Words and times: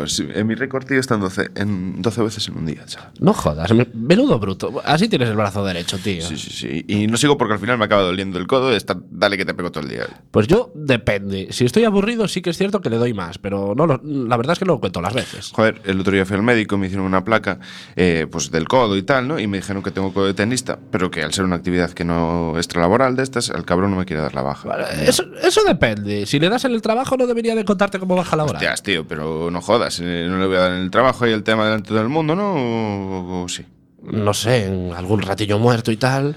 Pues 0.00 0.20
en 0.20 0.46
mi 0.46 0.54
récord, 0.54 0.84
tío, 0.84 0.98
está 0.98 1.14
en 1.14 1.20
12, 1.20 1.50
en 1.56 2.02
12 2.02 2.22
veces 2.22 2.48
en 2.48 2.56
un 2.58 2.66
día, 2.66 2.84
chaval. 2.86 3.10
No 3.20 3.32
jodas, 3.32 3.72
me- 3.72 3.88
menudo 3.94 4.38
bruto. 4.38 4.80
Así 4.84 5.08
tienes 5.08 5.28
el 5.28 5.36
brazo 5.36 5.64
derecho, 5.64 5.98
tío. 5.98 6.22
Sí, 6.22 6.36
sí, 6.36 6.50
sí. 6.50 6.84
Y 6.88 7.06
no 7.06 7.16
sigo 7.16 7.36
porque 7.38 7.54
al 7.54 7.60
final 7.60 7.78
me 7.78 7.84
acaba 7.84 8.02
doliendo 8.02 8.38
el 8.38 8.46
codo 8.46 8.72
estar, 8.74 8.96
dale 9.10 9.36
que 9.36 9.44
te 9.44 9.54
pego 9.54 9.70
todo 9.70 9.84
el 9.84 9.90
día. 9.90 10.06
Pues 10.30 10.46
yo 10.46 10.70
depende. 10.74 11.48
Si 11.50 11.64
estoy 11.64 11.84
aburrido, 11.84 12.28
sí 12.28 12.42
que 12.42 12.50
es 12.50 12.58
cierto 12.58 12.80
que 12.80 12.90
le 12.90 12.96
doy 12.96 13.14
más, 13.14 13.38
pero 13.38 13.74
no 13.76 13.86
lo- 13.86 14.00
la 14.04 14.36
verdad 14.36 14.52
es 14.54 14.58
que 14.58 14.64
no 14.64 14.74
lo 14.74 14.80
cuento 14.80 15.00
las 15.00 15.14
veces. 15.14 15.50
Joder, 15.54 15.80
el 15.84 16.00
otro 16.00 16.12
día 16.12 16.24
fui 16.26 16.36
al 16.36 16.42
médico, 16.42 16.76
me 16.78 16.86
hicieron 16.86 17.06
una 17.06 17.24
placa 17.24 17.58
eh, 17.96 18.26
pues 18.30 18.50
del 18.50 18.68
codo 18.68 18.96
y 18.96 19.02
tal, 19.02 19.28
¿no? 19.28 19.38
Y 19.38 19.46
me 19.46 19.58
dijeron 19.58 19.82
que 19.82 19.90
tengo 19.90 20.12
codo 20.12 20.26
de 20.26 20.34
tenista, 20.34 20.78
pero 20.90 21.10
que 21.10 21.22
al 21.22 21.32
ser 21.32 21.44
una 21.44 21.56
actividad 21.56 21.90
que 21.90 22.04
no 22.04 22.54
extralaboral 22.56 23.16
de 23.16 23.22
estas, 23.22 23.50
el 23.50 23.64
cabrón 23.64 23.90
no 23.90 23.96
me 23.98 24.04
quiere 24.06 24.22
dar 24.22 24.34
la 24.34 24.42
baja. 24.42 24.68
Eso, 25.04 25.24
eso 25.42 25.62
depende. 25.66 26.26
Si 26.26 26.38
le 26.38 26.48
das 26.48 26.64
en 26.64 26.72
el 26.72 26.82
trabajo, 26.82 27.16
no 27.16 27.26
debería 27.26 27.54
de 27.54 27.64
contarte 27.64 27.98
como 27.98 28.16
baja 28.16 28.36
laboral. 28.36 28.56
Hostias, 28.56 28.82
tío, 28.82 29.06
pero 29.06 29.50
no 29.50 29.60
jodas, 29.60 29.89
eh, 30.00 30.26
no 30.28 30.38
le 30.38 30.46
voy 30.46 30.56
a 30.56 30.60
dar 30.60 30.72
en 30.72 30.78
el 30.82 30.90
trabajo 30.90 31.26
y 31.26 31.32
el 31.32 31.42
tema 31.42 31.64
delante 31.64 31.92
del 31.94 32.08
mundo, 32.08 32.34
¿no? 32.36 32.52
O, 32.54 33.42
o 33.44 33.48
sí. 33.48 33.64
No 34.02 34.32
sé, 34.34 34.66
en 34.66 34.92
algún 34.94 35.20
ratillo 35.22 35.58
muerto 35.58 35.90
y 35.92 35.96
tal. 35.96 36.36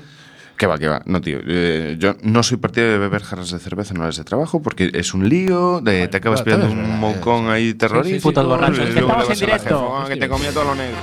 Que 0.58 0.68
va, 0.68 0.78
que 0.78 0.88
va. 0.88 1.02
No, 1.06 1.20
tío. 1.22 1.40
eh, 1.48 1.96
yo 2.00 2.16
no 2.22 2.44
soy 2.44 2.58
partidario 2.58 2.94
de 2.94 3.00
beber 3.00 3.24
jarras 3.24 3.50
de 3.52 3.60
cerveza 3.60 3.94
en 3.94 4.02
horas 4.02 4.18
de 4.18 4.24
trabajo 4.24 4.62
porque 4.62 4.92
es 4.94 5.14
un 5.14 5.28
lío, 5.28 5.82
de, 5.82 6.08
te 6.08 6.18
acabas 6.18 6.44
bueno, 6.44 6.58
pillando 6.68 6.76
un 6.82 6.84
verdad, 6.90 7.00
mocón 7.00 7.50
ahí 7.50 7.74
terrorífico. 7.74 8.30
sí, 8.42 8.48
borrachos, 8.48 8.78
y 8.90 8.94
que 8.94 9.02
luego 9.02 9.08
estamos 9.10 9.30
en 9.42 9.46
directo. 9.48 9.64
jefa, 9.80 10.04
"Ah, 10.04 10.06
que 10.08 10.16
te 10.18 10.30
comía 10.30 10.52
todo 10.52 10.64
lo 10.66 10.76
negro. 10.76 10.98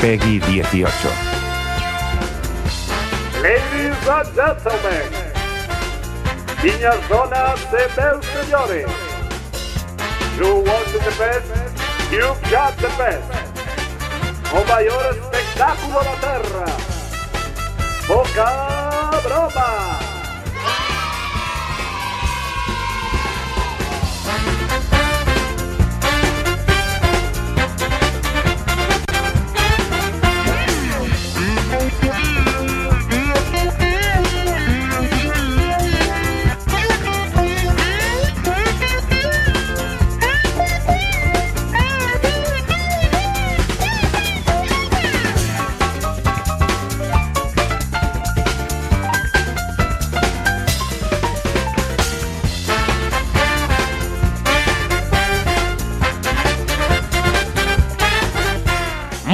Peggy 0.00 0.38
18. 0.40 0.90
Ladies 3.42 4.08
and 4.08 4.34
gentlemen, 4.34 5.25
niñas, 6.62 7.08
donas 7.08 7.60
e 7.72 8.00
meus 8.00 8.26
señores, 8.26 8.86
you 10.38 10.62
want 10.64 10.86
the 10.92 11.12
best, 11.18 11.46
you've 12.10 12.50
got 12.50 12.76
the 12.76 12.88
best. 12.96 13.46
O 14.52 14.64
maior 14.64 15.10
espectáculo 15.10 16.02
da 16.04 16.16
terra, 16.16 16.66
Boca 18.06 19.20
Broma. 19.22 20.05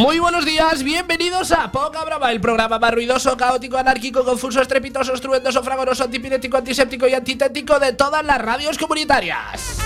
Muy 0.03 0.19
buenos 0.19 0.45
días, 0.45 0.83
bienvenidos 0.83 1.53
a 1.53 1.70
Poca 1.70 2.05
Brava, 2.05 2.33
el 2.33 2.41
programa 2.41 2.77
más 2.81 2.92
ruidoso, 2.92 3.36
caótico, 3.36 3.77
anárquico, 3.77 4.25
confuso, 4.25 4.61
estrepitoso, 4.61 5.14
estruendoso, 5.14 5.62
fragoroso, 5.62 6.03
antipirético, 6.03 6.56
antiséptico 6.56 7.06
y 7.06 7.14
antitético 7.14 7.78
de 7.78 7.92
todas 7.92 8.25
las 8.25 8.41
radios 8.42 8.77
comunitarias. 8.78 9.78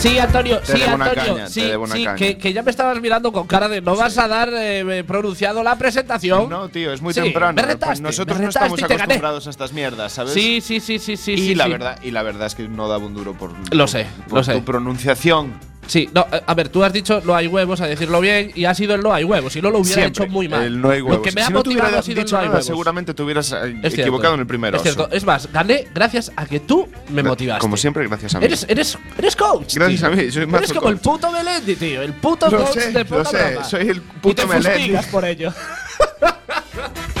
Sí, 0.00 0.18
Antonio, 0.18 0.58
Te 0.58 0.76
sí, 0.76 0.82
Antonio, 0.82 1.14
caña, 1.14 1.46
sí, 1.48 1.70
sí, 1.92 2.06
que, 2.18 2.36
que 2.36 2.52
ya 2.52 2.62
me 2.62 2.70
estabas 2.72 3.00
mirando 3.00 3.32
con 3.32 3.46
cara 3.46 3.68
de 3.68 3.80
no 3.80 3.96
vas 3.96 4.18
a 4.18 4.28
dar 4.28 4.50
eh, 4.52 5.02
pronunciado 5.06 5.62
la 5.62 5.78
presentación. 5.78 6.50
No, 6.50 6.68
tío, 6.68 6.92
es 6.92 7.00
muy 7.00 7.14
Sí, 7.14 7.22
temprano. 7.22 7.54
me 7.54 7.62
retaste, 7.62 8.02
Nosotros 8.02 8.36
me 8.36 8.44
no 8.44 8.50
estamos 8.50 8.72
retaste 8.72 8.88
te 8.88 8.94
gané. 8.98 9.04
acostumbrados 9.14 9.46
a 9.46 9.50
estas 9.50 9.72
mierdas, 9.72 10.12
¿sabes? 10.12 10.34
Sí, 10.34 10.60
sí, 10.60 10.78
sí, 10.80 10.98
sí, 10.98 11.16
sí. 11.16 11.30
y 11.32 11.54
la 11.54 11.68
verdad, 11.68 11.98
y 12.02 12.10
la 12.10 12.22
verdad 12.22 12.48
es 12.48 12.54
que 12.54 12.68
no 12.68 12.86
daba 12.88 13.02
un 13.06 13.14
duro 13.14 13.32
por 13.32 13.52
Lo 13.72 13.84
por- 13.84 13.88
sé, 13.88 14.06
por 14.28 14.38
lo 14.38 14.44
sé. 14.44 14.52
tu 14.54 14.64
pronunciación. 14.64 15.71
Sí, 15.86 16.08
no, 16.14 16.26
eh, 16.32 16.40
a 16.46 16.54
ver, 16.54 16.68
tú 16.68 16.84
has 16.84 16.92
dicho 16.92 17.20
no 17.24 17.34
hay 17.34 17.46
huevos, 17.48 17.80
a 17.80 17.86
decirlo 17.86 18.20
bien, 18.20 18.52
y 18.54 18.64
ha 18.66 18.74
sido 18.74 18.94
el 18.94 19.02
no 19.02 19.12
hay 19.12 19.24
huevos. 19.24 19.52
Si 19.52 19.60
no 19.60 19.68
lo 19.70 19.78
hubiera 19.80 20.02
Siempre, 20.02 20.24
hecho 20.24 20.32
muy 20.32 20.48
mal. 20.48 20.62
El 20.62 20.80
no 20.80 20.90
hay 20.90 21.00
huevos. 21.02 21.18
Lo 21.18 21.22
que 21.22 21.32
me 21.32 21.42
ha 21.42 21.46
si 21.46 21.52
no 21.52 21.62
te 21.62 21.68
motivado 21.70 21.98
ha 21.98 22.02
sido 22.02 22.20
el 22.22 22.30
no 22.30 22.36
hay 22.38 22.44
nada, 22.44 22.54
huevos. 22.54 22.66
seguramente 22.66 23.14
te 23.14 23.22
hubieras 23.22 23.52
eh, 23.52 23.74
Es 23.82 23.92
equivocado 23.94 24.20
cierto, 24.20 24.34
en 24.34 24.40
el 24.40 24.46
primer 24.46 24.74
Es 24.76 24.82
cierto. 24.82 25.08
Es 25.10 25.24
más, 25.24 25.52
gané 25.52 25.88
gracias 25.92 26.30
a 26.36 26.46
que 26.46 26.60
tú 26.60 26.88
me 27.10 27.22
motivaste. 27.22 27.60
Como 27.60 27.76
siempre, 27.76 28.06
gracias 28.06 28.34
a 28.34 28.38
mí. 28.38 28.44
Eres, 28.46 28.64
eres, 28.68 28.96
eres 29.18 29.36
coach. 29.36 29.74
Gracias 29.74 30.00
tío. 30.00 30.08
a 30.08 30.10
mí, 30.12 30.30
soy 30.30 30.46
mazo 30.46 30.58
Eres 30.64 30.72
como 30.72 30.88
el 30.88 30.94
coach. 31.00 31.04
puto 31.20 31.32
Melendi, 31.32 31.74
tío. 31.76 32.02
El 32.02 32.12
puto 32.14 32.48
Lo 32.48 32.64
coach 32.64 32.74
sé, 32.74 32.92
de 32.92 33.00
lo 33.00 33.06
puta 33.06 33.24
sé, 33.30 33.50
broma. 33.50 33.64
soy 33.64 33.80
el 33.88 33.96
Y 33.96 34.00
te 34.00 34.02
puto 34.20 34.46
Melendi. 34.46 34.68
fustigas 34.78 35.06
por 35.06 35.24
ello. 35.24 35.52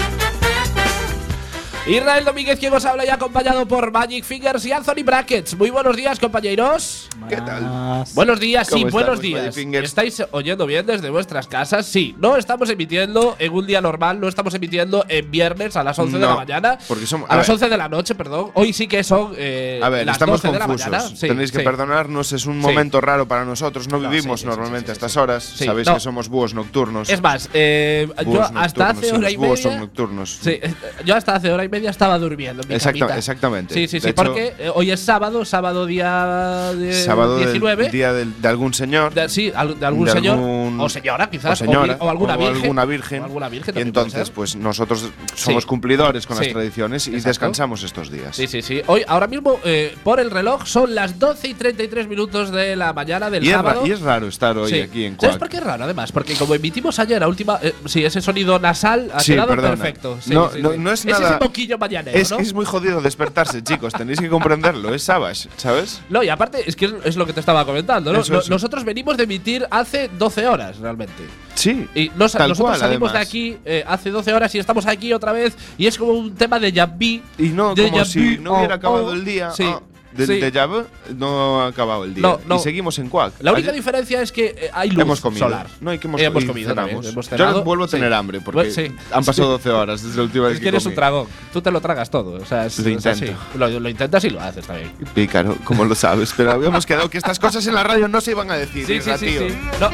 Israel 1.86 2.24
Domínguez, 2.24 2.60
quien 2.60 2.72
os 2.72 2.84
habla 2.84 3.04
y 3.04 3.08
acompañado 3.08 3.66
por 3.66 3.90
Magic 3.90 4.22
Fingers 4.24 4.64
y 4.66 4.70
Anthony 4.70 5.02
Brackets. 5.04 5.56
Muy 5.56 5.68
buenos 5.70 5.96
días, 5.96 6.20
compañeros. 6.20 7.08
¿Qué 7.28 7.36
tal? 7.38 8.04
Buenos 8.14 8.38
días, 8.38 8.68
sí, 8.68 8.74
¿Cómo 8.82 8.90
buenos 8.92 9.20
días. 9.20 9.56
¿Estáis 9.56 10.22
oyendo 10.30 10.64
bien 10.66 10.86
desde 10.86 11.10
vuestras 11.10 11.48
casas? 11.48 11.84
Sí, 11.86 12.14
no 12.20 12.36
estamos 12.36 12.70
emitiendo 12.70 13.34
en 13.40 13.52
un 13.52 13.66
día 13.66 13.80
normal, 13.80 14.20
no 14.20 14.28
estamos 14.28 14.54
emitiendo 14.54 15.04
en 15.08 15.28
viernes 15.32 15.74
a 15.74 15.82
las 15.82 15.98
11 15.98 16.14
de 16.18 16.20
la 16.20 16.28
No, 16.28 16.36
mañana. 16.36 16.78
porque 16.86 17.04
somos- 17.04 17.28
a, 17.28 17.34
a 17.34 17.36
las 17.38 17.48
ver. 17.48 17.54
11 17.54 17.68
de 17.68 17.76
la 17.76 17.88
noche, 17.88 18.14
perdón. 18.14 18.52
Hoy 18.54 18.72
sí 18.72 18.86
que 18.86 19.02
son 19.02 19.32
eh, 19.36 19.80
A 19.82 19.88
ver, 19.88 20.06
las 20.06 20.14
estamos 20.16 20.40
12 20.40 20.52
de 20.52 20.58
la 20.60 20.66
confusos. 20.66 20.88
mañana. 20.88 21.08
Sí, 21.16 21.26
Tenéis 21.26 21.50
que 21.50 21.58
sí. 21.58 21.64
perdonarnos, 21.64 22.32
es 22.32 22.46
un 22.46 22.54
Sí. 22.54 22.60
momento 22.60 23.00
raro 23.00 23.26
para 23.26 23.44
nosotros. 23.44 23.88
No 23.88 23.98
No, 23.98 24.08
vivimos 24.08 24.38
sí, 24.40 24.44
sí, 24.44 24.48
normalmente 24.50 24.86
sí, 24.86 24.86
sí, 24.86 24.90
a 24.90 24.92
estas 24.92 25.12
sí. 25.12 25.18
horas. 25.18 25.42
Sí, 25.42 25.64
Sabéis 25.64 25.88
no. 25.88 25.94
que 25.94 26.00
somos 26.00 26.28
búhos 26.28 26.54
nocturnos. 26.54 27.10
Es 27.10 27.20
más, 27.20 27.50
eh, 27.52 28.06
yo 28.18 28.24
Búhos 28.24 28.50
hasta 28.54 28.60
nocturnos, 28.60 28.90
hace 28.98 29.06
sí, 29.06 29.10
hora 29.10 29.18
los 29.24 29.32
y 29.32 29.36
búhos 29.36 29.58
media. 29.58 29.62
son 29.72 29.80
nocturnos. 29.80 30.38
Sí, 30.42 30.60
yo 31.04 31.16
hasta 31.16 31.34
hace 31.34 31.50
hora 31.50 31.64
y 31.64 31.71
media 31.72 31.90
estaba 31.90 32.18
durmiendo 32.18 32.62
en 32.62 32.68
mi 32.68 32.74
Exacta- 32.76 32.98
camita. 33.00 33.18
exactamente. 33.18 33.74
Sí, 33.74 33.88
sí, 33.88 33.98
sí, 34.00 34.12
porque 34.12 34.54
eh, 34.58 34.70
hoy 34.74 34.90
es 34.92 35.00
sábado, 35.00 35.44
sábado 35.44 35.86
día 35.86 36.72
de 36.74 36.92
Sábado 36.92 37.36
del 37.38 37.46
19. 37.46 37.88
día 37.90 38.12
de 38.12 38.48
algún 38.48 38.74
señor. 38.74 39.12
De, 39.14 39.28
sí, 39.28 39.50
al- 39.54 39.80
de 39.80 39.86
algún 39.86 40.08
señor. 40.08 40.34
algún- 40.38 40.80
o 40.80 40.88
señora, 40.88 41.28
quizás. 41.30 41.52
o 41.60 41.64
señora, 41.64 41.96
o, 41.98 42.08
alguna 42.10 42.34
o 42.36 42.38
virgen. 42.38 42.56
alguna 42.62 42.84
virgen. 42.84 43.22
O 43.22 43.24
alguna 43.24 43.48
virgen 43.48 43.76
y 43.76 43.80
entonces, 43.80 44.30
pues 44.30 44.54
nosotros 44.54 45.10
somos 45.34 45.62
Sí. 45.64 45.68
cumplidores 45.68 46.26
con 46.26 46.36
Sí. 46.36 46.44
las 46.44 46.52
tradiciones 46.52 47.08
y 47.08 47.18
descansamos 47.20 47.82
estos 47.82 48.10
días. 48.10 48.36
Sí, 48.36 48.46
sí, 48.46 48.62
sí. 48.62 48.82
Hoy, 48.86 49.02
ahora 49.08 49.26
mismo, 49.26 49.58
eh, 49.64 49.96
por 50.04 50.20
el 50.20 50.30
reloj, 50.30 50.66
son 50.66 50.94
las 50.94 51.18
12 51.18 51.48
y 51.48 51.54
33 51.54 52.06
minutos 52.06 52.52
de 52.52 52.76
la 52.76 52.92
mañana 52.92 53.30
del 53.30 53.42
Y 53.44 53.48
es, 53.48 53.54
sábado. 53.54 53.86
y 53.86 53.90
es 53.92 54.00
raro 54.00 54.28
estar 54.28 54.56
hoy 54.58 54.70
Sí. 54.70 54.80
aquí 54.80 55.04
en 55.06 55.18
¿Sabes 55.18 55.38
por 55.38 55.48
qué 55.48 55.56
es 55.56 55.62
raro, 55.64 55.84
además? 55.84 56.12
Porque 56.12 56.34
como 56.34 56.54
emitimos 56.54 56.98
ayer 56.98 57.22
a 57.22 57.28
última. 57.28 57.58
eh, 57.62 57.72
sí, 57.86 58.04
ese 58.04 58.20
sonido 58.20 58.58
nasal 58.58 59.10
ha 59.14 59.20
Sí, 59.20 59.32
quedado 59.32 59.48
perdona. 59.48 59.70
perfecto. 59.76 60.18
No, 60.26 60.50
es 60.92 61.04
nada- 61.06 61.38
mañanero, 61.78 62.16
Es 62.18 62.30
¿no? 62.30 62.38
es 62.38 62.52
muy 62.54 62.64
jodido 62.64 63.00
despertarse, 63.00 63.62
chicos. 63.62 63.92
Tenéis 63.92 64.20
que 64.20 64.28
comprenderlo. 64.28 64.94
Es 64.94 65.02
Savage, 65.04 65.48
¿sabes? 65.56 66.00
No, 66.08 66.22
y 66.22 66.28
aparte, 66.28 66.62
es 66.66 66.76
que 66.76 66.86
es, 66.86 66.94
es 67.04 67.16
lo 67.16 67.26
que 67.26 67.32
te 67.32 67.40
estaba 67.40 67.64
comentando, 67.64 68.12
¿no? 68.12 68.20
Eso, 68.20 68.38
eso. 68.38 68.50
Nosotros 68.50 68.84
venimos 68.84 69.16
de 69.16 69.24
emitir 69.24 69.66
hace 69.70 70.08
12 70.18 70.46
horas, 70.46 70.78
realmente. 70.78 71.22
Sí. 71.54 71.88
Y 71.94 72.08
nos- 72.10 72.34
nosotros 72.34 72.58
cual, 72.60 72.78
salimos 72.78 73.12
de 73.12 73.18
además. 73.18 73.28
aquí 73.28 73.58
eh, 73.64 73.84
hace 73.86 74.10
12 74.10 74.32
horas 74.32 74.54
y 74.54 74.58
estamos 74.58 74.86
aquí 74.86 75.12
otra 75.12 75.32
vez. 75.32 75.54
Y 75.78 75.86
es 75.86 75.96
como 75.98 76.12
un 76.12 76.34
tema 76.34 76.58
de 76.58 76.72
Yabbi. 76.72 77.22
Y 77.38 77.48
no, 77.48 77.74
de 77.74 77.90
como 77.90 78.04
si 78.04 78.38
no 78.38 78.56
hubiera 78.58 78.76
acabado 78.76 79.12
el 79.12 79.24
día. 79.24 79.50
Sí. 79.50 79.64
ah, 79.66 79.80
del 80.14 80.26
sí. 80.26 80.40
déjà 80.40 80.66
vu, 80.66 80.84
no 81.16 81.60
ha 81.62 81.68
acabado 81.68 82.04
el 82.04 82.14
día. 82.14 82.22
No, 82.22 82.40
no. 82.46 82.56
Y 82.56 82.58
seguimos 82.60 82.98
en 82.98 83.08
Quack. 83.08 83.34
La 83.40 83.52
única 83.52 83.68
Ayer 83.70 83.74
diferencia 83.80 84.20
es 84.22 84.30
que 84.32 84.54
eh, 84.56 84.70
hay 84.72 84.90
luz 84.90 85.00
hemos 85.02 85.20
comido. 85.20 85.46
solar. 85.46 85.66
No, 85.80 85.90
hay 85.90 85.98
que 85.98 86.06
hemos, 86.06 86.20
Eh, 86.20 86.24
hemos 86.24 86.44
y 86.44 86.46
comido 86.46 86.74
también, 86.74 86.98
hemos 86.98 87.14
Yo 87.14 87.22
cenado, 87.22 87.48
ahora 87.50 87.64
vuelvo 87.64 87.84
a 87.84 87.88
sí. 87.88 87.92
tener 87.96 88.12
hambre 88.12 88.40
porque 88.40 88.56
Bueno, 88.60 88.72
sí. 88.74 88.92
han 89.10 89.24
pasado 89.24 89.48
12 89.50 89.70
horas 89.70 90.02
desde 90.02 90.16
la 90.16 90.22
última 90.24 90.46
vez 90.46 90.54
Es 90.56 90.60
que 90.60 90.68
eres 90.68 90.84
un 90.84 90.90
comí. 90.92 90.96
dragón. 90.96 91.26
Tú 91.52 91.62
te 91.62 91.70
lo 91.70 91.80
tragas 91.80 92.10
todo. 92.10 92.40
O 92.40 92.44
sea, 92.46 92.66
es, 92.66 92.78
Lo 92.78 92.88
es 92.90 93.06
así. 93.06 93.26
Lo, 93.56 93.68
lo 93.80 93.88
intentas 93.88 94.24
y 94.24 94.30
lo 94.30 94.40
haces 94.40 94.66
también. 94.66 94.92
Pícaro, 95.14 95.56
como 95.64 95.84
lo 95.84 95.94
sabes. 95.94 96.32
Pero 96.36 96.52
habíamos 96.52 96.86
quedado 96.86 97.08
que 97.10 97.18
estas 97.18 97.38
cosas 97.38 97.66
en 97.66 97.74
la 97.74 97.82
radio 97.82 98.08
no 98.08 98.20
se 98.20 98.32
iban 98.32 98.50
a 98.50 98.54
decir. 98.56 98.86
Sí, 98.86 99.00
sí, 99.00 99.10
sí, 99.18 99.28
sí. 99.38 99.58
No, 99.80 99.90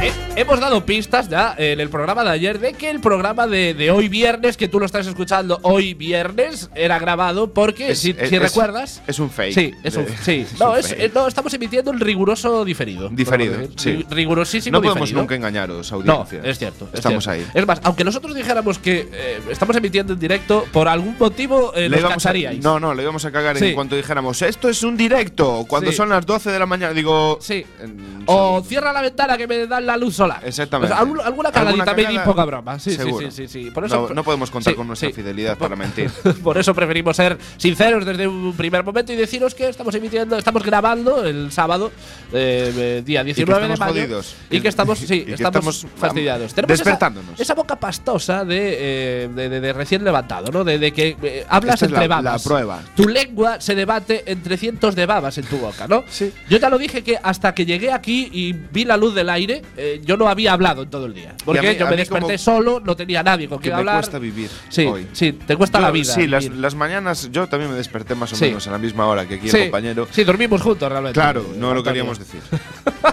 eh, 0.00 0.12
hemos 0.36 0.60
dado 0.60 0.84
pistas 0.86 1.28
ya 1.28 1.54
en 1.58 1.80
el 1.80 1.88
programa 1.88 2.22
de 2.22 2.30
ayer 2.30 2.60
de 2.60 2.72
que 2.74 2.88
el 2.88 3.00
programa 3.00 3.46
de, 3.48 3.74
de 3.74 3.90
hoy 3.90 4.08
viernes, 4.08 4.56
que 4.56 4.68
tú 4.68 4.78
lo 4.78 4.86
estás 4.86 5.06
escuchando 5.08 5.58
hoy 5.62 5.94
viernes, 5.94 6.70
era 6.76 6.98
grabado 7.00 7.52
porque, 7.52 7.90
Es- 7.90 7.98
si, 8.00 8.10
es- 8.16 8.28
si 8.28 8.36
es- 8.36 8.42
recuerdas. 8.42 9.02
Es 9.08 9.18
un 9.18 9.28
fake. 9.30 9.54
Sí, 9.54 9.74
es 9.82 9.96
un, 9.96 10.06
sí. 10.22 10.46
No, 10.60 10.72
un 10.72 10.82
fake. 10.82 11.00
eh, 11.00 11.10
no, 11.12 11.26
estamos 11.26 11.52
emitiendo 11.54 11.90
el 11.90 11.98
riguroso 11.98 12.64
diferido. 12.64 13.08
Diferido, 13.08 13.54
sí. 13.76 13.90
Ri- 13.90 14.06
Rigurosísimo 14.08 14.76
No 14.76 14.82
podemos 14.82 15.00
diferido. 15.08 15.22
nunca 15.22 15.34
engañaros, 15.34 15.90
No, 15.90 15.96
audiencia. 15.98 16.42
es 16.48 16.58
cierto. 16.58 16.88
es 16.92 16.98
Estamos 16.98 17.24
cierto. 17.24 17.42
ahí. 17.42 17.50
Es 17.60 17.66
más, 17.66 17.80
aunque 17.82 18.04
nosotros 18.04 18.34
dijéramos 18.36 18.78
que 18.78 19.08
eh, 19.12 19.40
estamos 19.50 19.74
emitiendo 19.76 20.12
en 20.12 20.20
directo, 20.20 20.64
por 20.72 20.86
algún 20.88 21.16
motivo 21.18 21.72
eh, 21.74 21.88
Le 21.88 22.00
nos 22.00 22.24
a- 22.26 22.32
no, 22.62 22.78
no, 22.78 22.94
le 22.94 23.02
íbamos 23.02 23.24
a 23.24 23.32
cagar 23.32 23.58
Sí. 23.58 23.66
en 23.66 23.74
cuanto 23.74 23.96
dijéramos 23.96 24.40
esto 24.42 24.68
es 24.68 24.82
un 24.84 24.96
directo. 24.96 25.64
Cuando 25.68 25.90
Sí. 25.90 25.96
son 25.96 26.08
las 26.10 26.24
12 26.24 26.50
de 26.52 26.58
la 26.58 26.66
mañana, 26.66 26.92
digo. 26.92 27.38
Sí. 27.40 27.64
en- 27.80 28.22
O 28.26 28.62
cierra 28.62 28.92
la 28.92 29.00
ventana 29.02 29.36
que 29.38 29.46
me 29.46 29.66
dan 29.66 29.86
la 29.88 29.96
luz 29.96 30.14
solar. 30.14 30.38
sola. 30.38 30.48
Exactamente. 30.48 30.92
O 30.92 30.96
sea, 30.96 31.02
algún- 31.04 31.20
alguna 31.20 31.50
cagadita 31.52 31.94
me 31.94 32.06
di 32.06 32.18
poca 32.20 32.44
broma. 32.44 32.78
Sí, 32.78 32.90
sí, 32.92 32.96
seguro. 32.98 33.30
sí, 33.30 33.48
sí, 33.48 33.64
sí. 33.64 33.70
Por 33.70 33.84
eso, 33.84 34.06
No- 34.08 34.14
no 34.14 34.24
podemos 34.24 34.50
contar 34.50 34.72
sí, 34.72 34.76
con 34.76 34.86
nuestra 34.86 35.08
sí. 35.08 35.14
fidelidad 35.14 35.56
para 35.58 35.74
mentir. 35.76 36.10
Por 36.44 36.56
eso 36.58 36.74
preferimos 36.74 37.16
ser 37.16 37.38
sinceros 37.56 38.04
desde 38.06 38.26
un 38.28 38.52
primer 38.56 38.84
momento 38.84 39.12
y 39.12 39.16
deciros 39.16 39.54
que 39.54 39.68
estamos 39.68 39.94
emitiendo, 39.94 40.36
estamos 40.36 40.62
grabando 40.62 41.24
el 41.24 41.50
sábado, 41.52 41.90
eh, 42.32 42.72
eh, 42.76 43.02
día 43.04 43.24
19 43.24 43.68
de 43.68 43.76
mayo. 43.76 43.92
jodidos. 43.92 44.34
Y 44.50 44.60
que 44.60 44.68
estamos, 44.68 44.98
sí, 44.98 45.14
Y 45.14 45.24
que 45.24 45.32
estamos, 45.34 45.76
estamos, 45.76 45.86
fastidiados. 45.98 46.54
Tenemos 46.54 46.78
despertándonos. 46.78 47.40
Esa, 47.40 47.54
boca 47.54 47.76
pastosa 47.76 48.44
de, 48.44 48.76
eh, 49.24 49.28
de, 49.34 49.48
de- 49.48 49.60
de 49.60 49.72
recién 49.72 50.04
levantado, 50.04 50.52
¿no? 50.52 50.64
De, 50.64 50.92
que 50.92 51.16
eh, 51.22 51.44
hablas 51.48 51.74
Esta 51.76 51.86
es 51.86 51.92
entre 51.92 52.08
la- 52.08 52.16
babas. 52.16 52.44
la 52.44 52.48
prueba. 52.48 52.80
Tu 52.94 53.08
lengua 53.08 53.60
se 53.60 53.74
debate 53.74 54.22
entre 54.26 54.56
cientos 54.56 54.94
de 54.94 55.06
babas 55.06 55.38
en 55.38 55.44
tu 55.46 55.56
boca, 55.58 55.86
¿no? 55.88 56.04
Sí. 56.08 56.32
Yo 56.48 56.58
ya 56.58 56.68
lo 56.68 56.78
dije 56.78 57.02
que 57.02 57.18
hasta 57.22 57.54
que 57.54 57.64
llegué 57.66 57.92
aquí 57.92 58.28
y 58.32 58.52
vi 58.52 58.84
la 58.84 58.96
luz 58.96 59.14
del 59.14 59.30
aire, 59.30 59.62
eh, 59.78 60.00
yo 60.04 60.16
no 60.16 60.28
había 60.28 60.52
hablado 60.52 60.82
en 60.82 60.90
todo 60.90 61.06
el 61.06 61.14
día. 61.14 61.34
Porque 61.44 61.62
mí- 61.62 61.76
yo 61.78 61.86
me 61.86 61.96
desperté 61.96 62.36
solo, 62.36 62.80
no 62.84 62.96
tenía 62.96 63.22
nadie 63.22 63.48
con 63.48 63.58
quien 63.58 63.74
me 63.74 63.78
hablar. 63.80 63.96
cuesta 64.00 64.18
vivir 64.18 64.50
Sí, 64.68 64.84
hoy. 64.84 65.06
sí, 65.12 65.32
te 65.32 65.56
cuesta 65.56 65.78
Yo- 65.78 65.82
la 65.86 65.90
vida. 65.90 66.12
Sí, 66.14 66.26
las, 66.26 66.44
las 66.50 66.74
mañanas 66.74 67.30
yo 67.32 67.46
también 67.48 67.70
me 67.70 67.76
desperté 67.76 68.14
más 68.14 68.32
o 68.32 68.36
Sí. 68.36 68.46
menos 68.46 68.66
a 68.66 68.70
la 68.72 68.78
misma 68.78 69.06
hora 69.06 69.26
que 69.26 69.36
aquí 69.36 69.48
sí, 69.48 69.56
el 69.56 69.62
compañero. 69.64 70.08
Sí, 70.10 70.24
dormimos 70.24 70.60
juntos 70.60 70.90
realmente. 70.90 71.14
Claro, 71.18 71.44
no 71.56 71.72
lo 71.72 71.82
queríamos 71.82 72.18
decir. 72.18 72.40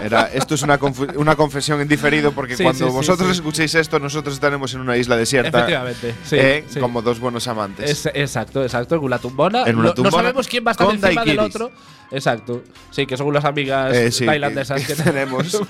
Era, 0.02 0.28
esto 0.32 0.54
es 0.56 0.62
una, 0.62 0.78
una 1.16 1.36
confesión 1.36 1.80
en 1.80 1.88
diferido 1.88 2.32
porque 2.32 2.56
Sí, 2.56 2.62
cuando 2.64 2.90
vosotros 2.90 3.30
escuchéis 3.30 3.74
esto, 3.76 3.98
nosotros 3.98 4.34
estaremos 4.34 4.74
en 4.74 4.80
una 4.80 4.96
isla 4.96 5.16
desierta. 5.16 5.48
Efectivamente, 5.60 6.14
eh. 6.32 6.64
Como 6.80 7.00
dos 7.02 7.20
buenos 7.20 7.46
amantes. 7.48 7.88
Es- 7.90 8.06
exacto, 8.14 8.62
exacto, 8.62 8.96
en 8.96 9.02
una 9.02 9.18
tumbona. 9.18 9.62
En 9.64 9.76
una 9.76 9.88
No- 9.88 9.94
tumbona 9.94 10.16
no 10.16 10.22
sabemos 10.22 10.48
quién 10.48 10.64
va 10.66 10.70
a 10.70 10.72
estar 10.72 10.86
encima 10.90 11.06
del 11.08 11.14
daiquiris. 11.36 11.54
otro. 11.56 11.70
Exacto. 12.10 12.62
Sí, 12.90 13.04
que 13.06 13.16
son 13.16 13.26
unas 13.26 13.44
amigas 13.44 13.92
Eh, 13.94 14.10
tailandesas 14.26 14.80
que, 14.80 14.86
que, 14.86 14.94
que 14.94 15.02
tenemos. 15.02 15.60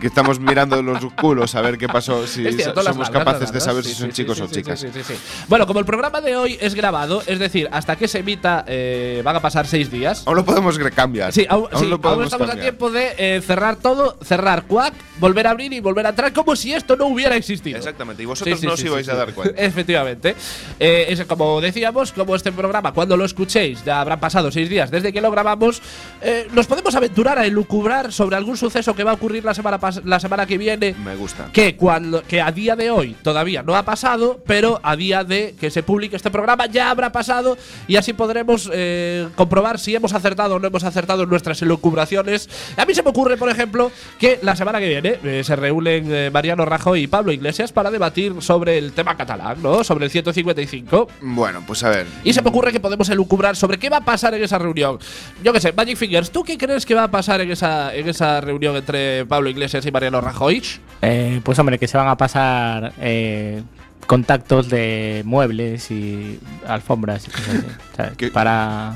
que 0.00 0.09
estamos 0.10 0.38
mirando 0.40 0.82
los 0.82 1.00
culos 1.14 1.54
a 1.54 1.60
ver 1.62 1.78
qué 1.78 1.88
pasó, 1.88 2.26
si 2.26 2.50
cierto, 2.52 2.82
somos 2.82 3.08
capaces 3.10 3.42
las 3.42 3.52
de 3.52 3.60
saber 3.60 3.84
Sí, 3.84 3.90
si 3.90 3.94
son 3.96 4.08
sí, 4.08 4.22
chicos 4.22 4.36
sí, 4.36 4.42
o 4.42 4.48
sí, 4.48 4.54
chicas. 4.56 4.80
sí, 4.80 4.88
sí, 4.92 5.00
sí. 5.02 5.14
Bueno, 5.48 5.66
como 5.66 5.80
el 5.80 5.86
programa 5.86 6.20
de 6.20 6.36
hoy 6.36 6.58
es 6.60 6.74
grabado, 6.74 7.22
es 7.26 7.38
decir, 7.38 7.68
hasta 7.72 7.96
que 7.96 8.08
se 8.08 8.18
emita 8.18 8.64
eh, 8.66 9.22
van 9.24 9.36
a 9.36 9.40
pasar 9.40 9.66
seis 9.66 9.90
días. 9.90 10.24
Aún 10.26 10.36
lo 10.36 10.44
podemos 10.44 10.78
cambiar. 10.94 11.32
Sí, 11.32 11.46
aún, 11.48 11.68
sí, 11.76 11.86
lo 11.86 11.98
aún 12.02 12.24
estamos 12.24 12.50
a 12.50 12.56
tiempo 12.56 12.90
de 12.90 13.14
eh, 13.16 13.40
cerrar 13.46 13.76
todo, 13.76 14.18
cerrar 14.22 14.64
Quack, 14.64 14.94
volver 15.18 15.46
a 15.46 15.50
abrir 15.50 15.72
y 15.72 15.80
volver 15.80 16.06
a 16.06 16.10
entrar 16.10 16.32
como 16.32 16.56
si 16.56 16.72
esto 16.72 16.96
no 16.96 17.06
hubiera 17.06 17.36
existido. 17.36 17.78
Exactamente, 17.78 18.22
y 18.22 18.26
vosotros 18.26 18.56
Sí, 18.56 18.60
sí, 18.62 18.66
no 18.66 18.72
os 18.74 18.80
sí, 18.80 18.86
ibais 18.86 19.06
sí, 19.06 19.12
a 19.12 19.14
dar 19.14 19.32
cuenta. 19.32 19.60
Efectivamente. 19.62 20.34
Eh, 20.78 21.06
es 21.08 21.24
como 21.24 21.60
decíamos, 21.60 22.12
como 22.12 22.34
este 22.34 22.52
programa, 22.52 22.92
cuando 22.92 23.16
lo 23.16 23.24
escuchéis, 23.24 23.84
ya 23.84 24.00
habrán 24.00 24.18
pasado 24.20 24.50
seis 24.50 24.68
días 24.68 24.90
desde 24.90 25.12
que 25.12 25.20
lo 25.20 25.30
grabamos, 25.30 25.80
eh, 26.20 26.48
nos 26.52 26.66
podemos 26.66 26.94
aventurar 26.94 27.38
a 27.38 27.46
elucubrar 27.46 28.12
sobre 28.12 28.36
algún 28.36 28.56
suceso 28.56 28.94
que 28.94 29.04
va 29.04 29.12
a 29.12 29.14
ocurrir 29.14 29.44
la 29.44 29.54
semana, 29.54 29.78
pas- 29.78 29.99
la 30.04 30.20
semana 30.20 30.46
que 30.46 30.58
viene. 30.58 30.94
Me 31.04 31.16
gusta. 31.16 31.50
Que, 31.52 31.76
cuando, 31.76 32.22
que 32.22 32.40
a 32.40 32.52
día 32.52 32.76
de 32.76 32.90
hoy 32.90 33.16
todavía 33.22 33.62
no 33.62 33.76
ha 33.76 33.84
pasado, 33.84 34.40
pero 34.46 34.80
a 34.82 34.96
día 34.96 35.24
de 35.24 35.54
que 35.58 35.70
se 35.70 35.82
publique 35.82 36.16
este 36.16 36.30
programa 36.30 36.66
ya 36.66 36.90
habrá 36.90 37.12
pasado 37.12 37.56
y 37.88 37.96
así 37.96 38.12
podremos 38.12 38.70
eh, 38.72 39.28
comprobar 39.34 39.78
si 39.78 39.94
hemos 39.94 40.12
acertado 40.12 40.56
o 40.56 40.58
no 40.58 40.66
hemos 40.66 40.84
acertado 40.84 41.24
en 41.24 41.30
nuestras 41.30 41.60
elucubraciones. 41.62 42.48
A 42.76 42.84
mí 42.84 42.94
se 42.94 43.02
me 43.02 43.10
ocurre, 43.10 43.36
por 43.36 43.48
ejemplo, 43.48 43.90
que 44.18 44.38
la 44.42 44.56
semana 44.56 44.80
que 44.80 44.88
viene 44.88 45.18
eh, 45.22 45.42
se 45.44 45.56
reúnen 45.56 46.12
eh, 46.12 46.30
Mariano 46.32 46.64
Rajoy 46.64 47.02
y 47.02 47.06
Pablo 47.06 47.32
Iglesias 47.32 47.72
para 47.72 47.90
debatir 47.90 48.34
sobre 48.40 48.78
el 48.78 48.92
tema 48.92 49.16
catalán, 49.16 49.62
¿no? 49.62 49.84
Sobre 49.84 50.04
el 50.06 50.10
155. 50.10 51.08
Bueno, 51.20 51.62
pues 51.66 51.82
a 51.82 51.90
ver. 51.90 52.06
Y 52.24 52.32
se 52.32 52.42
me 52.42 52.50
ocurre 52.50 52.72
que 52.72 52.80
podemos 52.80 53.08
elucubrar 53.08 53.56
sobre 53.56 53.78
qué 53.78 53.88
va 53.88 53.98
a 53.98 54.04
pasar 54.04 54.34
en 54.34 54.42
esa 54.42 54.58
reunión. 54.58 54.98
Yo 55.42 55.52
qué 55.52 55.60
sé, 55.60 55.72
Magic 55.72 55.96
Fingers, 55.96 56.30
¿tú 56.30 56.42
qué 56.42 56.58
crees 56.58 56.86
que 56.86 56.94
va 56.94 57.04
a 57.04 57.10
pasar 57.10 57.40
en 57.40 57.50
esa, 57.50 57.94
en 57.94 58.08
esa 58.08 58.40
reunión 58.40 58.76
entre 58.76 59.26
Pablo 59.26 59.50
Iglesias 59.50 59.84
y 59.86 59.89
Mariano 59.90 60.20
Rajoy? 60.20 60.62
Eh, 61.02 61.40
pues 61.42 61.58
hombre, 61.58 61.78
que 61.78 61.88
se 61.88 61.96
van 61.96 62.08
a 62.08 62.16
pasar 62.16 62.92
eh, 63.00 63.62
contactos 64.06 64.68
de 64.68 65.22
muebles 65.24 65.90
y 65.90 66.38
alfombras 66.66 67.26
y 67.26 67.30
cosas 67.30 67.48
así. 67.48 67.66
¿sabes? 67.96 68.30
Para 68.30 68.94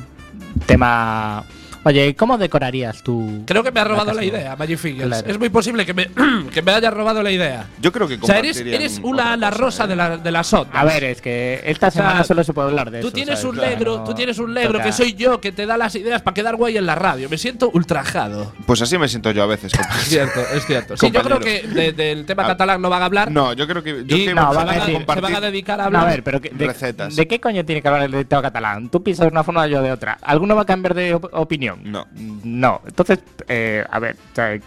tema... 0.67 1.45
Oye, 1.85 2.15
¿cómo 2.17 2.39
decorarías 2.39 3.03
tú? 3.03 3.43
Creo 3.47 3.63
que 3.63 3.71
me 3.71 3.81
ha 3.81 3.85
robado 3.85 4.13
la 4.15 4.25
idea, 4.25 4.57
Magic 4.57 4.79
Fingers. 4.79 5.07
Claro. 5.09 5.29
Es 5.29 5.39
muy 5.39 5.51
posible 5.51 5.85
que 5.85 5.93
me, 5.95 6.09
que 6.53 6.63
me 6.63 6.73
haya 6.73 6.91
robado 6.91 7.23
la 7.23 7.31
idea. 7.31 7.67
Yo 7.81 7.93
creo 7.93 8.09
que 8.09 8.19
O 8.21 8.27
sea, 8.27 8.39
eres, 8.39 8.57
eres 8.59 9.01
una 9.03 9.35
ala 9.35 9.51
rosa 9.51 9.85
¿eh? 9.85 9.89
de 9.89 9.97
la, 9.97 10.17
de 10.17 10.31
la 10.31 10.43
SOT. 10.43 10.69
A 10.73 10.85
ver, 10.85 11.05
es 11.05 11.21
que 11.21 11.61
esta 11.65 11.91
sea, 11.91 12.03
semana 12.03 12.25
solo 12.25 12.43
se 12.43 12.53
puede 12.55 12.69
hablar 12.69 12.91
de 12.91 13.01
Tú 13.01 13.09
eso. 13.09 13.15
tienes 13.15 13.39
¿sabes? 13.41 13.55
un 13.59 13.61
negro, 13.65 14.03
tú 14.05 14.15
tienes 14.15 14.39
un 14.39 14.55
negro 14.55 14.81
que 14.81 14.93
soy 14.93 15.13
yo 15.15 15.41
que 15.41 15.53
te 15.53 15.67
da 15.67 15.77
las 15.77 15.95
ideas 15.95 16.23
para 16.23 16.35
quedar 16.35 16.57
guay 16.57 16.77
en 16.79 16.87
la 16.87 16.95
radio. 16.95 17.29
Me 17.29 17.37
siento 17.39 17.71
ultrajado. 17.73 18.53
Pues 18.67 18.81
así 18.81 18.97
me 18.97 19.07
siento 19.09 19.31
yo 19.31 19.43
a 19.43 19.47
veces. 19.47 19.73
Es 20.05 20.09
cierto, 20.09 20.41
es 20.55 20.67
cierto. 20.67 20.97
Sí, 20.97 21.11
yo 21.11 21.23
creo 21.23 21.39
que 21.41 21.63
de- 21.67 21.93
del 21.93 22.25
tema 22.27 22.45
Ah, 22.45 22.49
catalán 22.49 22.81
no 22.83 22.89
van 22.91 23.03
a 23.03 23.05
hablar. 23.07 23.31
No, 23.31 23.53
yo 23.53 23.67
creo 23.67 23.83
que. 23.83 24.05
Yo 24.07 24.17
y 24.17 24.27
que 24.27 24.35
no, 24.35 24.43
van 24.43 24.49
a 24.49 24.51
se, 24.51 24.57
van 24.57 24.69
a, 24.69 24.73
decir- 24.87 25.05
se 25.15 25.21
van 25.21 25.35
a 25.35 25.41
dedicar 25.41 25.81
a 25.81 25.83
No, 25.85 25.87
hablar. 25.87 26.03
a 26.03 26.07
ver, 26.11 26.23
pero 26.23 26.41
que- 26.41 26.51
de, 26.51 26.67
Recetas. 26.67 27.17
¿de 27.17 27.27
qué 27.29 27.41
coño 27.41 27.65
tiene 27.65 27.81
que 27.83 27.89
hablar 27.89 28.03
el 28.15 28.27
tema 28.27 28.43
catalán? 28.43 28.89
Tú 28.91 29.03
piensas 29.03 29.27
de 29.27 29.33
una 29.33 29.45
forma, 29.45 29.67
yo 29.67 29.83
de 29.83 29.93
otra. 29.93 30.19
¿Alguno 30.23 30.55
va 30.57 30.63
a 30.63 30.67
cambiar 30.67 30.95
de 30.95 31.15
op- 31.15 31.29
opinión? 31.33 31.74
No. 31.83 32.07
No. 32.15 32.81
Entonces, 32.87 33.21
eh, 33.49 33.85
a 33.91 33.99
ver. 33.99 34.17
o 34.33 34.35
sea, 34.35 34.59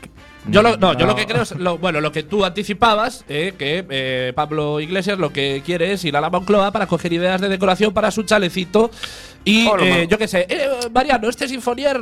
Yo 0.50 0.62
lo, 0.62 0.78
no, 0.78 0.98
yo 0.98 1.06
lo 1.06 1.16
que 1.16 1.26
creo 1.26 1.42
es, 1.44 1.52
lo, 1.52 1.78
bueno, 1.78 2.00
lo 2.02 2.12
que 2.12 2.24
tú 2.24 2.46
anticipabas, 2.46 3.26
eh, 3.28 3.54
que 3.58 3.86
eh, 3.90 4.34
Pablo 4.36 4.80
Iglesias 4.80 5.18
lo 5.20 5.32
que 5.34 5.62
quiere 5.66 5.92
es 5.94 6.06
ir 6.06 6.16
a 6.16 6.22
la 6.22 6.30
Moncloa 6.30 6.72
para 6.72 6.88
coger 6.88 7.14
ideas 7.14 7.42
de 7.42 7.50
decoración 7.50 7.94
para 7.94 8.12
su 8.12 8.24
chalecito. 8.24 8.90
Y 9.44 9.66
Hola, 9.68 9.86
eh, 9.86 10.08
yo 10.10 10.18
qué 10.18 10.28
sé, 10.28 10.46
eh, 10.50 10.68
Mariano, 10.94 11.30
este 11.30 11.48
sinfonier, 11.48 12.02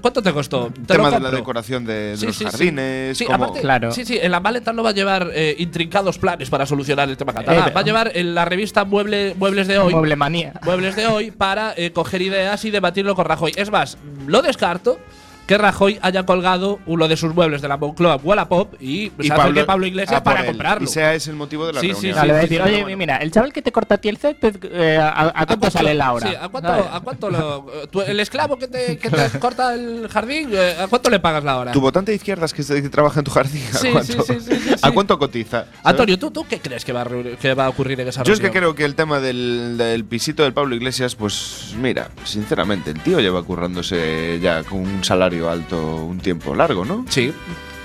¿cuánto 0.00 0.20
te 0.20 0.32
costó? 0.32 0.68
Te 0.86 0.94
tema 0.94 1.10
de 1.12 1.20
la 1.20 1.30
decoración 1.30 1.84
de, 1.84 1.92
de 1.94 2.16
Sí, 2.16 2.26
los 2.26 2.36
sí, 2.36 2.44
sí. 2.44 2.50
jardines. 2.50 3.18
Sí, 3.18 3.24
como- 3.24 3.44
aparte, 3.44 3.60
Claro. 3.60 3.92
sí, 3.92 4.04
sí, 4.04 4.18
en 4.20 4.32
la 4.32 4.40
maleta 4.40 4.72
no 4.72 4.82
va 4.82 4.90
a 4.90 4.92
llevar 4.92 5.30
eh, 5.32 5.54
intrincados 5.58 6.18
planes 6.18 6.50
para 6.50 6.66
solucionar 6.66 7.08
el 7.08 7.16
tema 7.16 7.32
catalán. 7.32 7.68
Eh, 7.68 7.72
va 7.72 7.80
a 7.80 7.84
llevar 7.84 8.10
en 8.16 8.34
la 8.34 8.44
revista 8.44 8.84
Mueble, 8.84 9.34
Muebles 9.38 9.68
de 9.68 9.78
hoy. 9.78 9.92
Mueble 9.94 10.16
manía. 10.16 10.54
Muebles 10.64 10.96
de 10.96 11.06
hoy 11.06 11.30
para 11.30 11.72
eh, 11.76 11.92
coger 11.92 12.20
ideas 12.22 12.64
y 12.64 12.70
debatirlo 12.72 13.14
con 13.14 13.26
Rajoy. 13.26 13.52
Es 13.56 13.70
más, 13.70 13.96
lo 14.26 14.42
descarto 14.42 14.98
que 15.46 15.58
Rajoy 15.58 15.98
haya 16.02 16.24
colgado 16.24 16.78
uno 16.86 17.08
de 17.08 17.16
sus 17.16 17.34
muebles 17.34 17.60
de 17.62 17.68
la 17.68 17.76
Moncloa 17.76 18.16
Wallapop 18.16 18.74
y, 18.80 19.10
y 19.18 19.26
se 19.26 19.32
acerque 19.34 19.64
Pablo 19.64 19.86
Iglesias 19.86 20.20
a 20.20 20.22
por 20.22 20.32
para 20.32 20.40
él, 20.44 20.52
comprarlo. 20.52 20.84
Y 20.84 20.86
sea 20.88 21.14
ese 21.14 21.30
el 21.30 21.36
motivo 21.36 21.66
de 21.66 21.72
la 21.74 21.80
Sí, 21.80 21.88
sí, 21.94 22.10
reunión. 22.12 22.20
Voy 22.20 22.30
a 22.30 22.34
sí, 22.34 22.40
decir, 22.42 22.58
sí, 22.58 22.62
oye, 22.72 22.82
bueno. 22.82 22.96
mira, 22.96 23.16
el 23.18 23.30
chaval 23.32 23.52
que 23.52 23.60
te 23.60 23.72
corta 23.72 23.96
a 23.96 23.98
ti 23.98 24.08
el 24.08 24.16
césped, 24.18 24.56
eh, 24.70 24.98
¿a, 24.98 25.08
a 25.08 25.32
cuánto 25.32 25.46
cuánto- 25.58 25.70
sale 25.70 25.94
la 25.94 26.12
hora? 26.12 26.28
Sí, 26.30 26.34
¿a 26.40 26.48
cuánto, 26.48 26.72
a 26.72 27.00
cuánto 27.00 27.30
lo, 27.30 27.66
tú- 27.90 28.02
el 28.02 28.20
esclavo 28.20 28.56
que 28.56 28.68
te, 28.68 28.98
que 28.98 29.10
te 29.10 29.38
corta 29.40 29.74
el 29.74 30.08
jardín, 30.08 30.50
eh, 30.52 30.76
¿a 30.80 30.86
cuánto 30.86 31.10
le 31.10 31.18
pagas 31.18 31.42
la 31.44 31.58
hora? 31.58 31.72
Tu 31.72 31.80
votante 31.80 32.12
de 32.12 32.16
izquierdas 32.16 32.54
que, 32.54 32.62
se- 32.62 32.80
que 32.80 32.88
trabaja 32.88 33.18
en 33.20 33.24
tu 33.24 33.30
jardín, 33.32 33.62
¿a 33.74 33.78
Sí, 33.78 33.88
cuánto, 33.90 34.22
sí, 34.22 34.34
sí, 34.34 34.40
sí, 34.40 34.56
sí, 34.60 34.74
¿a 34.80 34.88
sí. 34.88 34.94
cuánto 34.94 35.18
cotiza? 35.18 35.64
¿sabes? 35.64 35.80
Antonio, 35.82 36.18
¿tú, 36.18 36.30
¿tú 36.30 36.46
qué 36.48 36.60
crees 36.60 36.84
que 36.84 36.92
va, 36.92 37.02
a, 37.02 37.06
que 37.40 37.54
va 37.54 37.66
a 37.66 37.68
ocurrir 37.68 38.00
en 38.00 38.08
esa 38.08 38.22
Yo 38.22 38.32
es 38.32 38.38
que 38.38 38.44
reunión? 38.46 38.60
creo 38.62 38.74
que 38.76 38.84
el 38.84 38.94
tema 38.94 39.18
del, 39.18 39.76
del 39.76 40.04
pisito 40.04 40.44
del 40.44 40.52
Pablo 40.52 40.74
Iglesias, 40.76 41.14
pues 41.16 41.74
mira, 41.78 42.08
sinceramente, 42.24 42.90
el 42.92 43.00
tío 43.00 43.18
lleva 43.20 43.42
currándose 43.42 44.38
ya 44.40 44.62
con 44.62 44.78
un 44.80 45.02
salario 45.04 45.31
alto 45.40 46.04
un 46.04 46.18
tiempo 46.18 46.54
largo, 46.54 46.84
¿no? 46.84 47.04
Sí, 47.08 47.32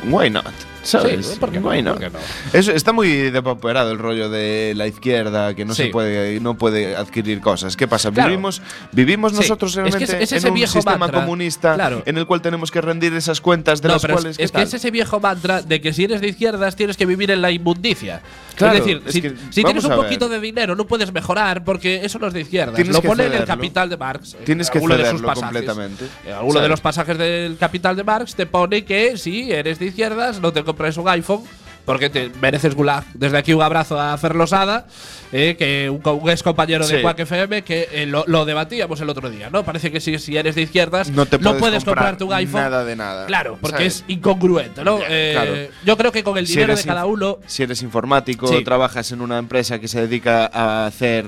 Why 0.05 0.29
not? 0.29 0.45
¿Sabes? 0.87 1.25
Sí, 1.27 1.39
¿por 1.39 1.51
qué 1.51 1.59
no? 1.59 1.69
Why 1.69 1.81
not? 1.81 1.93
¿Por 1.99 2.03
qué 2.03 2.09
no? 2.11 2.19
Eso 2.53 2.71
está 2.71 2.93
muy 2.93 3.09
depauperado 3.29 3.91
el 3.91 3.99
rollo 3.99 4.29
de 4.29 4.73
la 4.75 4.87
izquierda, 4.87 5.53
que 5.53 5.65
no 5.65 5.73
Sí. 5.73 5.83
se 5.83 5.89
puede, 5.89 6.39
no 6.39 6.57
puede 6.57 6.95
adquirir 6.95 7.41
cosas. 7.41 7.75
¿Qué 7.75 7.87
pasa? 7.87 8.11
Claro. 8.11 8.29
Vivimos, 8.29 8.61
vivimos 8.91 9.31
Sí. 9.33 9.39
nosotros 9.39 9.71
Es 9.71 9.75
que 9.75 9.81
realmente 9.81 10.03
es- 10.05 10.21
es 10.23 10.31
ese 10.31 10.47
en 10.47 10.53
un 10.53 10.55
viejo 10.55 10.73
sistema 10.73 10.97
mantra. 10.97 11.21
comunista 11.21 11.75
Claro. 11.75 12.03
en 12.05 12.17
el 12.17 12.25
cual 12.25 12.41
tenemos 12.41 12.71
que 12.71 12.81
rendir 12.81 13.13
esas 13.13 13.41
cuentas 13.41 13.81
de 13.81 13.87
no, 13.89 13.95
las 13.95 14.01
pero 14.01 14.13
es- 14.15 14.21
cuales. 14.21 14.31
es, 14.33 14.37
¿qué 14.37 14.45
que 14.45 14.51
tal? 14.53 14.63
es 14.63 14.73
ese 14.73 14.91
viejo 14.91 15.19
mantra 15.19 15.61
de 15.61 15.81
que 15.81 15.93
si 15.93 16.05
eres 16.05 16.21
de 16.21 16.29
izquierdas 16.29 16.75
tienes 16.75 16.95
que 16.97 17.05
vivir 17.05 17.31
en 17.31 17.41
la 17.41 17.51
inmundicia. 17.51 18.21
Claro, 18.55 18.73
es 18.77 18.79
decir, 18.85 19.01
es 19.05 19.13
si, 19.13 19.21
que 19.21 19.33
si 19.51 19.63
tienes 19.63 19.83
un 19.83 19.95
poquito 19.95 20.29
de 20.29 20.39
dinero 20.39 20.75
no 20.75 20.87
puedes 20.87 21.11
mejorar 21.13 21.63
porque 21.63 22.03
eso 22.05 22.17
no 22.17 22.27
es 22.27 22.33
de 22.33 22.41
izquierdas. 22.41 22.75
Tienes 22.75 22.93
Lo 22.93 23.01
pone 23.01 23.23
en 23.25 23.31
el 23.33 23.37
cederlo. 23.39 23.55
Capital 23.55 23.89
de 23.89 23.97
Marx. 23.97 24.33
en 24.33 24.45
Tienes 24.45 24.69
que 24.71 24.77
alguno 24.79 24.95
de 24.95 25.01
sus 25.01 25.09
cederlo 25.09 25.27
pasajes. 25.27 25.43
completamente. 25.51 26.05
En 26.25 26.33
alguno 26.33 26.53
de 26.53 26.59
¿Sabes? 26.59 26.69
los 26.69 26.81
pasajes 26.81 27.17
del 27.17 27.57
Capital 27.57 27.95
de 27.95 28.03
Marx 28.03 28.35
te 28.35 28.45
pone 28.45 28.83
que 28.85 29.17
si 29.17 29.51
eres 29.51 29.77
de 29.79 29.85
izquierdas 29.87 30.39
no 30.41 30.51
te 30.53 30.63
compres 30.77 30.97
un 30.97 31.07
iPhone 31.09 31.43
porque 31.87 32.09
te 32.09 32.29
mereces 32.41 32.75
gulag. 32.75 33.05
Desde 33.13 33.37
aquí 33.37 33.53
un 33.53 33.61
abrazo 33.61 33.97
a 33.99 34.17
Fer 34.17 34.35
Losada, 34.35 34.87
eh, 35.31 35.55
que 35.57 35.89
un, 35.89 36.29
ex 36.29 36.43
compañero 36.43 36.85
de. 36.85 37.01
Quack 37.01 37.19
FM, 37.21 37.61
que 37.63 37.87
eh, 37.93 38.05
lo, 38.05 38.25
lo 38.27 38.43
debatíamos 38.43 38.99
el 38.99 39.09
otro 39.09 39.29
día, 39.29 39.49
¿no? 39.49 39.63
Parece 39.63 39.89
que 39.89 40.01
si, 40.01 40.19
si 40.19 40.35
eres 40.35 40.55
de 40.55 40.63
izquierdas 40.63 41.09
No 41.09 41.25
te 41.25 41.39
puedes 41.39 41.55
comprar 41.85 41.85
comprarte 41.85 42.23
un 42.25 42.33
iPhone. 42.33 42.59
nada 42.61 42.83
de 42.83 42.95
nada, 42.97 43.25
Claro, 43.25 43.57
porque 43.61 43.77
¿sabes? 43.77 43.95
es 43.99 44.03
incongruente, 44.09 44.83
¿no? 44.83 44.99
Eh, 45.07 45.31
claro. 45.33 45.53
Yo 45.85 45.95
creo 45.97 46.11
que 46.11 46.23
con 46.25 46.37
el 46.37 46.45
Si 46.45 46.53
dinero 46.53 46.73
eres 46.73 46.83
de 46.83 46.89
cada 46.89 47.05
uno. 47.05 47.37
Si 47.47 47.63
eres 47.63 47.81
informático, 47.81 48.47
Sí. 48.47 48.63
trabajas 48.65 49.13
en 49.13 49.21
una 49.21 49.37
empresa 49.37 49.79
que 49.79 49.87
se 49.87 50.01
dedica 50.01 50.49
a 50.53 50.87
hacer 50.87 51.25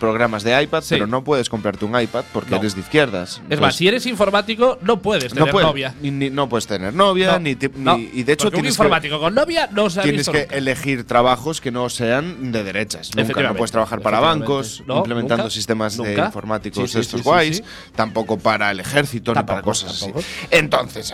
programas 0.00 0.42
de 0.44 0.62
iPad, 0.62 0.82
Sí. 0.82 0.94
pero 0.94 1.06
no 1.06 1.22
puedes 1.24 1.48
comprarte 1.48 1.84
un 1.84 1.98
iPad 2.00 2.24
porque 2.32 2.50
No. 2.52 2.56
eres 2.56 2.74
de 2.74 2.80
izquierdas. 2.80 3.40
Es 3.50 3.60
más, 3.60 3.76
si 3.76 3.88
eres 3.88 4.06
informático, 4.06 4.78
no 4.82 5.00
puedes 5.00 5.34
no 5.34 5.40
tener 5.40 5.52
puedes, 5.52 5.68
novia. 5.68 5.94
Ni, 6.00 6.10
ni- 6.10 6.30
no 6.30 6.48
puedes 6.48 6.66
tener 6.66 6.94
novia, 6.94 7.32
No, 7.32 7.38
ni, 7.40 7.54
ti- 7.54 7.68
no, 7.76 7.96
ni- 7.96 8.10
y 8.14 8.22
de 8.22 8.32
hecho 8.32 8.44
porque 8.44 8.56
un 8.56 8.62
tienes 8.62 8.74
informático 8.74 9.20
con 9.20 9.34
novia 9.42 9.68
no 9.72 9.90
se 9.90 10.00
ha 10.00 10.02
Tienes 10.02 10.20
visto 10.20 10.32
que 10.32 10.40
nunca. 10.42 10.56
elegir 10.56 11.04
trabajos 11.04 11.60
que 11.60 11.70
no 11.70 11.88
sean 11.88 12.52
de 12.52 12.64
derechas. 12.64 13.10
Nunca 13.14 13.42
no 13.42 13.54
puedes 13.54 13.70
trabajar 13.72 14.00
para 14.00 14.20
bancos, 14.20 14.82
No, 14.86 14.98
implementando 14.98 15.44
nunca, 15.44 15.54
sistemas 15.54 15.96
de 15.96 16.14
informáticos 16.14 16.82
Sí, 16.84 16.88
sí, 16.88 16.94
de 16.94 17.00
estos 17.02 17.20
sí, 17.20 17.24
guays, 17.24 17.62
tampoco 17.94 18.38
para 18.38 18.70
el 18.70 18.80
ejército 18.80 19.34
ni 19.34 19.42
para 19.42 19.62
cosas 19.62 19.98
tampoco. 20.00 20.20
así. 20.20 20.46
Entonces, 20.50 21.12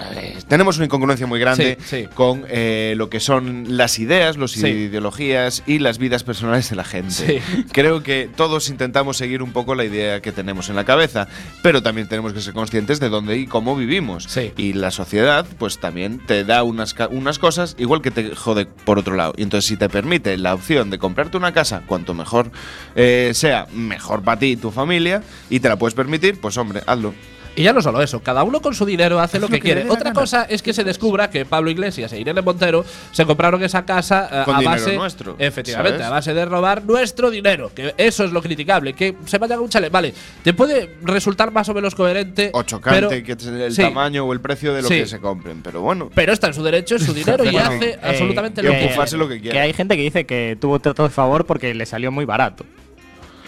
tenemos 0.48 0.76
una 0.76 0.86
incongruencia 0.86 1.26
muy 1.26 1.40
grande 1.40 1.78
con 2.14 2.44
eh, 2.48 2.94
lo 2.96 3.08
que 3.10 3.20
son 3.20 3.76
las 3.76 3.98
ideas, 3.98 4.36
las 4.36 4.56
ideologías 4.56 5.62
y 5.66 5.78
las 5.78 5.98
vidas 5.98 6.24
personales 6.24 6.70
de 6.70 6.76
la 6.76 6.84
gente. 6.84 7.42
Creo 7.72 8.02
que 8.02 8.28
todos 8.36 8.68
intentamos 8.68 9.16
seguir 9.16 9.42
un 9.42 9.52
poco 9.52 9.74
la 9.74 9.84
idea 9.84 10.20
que 10.20 10.32
tenemos 10.32 10.68
en 10.68 10.76
la 10.76 10.84
cabeza, 10.84 11.28
pero 11.62 11.82
también 11.82 12.08
tenemos 12.08 12.32
que 12.32 12.40
ser 12.40 12.54
conscientes 12.54 13.00
de 13.00 13.08
dónde 13.08 13.36
y 13.36 13.46
cómo 13.46 13.76
vivimos. 13.76 14.28
Y 14.56 14.72
la 14.74 14.90
sociedad, 14.90 15.46
pues 15.58 15.78
también 15.78 16.18
te 16.26 16.44
da 16.44 16.62
unas, 16.62 16.94
unas 17.10 17.38
cosas, 17.38 17.74
igual 17.78 18.02
que 18.02 18.10
te 18.10 18.17
jode 18.34 18.66
por 18.66 18.98
otro 18.98 19.14
lado. 19.14 19.34
Y 19.36 19.42
entonces, 19.42 19.68
si 19.68 19.76
te 19.76 19.88
permite 19.88 20.36
la 20.36 20.54
opción 20.54 20.90
de 20.90 20.98
comprarte 20.98 21.36
una 21.36 21.52
casa, 21.52 21.82
cuanto 21.86 22.14
mejor 22.14 22.50
eh, 22.94 23.32
sea, 23.34 23.66
mejor 23.72 24.22
para 24.22 24.38
ti 24.38 24.46
y 24.52 24.56
tu 24.56 24.70
familia, 24.70 25.22
y 25.50 25.60
te 25.60 25.68
la 25.68 25.76
puedes 25.76 25.94
permitir, 25.94 26.40
pues 26.40 26.56
hombre, 26.56 26.82
hazlo. 26.86 27.14
Y 27.56 27.62
ya 27.64 27.72
no 27.72 27.82
solo 27.82 28.00
eso, 28.02 28.20
cada 28.20 28.44
uno 28.44 28.60
con 28.60 28.74
su 28.74 28.84
dinero 28.86 29.18
hace 29.20 29.38
lo 29.40 29.48
que 29.48 29.56
lo 29.56 29.62
que 29.62 29.68
le 29.68 29.74
quiere. 29.74 29.90
Otra 29.90 30.10
gana. 30.10 30.14
cosa 30.20 30.44
es 30.44 30.62
que 30.62 30.72
se 30.72 30.84
descubra 30.84 31.28
que 31.30 31.44
Pablo 31.44 31.70
Iglesias 31.70 32.12
e 32.12 32.20
Irene 32.20 32.40
Montero 32.42 32.84
se 33.12 33.24
compraron 33.26 33.62
esa 33.64 33.84
casa 33.84 34.28
eh, 34.30 34.42
Con 34.44 34.54
a 34.56 34.58
dinero 34.60 34.80
base 34.80 34.96
nuestro, 34.96 35.36
efectivamente, 35.38 35.98
¿sabes? 35.98 36.06
a 36.06 36.10
base 36.10 36.34
de 36.34 36.44
robar 36.44 36.84
nuestro 36.84 37.30
dinero, 37.30 37.72
que 37.74 37.94
eso 37.96 38.24
es 38.24 38.32
lo 38.32 38.42
criticable, 38.42 38.92
que 38.92 39.16
se 39.26 39.38
vayan 39.38 39.58
a 39.58 39.62
un 39.62 39.68
chalet, 39.68 39.90
vale, 39.90 40.14
te 40.44 40.54
puede 40.54 40.96
resultar 41.02 41.50
más 41.50 41.68
o 41.68 41.74
menos 41.74 41.94
coherente 41.94 42.50
O 42.54 42.62
chocante, 42.62 43.00
pero- 43.08 43.24
que 43.24 43.32
es 43.32 43.46
el 43.46 43.72
sí, 43.74 43.82
tamaño 43.82 44.24
o 44.24 44.32
el 44.32 44.40
precio 44.40 44.72
de 44.72 44.82
lo 44.82 44.88
Sí. 44.88 44.94
que 45.00 45.06
se 45.06 45.18
compren. 45.18 45.60
Pero 45.62 45.80
bueno, 45.80 46.10
Pero 46.14 46.32
está 46.32 46.46
en 46.48 46.54
su 46.54 46.62
derecho, 46.62 46.94
es 46.96 47.02
su 47.04 47.12
dinero 47.14 47.44
y 47.44 47.50
Bueno, 47.50 47.68
hace 47.70 47.90
eh, 47.90 47.98
absolutamente 48.02 48.62
lo 48.62 48.70
que 48.70 48.78
quiere. 48.78 49.16
lo 49.16 49.28
que 49.52 49.58
hay 49.60 49.72
gente 49.72 49.96
que 49.96 50.02
dice 50.02 50.26
que 50.26 50.56
tuvo 50.60 50.78
trato 50.78 51.02
de 51.02 51.10
favor 51.10 51.44
porque 51.46 51.74
le 51.74 51.86
salió 51.86 52.12
muy 52.12 52.24
barato. 52.24 52.64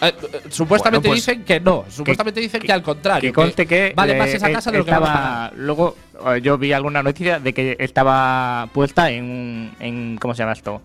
Eh, 0.02 0.09
eh, 0.09 0.40
supuestamente 0.49 1.09
Bueno, 1.09 1.21
pues, 1.23 1.26
dicen 1.26 1.45
que 1.45 1.61
no, 1.61 1.85
supuestamente 1.90 2.40
dicen 2.40 2.62
que, 2.62 2.73
al 2.73 2.83
contrario, 2.83 3.28
Que 3.30 3.35
conste 3.35 3.66
que 3.66 3.92
vale 3.95 4.16
más 4.16 4.28
eh, 4.30 4.37
esa 4.37 4.50
casa 4.50 4.71
de 4.71 4.78
lo 4.78 4.85
que 4.85 4.90
vamos 4.90 5.09
a 5.09 5.12
estaba 5.12 5.50
pagar. 5.50 5.52
luego 5.57 5.97
yo 6.42 6.59
vi 6.59 6.73
alguna 6.73 7.02
noticia 7.02 7.38
de 7.38 7.52
que 7.52 7.76
estaba 7.78 8.69
puesta 8.73 9.11
en 9.11 9.73
en 9.80 10.16
cómo 10.19 10.35
se 10.35 10.42
llama 10.42 10.52
esto 10.52 10.80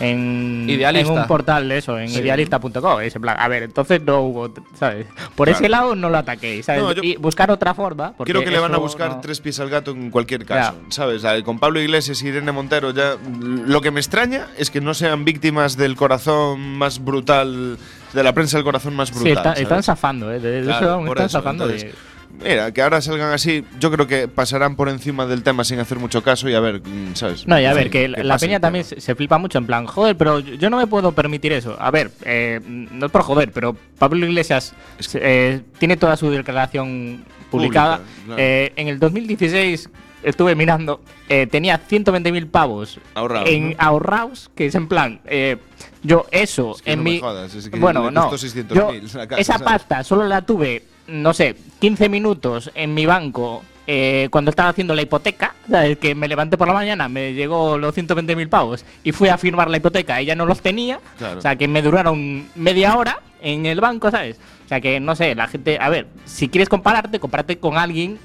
en, 0.00 0.66
en 0.68 1.10
un 1.10 1.26
portal 1.26 1.68
de 1.68 1.78
eso 1.78 1.98
en 1.98 2.08
Sí. 2.08 2.20
idealista.com 2.20 3.00
es 3.00 3.14
en 3.16 3.22
plan 3.22 3.36
a 3.38 3.48
ver 3.48 3.62
entonces 3.64 4.02
no 4.02 4.20
hubo 4.22 4.52
sabes 4.78 5.06
por 5.34 5.48
ese 5.48 5.68
lado 5.68 5.94
no 5.96 6.08
lo 6.10 6.18
ataquéis 6.18 6.66
¿sabes? 6.66 6.82
No, 6.82 6.92
yo- 6.92 7.02
y 7.02 7.16
buscar 7.16 7.50
otra 7.50 7.74
forma 7.74 8.12
porque 8.16 8.32
Creo 8.32 8.44
que 8.44 8.50
le 8.50 8.58
van 8.58 8.74
a 8.74 8.78
buscar 8.78 9.08
no- 9.10 9.20
tres 9.20 9.40
pies 9.40 9.58
al 9.60 9.70
gato 9.70 9.90
en 9.92 10.10
cualquier 10.10 10.44
caso. 10.44 10.74
¿sabes? 10.88 11.24
A- 11.24 11.42
Con 11.42 11.58
Pablo 11.58 11.80
Iglesias 11.80 12.22
y 12.22 12.28
Irene 12.28 12.52
Montero 12.52 12.90
ya 12.92 13.16
lo 13.40 13.80
que 13.80 13.90
me 13.90 14.00
extraña 14.00 14.48
es 14.58 14.70
que 14.70 14.80
no 14.80 14.94
sean 14.94 15.24
víctimas 15.24 15.76
del 15.76 15.96
corazón 15.96 16.60
más 16.78 17.02
brutal 17.02 17.78
de 18.12 18.22
la 18.22 18.32
prensa 18.32 18.56
del 18.56 18.64
corazón 18.64 18.94
más 18.94 19.08
sí, 19.08 19.14
brutal. 19.32 19.56
están 19.58 19.82
zafando 19.82 20.32
eh, 20.32 20.40
de, 20.40 20.62
de 20.62 20.66
Claro, 20.66 21.00
eso 21.00 21.06
están 21.12 21.26
eso, 21.26 21.38
zafando 21.38 21.64
entonces, 21.64 21.92
de- 21.92 22.15
Mira, 22.42 22.72
que 22.72 22.82
ahora 22.82 23.00
salgan 23.00 23.32
así, 23.32 23.64
yo 23.80 23.90
creo 23.90 24.06
que 24.06 24.28
pasarán 24.28 24.76
por 24.76 24.88
encima 24.88 25.26
del 25.26 25.42
tema 25.42 25.64
sin 25.64 25.78
hacer 25.78 25.98
mucho 25.98 26.22
caso 26.22 26.48
y 26.48 26.54
a 26.54 26.60
ver, 26.60 26.80
mm, 26.86 27.14
¿sabes? 27.14 27.46
No, 27.46 27.58
y 27.58 27.64
a 27.64 27.72
ver, 27.72 27.88
que 27.90 28.08
la 28.08 28.34
pase 28.34 28.46
peña 28.46 28.60
también 28.60 28.84
se, 28.84 29.00
se 29.00 29.14
flipa 29.14 29.38
mucho 29.38 29.58
en 29.58 29.66
plan, 29.66 29.86
joder, 29.86 30.16
pero 30.16 30.40
yo 30.40 30.68
no 30.70 30.76
me 30.76 30.86
puedo 30.86 31.12
permitir 31.12 31.52
eso. 31.52 31.76
A 31.80 31.90
ver, 31.90 32.10
eh, 32.24 32.60
no 32.64 33.06
es 33.06 33.12
por 33.12 33.22
joder, 33.22 33.52
pero 33.52 33.76
Pablo 33.98 34.26
Iglesias 34.26 34.74
Es 34.98 35.08
que- 35.08 35.20
eh, 35.22 35.60
tiene 35.78 35.96
toda 35.96 36.16
su 36.16 36.30
declaración 36.30 37.24
publicada. 37.50 37.98
Pública, 37.98 38.14
claro. 38.26 38.42
Eh, 38.42 38.72
en 38.76 38.88
el 38.88 38.98
2016 38.98 39.88
estuve 40.22 40.54
mirando, 40.54 41.00
eh, 41.28 41.46
tenía 41.46 41.78
120.000 41.78 42.48
pavos 42.50 42.98
Ahorrados, 43.14 43.48
en 43.48 43.70
¿no? 43.70 43.76
ahorrados, 43.78 44.50
que 44.56 44.66
es 44.66 44.74
en 44.74 44.88
plan, 44.88 45.20
eh, 45.26 45.56
yo 46.02 46.26
eso 46.32 46.72
Es 46.74 46.82
que 46.82 46.92
en 46.92 46.98
no 46.98 47.04
mi... 47.04 47.20
jodas, 47.20 47.54
es 47.54 47.68
que 47.68 47.78
bueno, 47.78 48.10
no, 48.10 48.28
costó 48.28 48.46
600.000 48.46 48.74
yo 49.06 49.18
casa, 49.28 49.40
esa 49.40 49.52
¿sabes? 49.58 49.64
pasta 49.64 50.02
solo 50.04 50.24
la 50.24 50.42
tuve, 50.42 50.82
no 51.08 51.32
sé, 51.34 51.56
15 51.80 52.08
minutos 52.08 52.70
en 52.74 52.94
mi 52.94 53.06
banco 53.06 53.62
eh, 53.86 54.28
cuando 54.30 54.50
estaba 54.50 54.70
haciendo 54.70 54.94
la 54.94 55.02
hipoteca, 55.02 55.54
¿sabes? 55.70 55.98
que 55.98 56.14
me 56.14 56.26
levanté 56.26 56.56
por 56.58 56.66
la 56.66 56.74
mañana, 56.74 57.08
me 57.08 57.34
llegó 57.34 57.78
los 57.78 57.96
120.000 57.96 58.48
pavos 58.48 58.84
y 59.04 59.12
fui 59.12 59.28
a 59.28 59.38
firmar 59.38 59.70
la 59.70 59.76
hipoteca, 59.76 60.18
ella 60.20 60.34
no 60.34 60.44
los 60.46 60.60
tenía, 60.60 60.98
Claro. 61.18 61.38
o 61.38 61.40
sea 61.40 61.54
que 61.56 61.68
me 61.68 61.82
duraron 61.82 62.48
media 62.56 62.96
hora 62.96 63.20
en 63.40 63.64
el 63.66 63.80
banco, 63.80 64.10
¿sabes? 64.10 64.40
O 64.66 64.68
sea 64.68 64.80
que 64.80 64.98
no 64.98 65.14
sé, 65.14 65.34
la 65.36 65.46
gente, 65.46 65.78
a 65.80 65.88
ver, 65.88 66.08
si 66.24 66.48
quieres 66.48 66.68
compararte, 66.68 67.20
compárate 67.20 67.58
con 67.58 67.78
alguien 67.78 68.18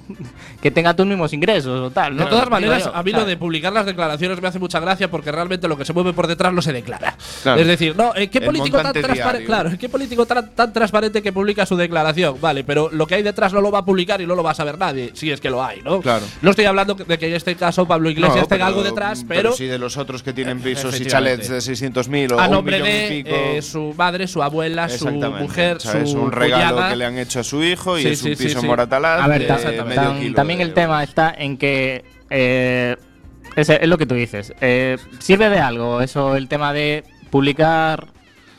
que 0.61 0.71
tenga 0.71 0.95
tus 0.95 1.05
mismos 1.05 1.31
ingresos 1.33 1.79
o 1.79 1.91
tal. 1.91 2.15
¿no? 2.15 2.23
De 2.23 2.29
todas 2.31 2.49
maneras, 2.49 2.85
yo, 2.85 2.95
a 2.95 3.03
mí 3.03 3.11
lo 3.11 3.25
de 3.25 3.37
publicar 3.37 3.71
las 3.71 3.85
declaraciones 3.85 4.41
me 4.41 4.47
hace 4.47 4.57
mucha 4.57 4.79
gracia 4.79 5.09
porque 5.11 5.31
realmente 5.31 5.67
lo 5.67 5.77
que 5.77 5.85
se 5.85 5.93
mueve 5.93 6.13
por 6.13 6.25
detrás 6.27 6.51
no 6.51 6.61
se 6.63 6.73
declara. 6.73 7.15
Claro. 7.43 7.61
Es 7.61 7.67
decir, 7.67 7.95
no, 7.95 8.15
¿eh, 8.15 8.27
¿qué 8.29 8.39
El 8.39 8.45
político 8.45 8.77
tan 8.81 8.91
transparente? 8.91 9.21
diario. 9.23 9.45
Claro, 9.45 9.69
¿qué 9.79 9.87
político 9.87 10.25
tan, 10.25 10.49
tan 10.55 10.73
transparente 10.73 11.21
que 11.21 11.31
publica 11.31 11.65
su 11.67 11.75
declaración? 11.75 12.37
Vale, 12.41 12.63
pero 12.63 12.89
lo 12.91 13.05
que 13.05 13.15
hay 13.15 13.23
detrás 13.23 13.53
no 13.53 13.61
lo 13.61 13.69
va 13.71 13.79
a 13.79 13.85
publicar 13.85 14.19
y 14.19 14.25
no 14.25 14.33
lo 14.35 14.41
va 14.41 14.51
a 14.51 14.55
saber 14.55 14.79
nadie, 14.79 15.11
si 15.13 15.29
es 15.31 15.39
que 15.39 15.51
lo 15.51 15.63
hay, 15.63 15.81
¿no? 15.83 16.01
Claro. 16.01 16.25
No 16.41 16.49
estoy 16.49 16.65
hablando 16.65 16.95
de 16.95 17.19
que 17.19 17.27
en 17.27 17.33
este 17.35 17.55
caso 17.55 17.87
Pablo 17.87 18.09
Iglesias 18.09 18.35
No, 18.35 18.47
tenga 18.47 18.65
pero- 18.65 18.79
algo 18.79 18.83
detrás, 18.83 19.23
pero, 19.27 19.51
sí 19.53 19.67
de 19.67 19.77
los 19.77 19.95
otros 19.97 20.23
que 20.23 20.33
tienen 20.33 20.59
pisos 20.59 20.99
y 20.99 21.05
chalets 21.05 21.49
de 21.49 21.57
600.000 21.59 22.31
o 22.33 22.39
a 22.39 22.45
un 22.47 22.51
nombre 22.51 22.81
millón 22.81 23.13
y 23.13 23.23
pico. 23.23 23.35
eh, 23.35 23.61
su 23.61 23.93
madre, 23.95 24.27
su 24.27 24.41
abuela, 24.41 24.89
su 24.89 25.07
mujer, 25.11 25.79
su 25.79 26.30
un 26.33 26.39
regalo 26.39 26.89
que 26.89 26.95
le 26.95 27.05
han 27.05 27.17
hecho 27.17 27.39
a 27.39 27.43
su 27.43 27.63
hijo 27.63 27.97
y 27.97 28.03
Sí, 28.03 28.07
es 28.09 28.23
un 28.23 28.35
sí, 28.35 28.43
piso 28.43 28.59
sí. 28.59 28.65
en 28.65 28.69
Moratalaz 28.69 29.21
A 29.21 29.27
ver, 29.27 29.41
de 29.41 29.47
también 29.47 30.59
de- 30.59 30.63
el 30.65 30.73
tema 30.73 31.03
está 31.03 31.33
en 31.37 31.57
que 31.57 32.03
eh, 32.29 32.95
es, 33.55 33.69
es 33.69 33.87
lo 33.87 33.97
que 33.97 34.05
tú 34.05 34.15
dices. 34.15 34.53
eh, 34.61 34.97
¿Sirve 35.19 35.49
de 35.49 35.59
algo 35.59 36.01
eso, 36.01 36.35
el 36.35 36.47
tema 36.47 36.73
de 36.73 37.03
publicar 37.29 38.07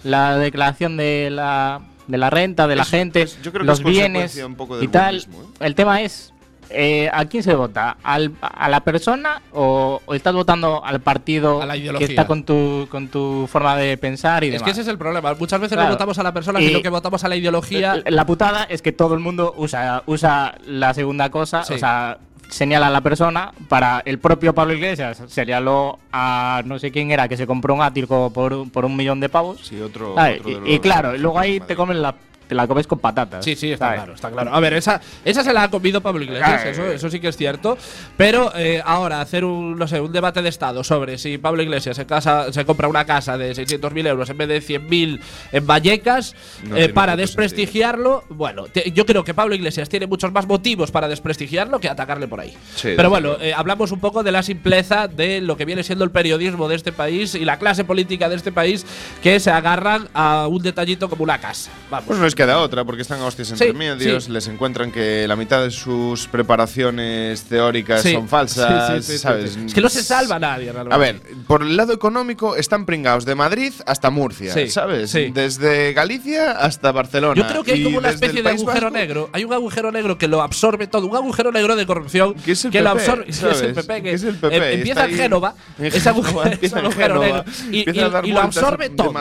la 0.04 0.36
declaración 0.36 0.96
de 0.96 1.28
la, 1.30 1.80
de 2.08 2.18
la 2.18 2.28
renta 2.30 2.66
de 2.66 2.76
la 2.76 2.82
Es- 2.82 2.88
gente, 2.90 3.22
es- 3.22 3.40
yo 3.42 3.52
creo 3.52 3.62
que 3.62 3.66
los 3.66 3.78
es 3.78 3.84
bienes 3.84 4.22
consecuencia 4.22 4.46
un 4.46 4.54
poco 4.56 4.76
del 4.76 4.84
y 4.84 4.88
tal? 4.88 5.16
¿eh? 5.18 5.26
El 5.60 5.74
tema 5.74 6.02
es, 6.02 6.31
eh, 6.74 7.10
¿a 7.12 7.24
quién 7.26 7.42
se 7.42 7.54
vota? 7.54 7.96
¿Al- 8.02 8.32
¿A 8.40 8.68
la 8.68 8.80
persona 8.80 9.42
o, 9.52 10.00
o 10.04 10.14
estás 10.14 10.34
votando 10.34 10.84
al 10.84 11.00
partido 11.00 11.60
A 11.62 11.66
la 11.66 11.74
que 11.74 12.04
está 12.04 12.26
con 12.26 12.44
tu, 12.44 12.86
con 12.90 13.08
tu 13.08 13.46
forma 13.50 13.76
de 13.76 13.96
pensar 13.96 14.44
y 14.44 14.48
Es 14.48 14.52
demás? 14.54 14.64
que 14.64 14.70
ese 14.72 14.80
es 14.82 14.88
el 14.88 14.98
problema. 14.98 15.34
Muchas 15.34 15.60
veces 15.60 15.76
Claro. 15.76 15.88
no 15.90 15.94
votamos 15.94 16.18
a 16.18 16.22
la 16.22 16.32
persona, 16.32 16.60
Y- 16.60 16.68
sino 16.68 16.82
que 16.82 16.88
votamos 16.88 17.22
a 17.24 17.28
la 17.28 17.36
ideología. 17.36 17.96
La- 17.96 18.10
La 18.10 18.26
putada 18.26 18.64
es 18.64 18.82
que 18.82 18.92
todo 18.92 19.14
el 19.14 19.20
mundo 19.20 19.54
usa, 19.56 20.02
usa 20.06 20.54
la 20.66 20.94
segunda 20.94 21.30
cosa, 21.30 21.64
Sí. 21.64 21.74
o 21.74 21.78
sea, 21.78 22.18
señala 22.48 22.88
a 22.88 22.90
la 22.90 23.00
persona. 23.00 23.52
Para 23.68 24.02
el 24.04 24.18
propio 24.18 24.54
Pablo 24.54 24.74
Iglesias, 24.74 25.22
señaló 25.28 25.98
a 26.12 26.62
no 26.66 26.78
sé 26.78 26.90
quién 26.92 27.10
era 27.10 27.26
que 27.28 27.36
se 27.36 27.46
compró 27.46 27.74
un 27.74 27.82
ático 27.82 28.30
por, 28.32 28.52
un- 28.52 28.70
por 28.70 28.84
un 28.84 28.94
millón 28.96 29.20
de 29.20 29.28
pavos. 29.28 29.60
Sí, 29.62 29.80
otro, 29.80 30.12
otro 30.12 30.22
de 30.24 30.36
Y, 30.44 30.52
los- 30.54 30.68
y 30.68 30.78
claro, 30.80 31.16
luego 31.16 31.38
ahí 31.38 31.60
te 31.60 31.74
comen 31.74 32.02
la, 32.02 32.14
te 32.52 32.56
la 32.56 32.66
comes 32.66 32.86
con 32.86 32.98
patatas. 32.98 33.42
Sí, 33.42 33.56
sí, 33.56 33.72
está 33.72 33.86
¿sabes? 33.86 34.00
claro, 34.00 34.14
está 34.14 34.30
claro. 34.30 34.54
A 34.54 34.60
ver, 34.60 34.74
esa, 34.74 35.00
esa 35.24 35.42
se 35.42 35.54
la 35.54 35.62
ha 35.62 35.70
comido 35.70 36.02
Pablo 36.02 36.22
Iglesias, 36.22 36.66
eso, 36.66 36.84
eso 36.86 37.08
sí 37.08 37.18
que 37.18 37.28
es 37.28 37.36
cierto. 37.38 37.78
Pero 38.18 38.52
eh, 38.54 38.82
ahora 38.84 39.22
hacer 39.22 39.42
un, 39.46 39.78
no 39.78 39.88
sé, 39.88 40.00
un 40.02 40.12
debate 40.12 40.42
de 40.42 40.50
Estado 40.50 40.84
sobre 40.84 41.16
si 41.16 41.38
Pablo 41.38 41.62
Iglesias 41.62 41.96
se, 41.96 42.04
casa, 42.04 42.52
se 42.52 42.66
compra 42.66 42.88
una 42.88 43.06
casa 43.06 43.38
de 43.38 43.52
600.000 43.54 44.06
euros 44.06 44.28
en 44.28 44.36
vez 44.36 44.48
de 44.48 44.60
100.000 44.60 45.20
en 45.52 45.66
Vallecas 45.66 46.34
No 46.64 46.76
eh, 46.76 46.90
para 46.90 47.16
desprestigiarlo, 47.16 48.24
bueno, 48.28 48.64
te- 48.64 48.90
yo 48.92 49.06
creo 49.06 49.24
que 49.24 49.32
Pablo 49.34 49.54
Iglesias 49.54 49.88
tiene 49.88 50.06
muchos 50.06 50.30
más 50.32 50.46
motivos 50.46 50.90
para 50.90 51.08
desprestigiarlo 51.08 51.80
que 51.80 51.88
atacarle 51.88 52.28
por 52.28 52.40
ahí. 52.40 52.54
Sí, 52.74 52.92
Pero 52.96 53.08
bueno, 53.10 53.36
eh, 53.40 53.54
hablamos 53.54 53.92
un 53.92 54.00
poco 54.00 54.22
de 54.22 54.32
la 54.32 54.42
simpleza 54.42 55.08
de 55.08 55.40
lo 55.40 55.56
que 55.56 55.64
viene 55.64 55.82
siendo 55.82 56.04
el 56.04 56.10
periodismo 56.10 56.68
de 56.68 56.76
este 56.76 56.92
país 56.92 57.34
y 57.34 57.44
la 57.44 57.58
clase 57.58 57.84
política 57.84 58.28
de 58.28 58.36
este 58.36 58.52
país 58.52 58.84
que 59.22 59.40
se 59.40 59.50
agarran 59.50 60.08
a 60.14 60.46
un 60.48 60.62
detallito 60.62 61.08
como 61.08 61.24
una 61.24 61.38
casa. 61.38 61.70
Vamos. 61.90 62.06
Pues 62.06 62.18
no 62.18 62.24
les 62.24 62.34
queda 62.42 62.58
otra, 62.58 62.84
porque 62.84 63.02
están 63.02 63.20
a 63.20 63.26
hostias 63.26 63.50
entre 63.52 63.68
Sí, 63.68 63.72
medios, 63.72 64.24
sí. 64.24 64.32
les 64.32 64.48
encuentran 64.48 64.90
que 64.90 65.26
la 65.28 65.36
mitad 65.36 65.62
de 65.62 65.70
sus 65.70 66.26
preparaciones 66.26 67.44
teóricas 67.44 68.02
Sí. 68.02 68.12
son 68.14 68.28
falsas, 68.28 68.88
Sí, 68.88 68.94
sí, 68.96 69.02
sí, 69.06 69.12
sí, 69.12 69.18
¿sabes? 69.18 69.56
Es 69.56 69.74
que 69.74 69.80
no 69.80 69.88
se 69.88 70.02
salva 70.02 70.38
nadie, 70.38 70.72
realmente. 70.72 70.94
A 70.94 70.98
ver, 70.98 71.20
por 71.46 71.62
el 71.62 71.76
lado 71.76 71.92
económico 71.92 72.56
están 72.56 72.84
pringados 72.86 73.24
de 73.24 73.34
Madrid 73.34 73.72
hasta 73.86 74.10
Murcia, 74.10 74.54
¿sabes? 74.68 75.12
Desde 75.12 75.92
Galicia 75.92 76.52
hasta 76.52 76.90
Barcelona. 76.92 77.40
Yo 77.40 77.46
creo 77.46 77.62
que 77.62 77.72
hay 77.72 77.84
como 77.84 77.98
una 77.98 78.10
especie 78.10 78.42
de 78.42 78.48
agujero 78.50 78.86
Vasco, 78.86 78.90
negro. 78.90 79.30
Hay 79.32 79.44
un 79.44 79.52
agujero 79.52 79.92
negro 79.92 80.18
que 80.18 80.26
lo 80.28 80.42
absorbe 80.42 80.86
todo. 80.86 81.06
Un 81.06 81.16
agujero 81.16 81.52
negro 81.52 81.76
de 81.76 81.86
corrupción 81.86 82.34
Que 82.34 82.52
es 82.52 82.64
el 82.64 82.72
lo 82.72 82.78
PP, 82.78 82.88
absorbe. 82.88 83.24
que 83.26 83.30
es 83.32 83.62
el. 83.62 83.74
PP. 83.74 83.94
Que, 83.94 84.02
Que 84.02 84.12
es 84.12 84.22
el 84.24 84.34
PP, 84.36 84.54
eh, 84.54 84.58
está 84.58 84.70
empieza 84.72 85.04
en 85.06 85.14
Génova. 85.16 85.54
ese 85.78 86.08
agujero, 86.78 87.20
negro. 87.20 87.44
Y, 87.70 87.84
lo 88.32 88.40
absorbe 88.40 88.88
de 88.88 88.96
todo. 88.96 89.12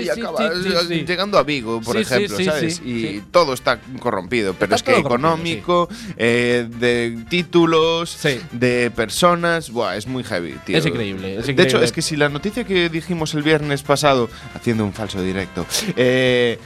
Y 0.00 0.08
acaba 0.08 0.52
llegando 0.88 1.38
a 1.38 1.42
Vigo, 1.42 1.80
por 1.80 1.96
Sí, 1.96 2.04
sí, 2.04 2.26
ejemplo, 2.34 2.36
sí, 2.38 2.44
¿sabes? 2.44 2.76
sí, 2.76 2.82
y 2.84 3.00
sí. 3.18 3.22
todo 3.30 3.52
está 3.54 3.80
corrompido, 3.98 4.54
pero 4.54 4.74
Está 4.74 4.92
es 4.92 4.96
que 4.96 5.00
económico, 5.00 5.88
eh, 6.16 6.66
de 6.78 7.18
títulos, 7.28 8.18
de 8.52 8.90
personas, 8.90 9.70
buah, 9.70 9.96
es 9.96 10.06
muy 10.06 10.24
heavy, 10.24 10.54
tío. 10.64 10.78
Es 10.78 10.86
increíble, 10.86 11.36
es 11.36 11.46
De 11.46 11.52
increíble. 11.52 11.62
hecho, 11.64 11.82
es 11.82 11.92
que 11.92 12.02
si 12.02 12.16
la 12.16 12.28
noticia 12.28 12.64
que 12.64 12.88
dijimos 12.88 13.34
el 13.34 13.42
viernes 13.42 13.82
pasado, 13.82 14.28
haciendo 14.54 14.84
un 14.84 14.92
falso 14.92 15.22
directo, 15.22 15.66
eh, 15.96 16.58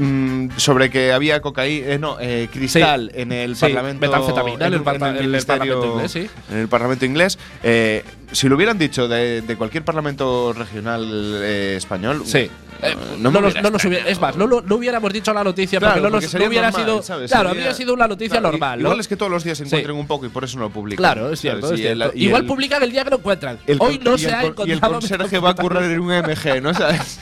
mm, 0.00 0.50
sobre 0.56 0.90
que 0.90 1.12
había 1.12 1.40
cocaína, 1.40 1.98
no, 1.98 2.16
eh, 2.20 2.48
cristal 2.52 3.10
en 3.14 3.32
el 3.32 3.54
Sí, 3.56 3.60
parlamento 3.62 4.00
metanfetamina 4.06 4.66
en 4.66 4.74
el 4.74 4.80
en 4.80 5.16
el 5.16 5.26
ministerio- 5.28 5.44
parlamento 5.80 5.86
inglés, 5.94 6.10
sí. 6.12 6.28
en 6.50 6.58
el 6.58 6.68
parlamento 6.68 7.04
inglés. 7.04 7.38
eh, 7.62 8.04
si 8.32 8.48
lo 8.48 8.54
hubieran 8.54 8.78
dicho 8.78 9.08
de, 9.08 9.42
de 9.42 9.56
cualquier 9.56 9.84
parlamento 9.84 10.52
regional 10.52 11.04
eh, 11.42 11.74
español, 11.76 12.22
Sí. 12.24 12.48
Eh, 12.82 12.94
no, 13.18 13.30
no, 13.30 13.42
me 13.42 13.48
nos- 13.52 13.62
no 13.62 13.70
nos 13.70 13.84
hubiera- 13.84 14.08
es 14.08 14.18
más, 14.18 14.36
no, 14.36 14.46
no 14.46 14.74
hubiéramos 14.76 15.12
dicho 15.12 15.34
la 15.34 15.44
noticia 15.44 15.78
Claro, 15.78 15.96
porque 16.00 16.10
no, 16.10 16.18
porque 16.20 16.38
no 16.38 16.48
hubiera 16.48 16.70
normal, 16.70 16.86
sido. 16.86 17.02
¿sabes? 17.02 17.30
Claro, 17.30 17.50
Sería- 17.50 17.64
habría 17.64 17.74
sido 17.76 17.92
una 17.92 18.08
noticia 18.08 18.40
Claro, 18.40 18.52
normal. 18.52 18.80
Igual 18.80 18.96
¿no? 18.96 19.00
es 19.02 19.06
que 19.08 19.16
todos 19.16 19.30
los 19.30 19.44
días 19.44 19.58
se 19.58 19.64
Sí. 19.64 19.68
encuentran 19.68 19.96
un 19.98 20.06
poco 20.06 20.24
y 20.24 20.28
por 20.30 20.44
eso 20.44 20.56
no 20.56 20.62
lo 20.64 20.70
publican. 20.70 20.96
Claro, 21.02 21.30
es 21.30 21.40
cierto. 21.42 21.66
es 21.66 21.72
el- 21.72 21.78
cierto. 21.98 22.12
y 22.14 22.24
Igual 22.24 22.40
el- 22.42 22.48
publican 22.48 22.82
el 22.82 22.90
día 22.90 23.04
que 23.04 23.10
lo 23.10 23.16
encuentran. 23.16 23.58
el 23.66 23.76
Hoy 23.82 24.00
no 24.02 24.16
se 24.16 24.28
el 24.28 24.34
ha 24.34 24.38
con- 24.40 24.46
encontrado. 24.52 24.68
Y 24.68 24.72
el 24.72 24.80
conserje 24.80 25.38
va 25.40 25.50
a 25.50 25.54
currar 25.56 25.82
en 25.84 26.00
un 26.00 26.10
MG, 26.10 26.62
¿no 26.62 26.72
sabes? 26.72 27.20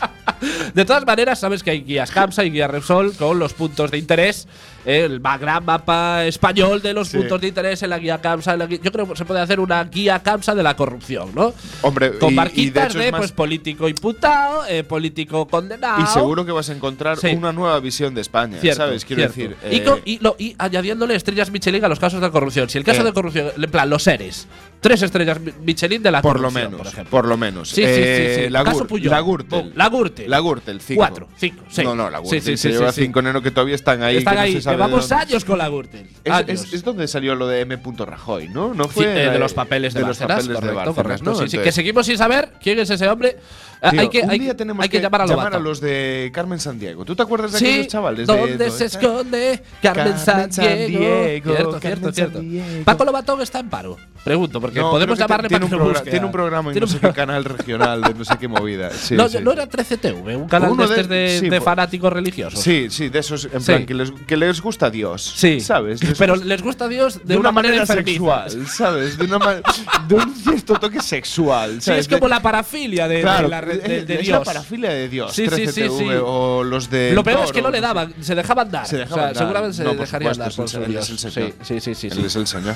De 0.74 0.84
todas 0.84 1.04
maneras, 1.04 1.40
sabes 1.40 1.64
que 1.64 1.70
hay 1.72 1.80
guías 1.80 2.12
CAMSA 2.12 2.44
y 2.44 2.50
guías 2.52 2.67
Repsol 2.68 3.14
con 3.14 3.38
los 3.38 3.54
puntos 3.54 3.90
de 3.90 3.98
interés. 3.98 4.46
Eh, 4.88 5.04
El 5.04 5.20
gran 5.20 5.64
mapa 5.64 6.24
español 6.24 6.80
de 6.82 6.92
los 6.94 7.08
Sí. 7.08 7.18
puntos 7.18 7.40
de 7.40 7.48
interés 7.48 7.82
en 7.82 7.90
la 7.90 7.98
guía 7.98 8.20
CAMSA. 8.20 8.56
la 8.56 8.66
yo 8.66 8.90
creo 8.92 9.08
que 9.08 9.16
se 9.16 9.24
puede 9.24 9.40
hacer 9.40 9.60
una 9.60 9.84
guía 9.84 10.20
CAMSA 10.22 10.54
de 10.54 10.62
la 10.62 10.74
corrupción, 10.76 11.30
¿no? 11.34 11.52
Hombre, 11.82 12.18
Con 12.18 12.34
y- 12.34 12.38
y 12.54 12.70
de, 12.70 13.12
pues 13.16 13.32
político 13.32 13.88
imputado, 13.88 14.64
eh, 14.68 14.84
político 14.84 15.46
condenado. 15.46 16.02
Y 16.02 16.06
seguro 16.06 16.44
que 16.46 16.52
vas 16.52 16.68
a 16.70 16.72
encontrar 16.72 17.18
Sí. 17.18 17.28
una 17.28 17.52
nueva 17.52 17.78
visión 17.80 18.14
de 18.14 18.20
España, 18.20 18.58
Cierto, 18.60 18.78
¿sabes? 18.84 19.04
Quiero 19.04 19.30
cierto. 19.32 19.56
decir. 19.62 19.72
y, 19.72 19.76
eh, 19.80 19.84
co- 19.84 20.00
y 20.04 20.18
lo- 20.20 20.36
y 20.38 20.54
añadiéndole 20.58 21.14
estrellas 21.14 21.50
Michelin 21.50 21.84
a 21.84 21.88
los 21.88 21.98
casos 22.00 22.20
de 22.20 22.30
corrupción. 22.30 22.68
Si 22.68 22.78
el 22.78 22.84
caso 22.84 23.02
Eh. 23.02 23.04
de 23.04 23.12
corrupción, 23.12 23.48
en 23.56 23.70
plan, 23.70 23.88
los 23.90 24.02
seres, 24.02 24.46
tres 24.80 25.02
estrellas 25.02 25.40
Mi- 25.40 25.52
Michelin 25.62 26.02
de 26.02 26.10
la 26.10 26.22
por 26.22 26.36
lo 26.36 26.48
corrupción, 26.48 26.64
menos, 26.72 26.78
por 26.78 26.86
ejemplo. 26.86 27.10
por 27.10 27.26
lo 27.26 27.36
menos. 27.36 27.68
Sí, 27.68 27.76
sí, 27.76 27.82
Eh, 27.84 28.34
sí, 28.38 28.44
sí. 28.44 28.50
La, 28.50 28.64
Caso 28.64 28.86
Puyol. 28.86 29.10
la 29.10 29.20
Gürtel. 29.20 29.72
La 29.74 29.88
Gürtel. 29.88 30.30
La 30.30 30.40
Gürtel, 30.40 30.80
cinco. 30.80 30.98
Cuatro, 31.00 31.28
cinco, 31.36 31.62
seis. 31.68 31.86
No, 31.86 31.94
no, 31.94 32.08
la 32.10 32.18
Gürtel 32.20 32.42
sí, 32.42 32.56
se 32.56 32.70
lleva 32.70 32.92
cinco 32.92 33.20
neno 33.22 33.42
que 33.42 33.50
todavía 33.50 33.74
están 33.74 34.02
ahí. 34.02 34.16
Están 34.18 34.34
que 34.36 34.40
no 34.40 34.46
se 34.46 34.62
sabe 34.62 34.77
llevamos 34.86 35.12
años 35.12 35.44
con 35.44 35.58
la 35.58 35.68
Gürtel. 35.68 36.06
Es, 36.24 36.48
es- 36.48 36.72
es 36.72 36.84
donde 36.84 37.06
salió 37.08 37.34
lo 37.34 37.46
de 37.46 37.60
M. 37.60 37.78
Rajoy, 37.98 38.48
¿no? 38.48 38.74
No 38.74 38.84
Sí, 38.84 38.90
fue 38.90 39.04
eh, 39.06 39.08
de 39.08 39.26
la- 39.26 39.38
los 39.38 39.54
papeles 39.54 39.94
de, 39.94 40.00
los 40.00 40.08
Bárcenas, 40.18 40.36
papeles 40.38 40.48
de 40.48 40.54
correcto, 40.54 40.74
Bárcenas, 40.76 40.94
correcto, 41.22 41.30
¿no? 41.30 41.36
sí, 41.36 41.48
sí, 41.48 41.58
que 41.58 41.72
seguimos 41.72 42.06
sin 42.06 42.16
saber 42.18 42.52
quién 42.62 42.78
es 42.78 42.90
ese 42.90 43.08
hombre. 43.08 43.36
Ah, 43.80 43.90
tío, 43.90 44.00
hay 44.00 44.08
que, 44.08 44.20
un 44.22 44.30
hay, 44.30 44.38
día 44.40 44.56
tenemos 44.56 44.82
hay 44.82 44.88
que, 44.88 45.00
llamar 45.00 45.22
a 45.22 45.26
llamar 45.26 45.54
a 45.54 45.58
los 45.58 45.80
de 45.80 46.30
Carmen 46.34 46.58
Sandiego. 46.58 47.04
¿Tú 47.04 47.14
te 47.14 47.22
acuerdas 47.22 47.52
de 47.52 47.58
Sí, 47.58 47.66
aquellos 47.66 47.86
chavales? 47.88 48.26
¿dónde 48.26 48.56
de, 48.56 48.70
se 48.70 48.86
esconde 48.86 49.62
Carmen, 49.82 50.04
Carmen 50.14 50.18
San 50.18 50.50
Diego? 50.50 50.52
Sandiego, 50.52 51.54
Cierto, 51.54 51.70
Carmen 51.72 51.80
cierto, 51.80 52.12
cierto. 52.12 52.38
Sandiego. 52.38 52.84
Paco 52.84 53.04
Lobatón 53.04 53.40
está 53.42 53.60
en 53.60 53.68
paro. 53.68 53.96
Pregunto, 54.24 54.60
porque 54.60 54.80
No, 54.80 54.90
podemos 54.90 55.16
que 55.16 55.22
llamarle 55.24 55.48
tiene 55.48 55.66
para 55.66 55.76
que 55.78 55.82
un, 55.88 55.92
lo 55.94 56.02
tiene 56.02 56.26
un 56.26 56.32
programa 56.32 56.72
en 56.72 56.78
no 56.80 56.86
un 56.86 56.92
sé 56.92 56.98
qué 56.98 57.12
canal 57.12 57.44
regional 57.44 58.02
de 58.02 58.14
no 58.14 58.24
sé 58.24 58.36
qué 58.38 58.48
movida. 58.48 58.90
Sí, 58.98 59.14
no, 59.14 59.28
sí. 59.28 59.38
no 59.40 59.52
era 59.52 59.66
13TV, 59.68 60.36
un 60.36 60.48
canal 60.48 60.72
Uno 60.72 60.86
de 60.86 61.02
de- 61.04 61.08
de, 61.08 61.38
sí, 61.40 61.48
de 61.48 61.58
po- 61.60 61.64
fanáticos 61.64 62.12
religiosos. 62.12 62.60
Sí, 62.60 62.88
sí, 62.90 63.08
de 63.08 63.20
esos, 63.20 63.48
en 63.52 63.62
plan, 63.62 63.86
que 63.86 63.94
les, 63.94 64.10
que 64.10 64.36
les 64.36 64.60
gusta 64.60 64.90
Dios. 64.90 65.22
Sí. 65.36 65.60
¿Sabes? 65.60 66.02
Les 66.02 66.18
Pero 66.18 66.34
les 66.36 66.60
gusta 66.62 66.88
Dios 66.88 67.20
de, 67.24 67.36
una, 67.36 67.52
manera, 67.52 67.86
sexual, 67.86 68.66
¿sabes? 68.66 69.16
De, 69.16 69.24
una 69.24 69.38
ma- 69.38 69.54
de 70.08 70.14
un 70.14 70.34
cierto 70.34 70.74
toque 70.74 71.00
sexual. 71.00 71.80
Sí, 71.80 71.92
es 71.92 72.08
como 72.08 72.28
la 72.28 72.40
parafilia 72.42 73.06
de, 73.08 73.22
la 73.22 73.60
de, 73.76 74.04
de 74.04 74.14
es 74.14 74.20
Dios. 74.20 74.46
la 74.46 74.88
de 74.88 75.08
Dios. 75.08 75.32
Sí, 75.34 75.46
sí, 75.48 75.66
sí, 75.68 75.80
13TV, 75.82 75.98
sí. 75.98 76.04
O 76.24 76.64
los 76.64 76.88
de. 76.90 77.12
Lo 77.12 77.22
peor 77.22 77.44
es 77.44 77.52
que 77.52 77.62
no 77.62 77.70
le 77.70 77.80
daban, 77.80 78.14
se 78.20 78.34
dejaban 78.34 78.70
dar. 78.70 78.86
Se 78.86 79.02
O 79.02 79.06
sea, 79.06 79.16
dar. 79.16 79.36
seguramente 79.36 79.76
se 79.76 79.84
No, 79.84 79.90
por 79.90 80.00
dejarían 80.00 80.36
dar 80.38 80.52
por 80.54 80.66
el- 80.74 80.96
el 80.96 81.02
Sí, 81.02 81.16
sí, 81.18 81.80
sí, 81.80 81.94
sí, 81.94 82.06
Él 82.08 82.12
sí. 82.14 82.24
es 82.26 82.36
el 82.36 82.46
señor. 82.46 82.74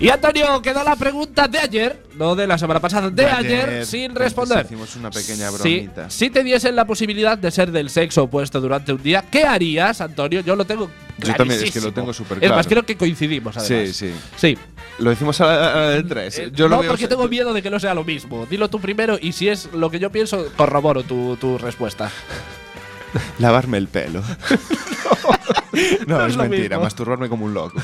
Y 0.00 0.10
Antonio, 0.10 0.62
quedó 0.62 0.84
la 0.84 0.94
pregunta 0.94 1.48
de 1.48 1.58
ayer, 1.58 2.02
no 2.14 2.36
de 2.36 2.46
la 2.46 2.56
semana 2.56 2.78
pasada, 2.78 3.10
de, 3.10 3.16
De 3.16 3.26
ayer, 3.28 3.68
ayer, 3.68 3.86
sin 3.86 4.14
responder. 4.14 4.64
hicimos 4.64 4.94
una 4.94 5.10
pequeña 5.10 5.50
Si, 5.50 5.56
bromita. 5.56 6.08
si 6.08 6.30
te 6.30 6.44
diesen 6.44 6.76
la 6.76 6.84
posibilidad 6.84 7.36
de 7.36 7.50
ser 7.50 7.72
del 7.72 7.90
sexo 7.90 8.22
opuesto 8.24 8.60
durante 8.60 8.92
un 8.92 9.02
día, 9.02 9.24
¿qué 9.28 9.42
harías, 9.42 10.00
Antonio? 10.00 10.40
Yo 10.40 10.54
lo 10.54 10.64
tengo 10.64 10.88
Yo 11.18 11.34
también, 11.34 11.64
es 11.64 11.72
que 11.72 11.80
lo 11.80 11.92
tengo 11.92 12.12
súper 12.12 12.38
Es 12.40 12.48
más, 12.50 12.66
claro. 12.68 12.68
creo 12.68 12.86
que 12.86 12.96
coincidimos, 12.96 13.56
además. 13.56 13.88
Sí, 13.96 14.08
sí. 14.08 14.14
Sí. 14.36 14.58
Lo 15.00 15.10
hicimos 15.10 15.40
a 15.40 15.46
la, 15.46 15.72
a 15.72 15.76
la 15.80 15.90
del 15.90 16.06
3. 16.06 16.38
Eh, 16.38 16.50
Yo 16.54 16.68
no, 16.68 16.80
porque 16.82 17.08
tengo 17.08 17.26
miedo 17.26 17.52
de 17.52 17.60
que 17.60 17.70
no 17.70 17.80
sea 17.80 17.92
lo 17.94 18.04
mismo. 18.04 18.46
Dilo 18.46 18.70
tú 18.70 18.78
primero 18.80 19.18
y 19.20 19.32
si 19.32 19.48
es 19.48 19.68
lo 19.72 19.90
que 19.90 19.98
yo 19.98 20.10
pienso, 20.12 20.46
corroboro 20.56 21.02
tu, 21.02 21.36
tu 21.36 21.58
respuesta. 21.58 22.08
Lavarme 23.40 23.78
el 23.78 23.88
pelo. 23.88 24.22
no, 26.06 26.18
no 26.18 26.26
es 26.26 26.32
es 26.32 26.36
mentira. 26.36 26.76
mismo. 26.76 26.84
Masturbarme 26.84 27.28
como 27.28 27.46
un 27.46 27.54
loco. 27.54 27.80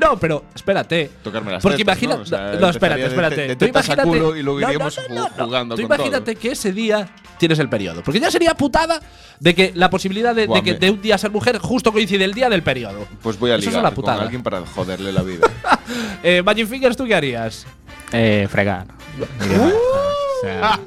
No, 0.00 0.16
pero 0.18 0.44
espérate. 0.54 1.10
Tocarme 1.22 1.52
las 1.52 1.62
Porque 1.62 1.78
tetas, 1.78 2.02
imagina. 2.02 2.16
¿no? 2.16 2.22
O 2.22 2.26
sea, 2.26 2.52
no, 2.60 2.68
espérate, 2.70 3.00
de 3.02 3.06
espérate. 3.08 3.36
de 3.48 3.56
Tú 3.56 3.64
tetas 3.66 3.88
a 3.90 3.92
imagínate. 3.94 4.18
culo 4.18 4.36
y 4.36 4.42
luego 4.42 4.60
No, 4.60 4.66
no, 4.66 4.72
iríamos 4.72 4.96
no, 4.96 5.02
ju- 5.04 5.08
no, 5.14 5.28
no. 5.38 5.44
jugando 5.46 5.74
Tú 5.76 5.82
con 5.82 5.86
imagínate 5.96 6.36
que 6.36 6.52
ese 6.52 6.72
día 6.72 7.08
tienes 7.38 7.58
el 7.58 7.68
periodo. 7.68 8.02
Porque 8.02 8.20
ya 8.20 8.30
sería 8.30 8.54
putada 8.54 9.00
de 9.38 9.54
que 9.54 9.72
la 9.74 9.90
posibilidad 9.90 10.34
de, 10.34 10.48
que 10.62 10.74
de 10.74 10.90
un 10.90 11.00
día 11.00 11.16
ser 11.18 11.30
mujer 11.30 11.58
justo 11.58 11.92
coincide 11.92 12.24
el 12.24 12.34
día 12.34 12.48
del 12.50 12.62
periodo. 12.62 13.06
Pues 13.22 13.38
voy 13.38 13.50
a 13.50 13.54
Eso 13.56 13.70
es 13.70 13.74
ligar 13.76 13.84
con 13.86 13.94
putada. 13.94 14.22
alguien 14.22 14.42
para 14.42 14.60
joderle 14.66 15.12
la 15.12 15.22
vida. 15.22 15.48
Eh, 16.22 16.42
Magic 16.44 16.68
Fingers, 16.68 16.96
¿tú 16.96 17.04
qué 17.04 17.14
harías? 17.16 17.66
Eh, 18.12 18.46
fregar. 18.48 18.86
Sea, 20.40 20.80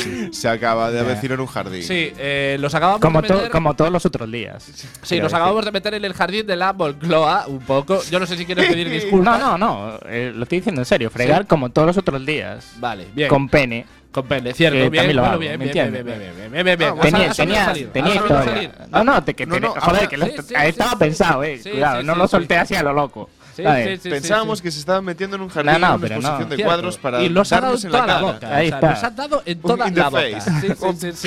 Se 0.32 0.48
acaba 0.48 0.90
de 0.90 1.02
vecino 1.02 1.34
en 1.34 1.40
un 1.40 1.46
jardín. 1.46 1.82
Sí, 1.82 2.12
eh, 2.18 2.56
los 2.60 2.74
acabamos 2.74 3.00
como, 3.00 3.20
de 3.22 3.28
to- 3.28 3.34
meter. 3.34 3.50
como 3.50 3.74
todos 3.74 3.90
los 3.90 4.04
otros 4.06 4.30
días. 4.30 4.62
sí, 4.62 4.86
nos 4.86 5.08
decir. 5.08 5.24
acabamos 5.36 5.64
de 5.64 5.72
meter 5.72 5.94
en 5.94 6.04
el 6.04 6.14
jardín 6.14 6.46
de 6.46 6.56
la 6.56 6.72
Moncloa 6.72 7.46
un 7.48 7.60
poco. 7.60 8.00
Yo 8.10 8.20
no 8.20 8.26
sé 8.26 8.36
si 8.36 8.46
quieres 8.46 8.66
pedir 8.68 8.88
disculpas. 8.90 9.40
No, 9.40 9.58
no, 9.58 9.58
no. 9.58 9.98
eh, 10.06 10.32
lo 10.34 10.42
estoy 10.44 10.58
diciendo 10.58 10.80
en 10.82 10.84
serio. 10.86 11.10
Fregar 11.10 11.46
como 11.46 11.70
todos 11.70 11.86
los 11.86 11.98
otros 11.98 12.24
días. 12.24 12.72
Vale, 12.78 13.06
bien. 13.14 13.28
Con 13.28 13.48
pene. 13.48 13.86
Con 14.12 14.26
pene, 14.26 14.52
cierto. 14.52 14.76
Que 14.76 14.90
bien, 14.90 15.16
bueno, 15.16 15.38
bien, 15.38 15.56
¿me 15.56 15.66
bien, 15.66 15.92
bien, 15.92 16.04
bien, 16.04 16.18
bien, 16.18 16.50
bien, 16.50 16.64
bien, 16.64 16.78
bien. 16.78 16.94
Ah, 16.98 17.00
Tenía, 17.00 17.26
historia. 18.14 18.72
No, 18.90 19.04
no, 19.04 19.22
te, 19.22 19.34
que 19.34 19.46
No, 19.46 19.54
tenía- 19.54 19.68
no, 19.72 19.80
joder, 19.80 20.08
que 20.08 20.16
lo- 20.16 20.26
Sí, 20.26 20.52
estaba 20.64 20.98
pensado, 20.98 21.44
eh. 21.44 21.60
Cuidado, 21.62 22.02
no 22.02 22.16
lo 22.16 22.26
solté 22.26 22.56
así 22.58 22.74
a 22.74 22.82
lo 22.82 22.92
loco. 22.92 23.30
Sí, 23.56 23.62
sí, 23.64 23.96
sí, 24.02 24.10
Pensábamos 24.10 24.58
sí. 24.58 24.62
que 24.62 24.70
se 24.70 24.78
estaba 24.80 25.00
metiendo 25.02 25.36
en 25.36 25.42
un 25.42 25.48
jardín 25.48 25.72
No, 25.72 25.78
no, 25.78 25.86
en 25.86 25.92
una 25.94 26.00
pero 26.00 26.14
no. 26.14 26.20
exposición 26.20 26.48
de 26.50 26.56
Cierto. 26.56 26.68
cuadros 26.68 26.98
para 26.98 27.22
y 27.22 27.28
los 27.28 27.52
ha 27.52 27.60
dado 27.60 27.74
en 27.74 27.82
toda 27.82 28.00
la, 28.00 28.06
cara. 28.06 28.20
boca. 28.20 28.56
Ahí 28.56 28.66
o 28.66 28.70
sea, 28.70 28.78
está. 28.78 28.90
Los 28.90 29.04
ha 29.04 29.10
dado 29.10 29.42
en 29.44 29.60
toda 29.60 29.76
la 29.90 30.08
boca. 30.08 30.20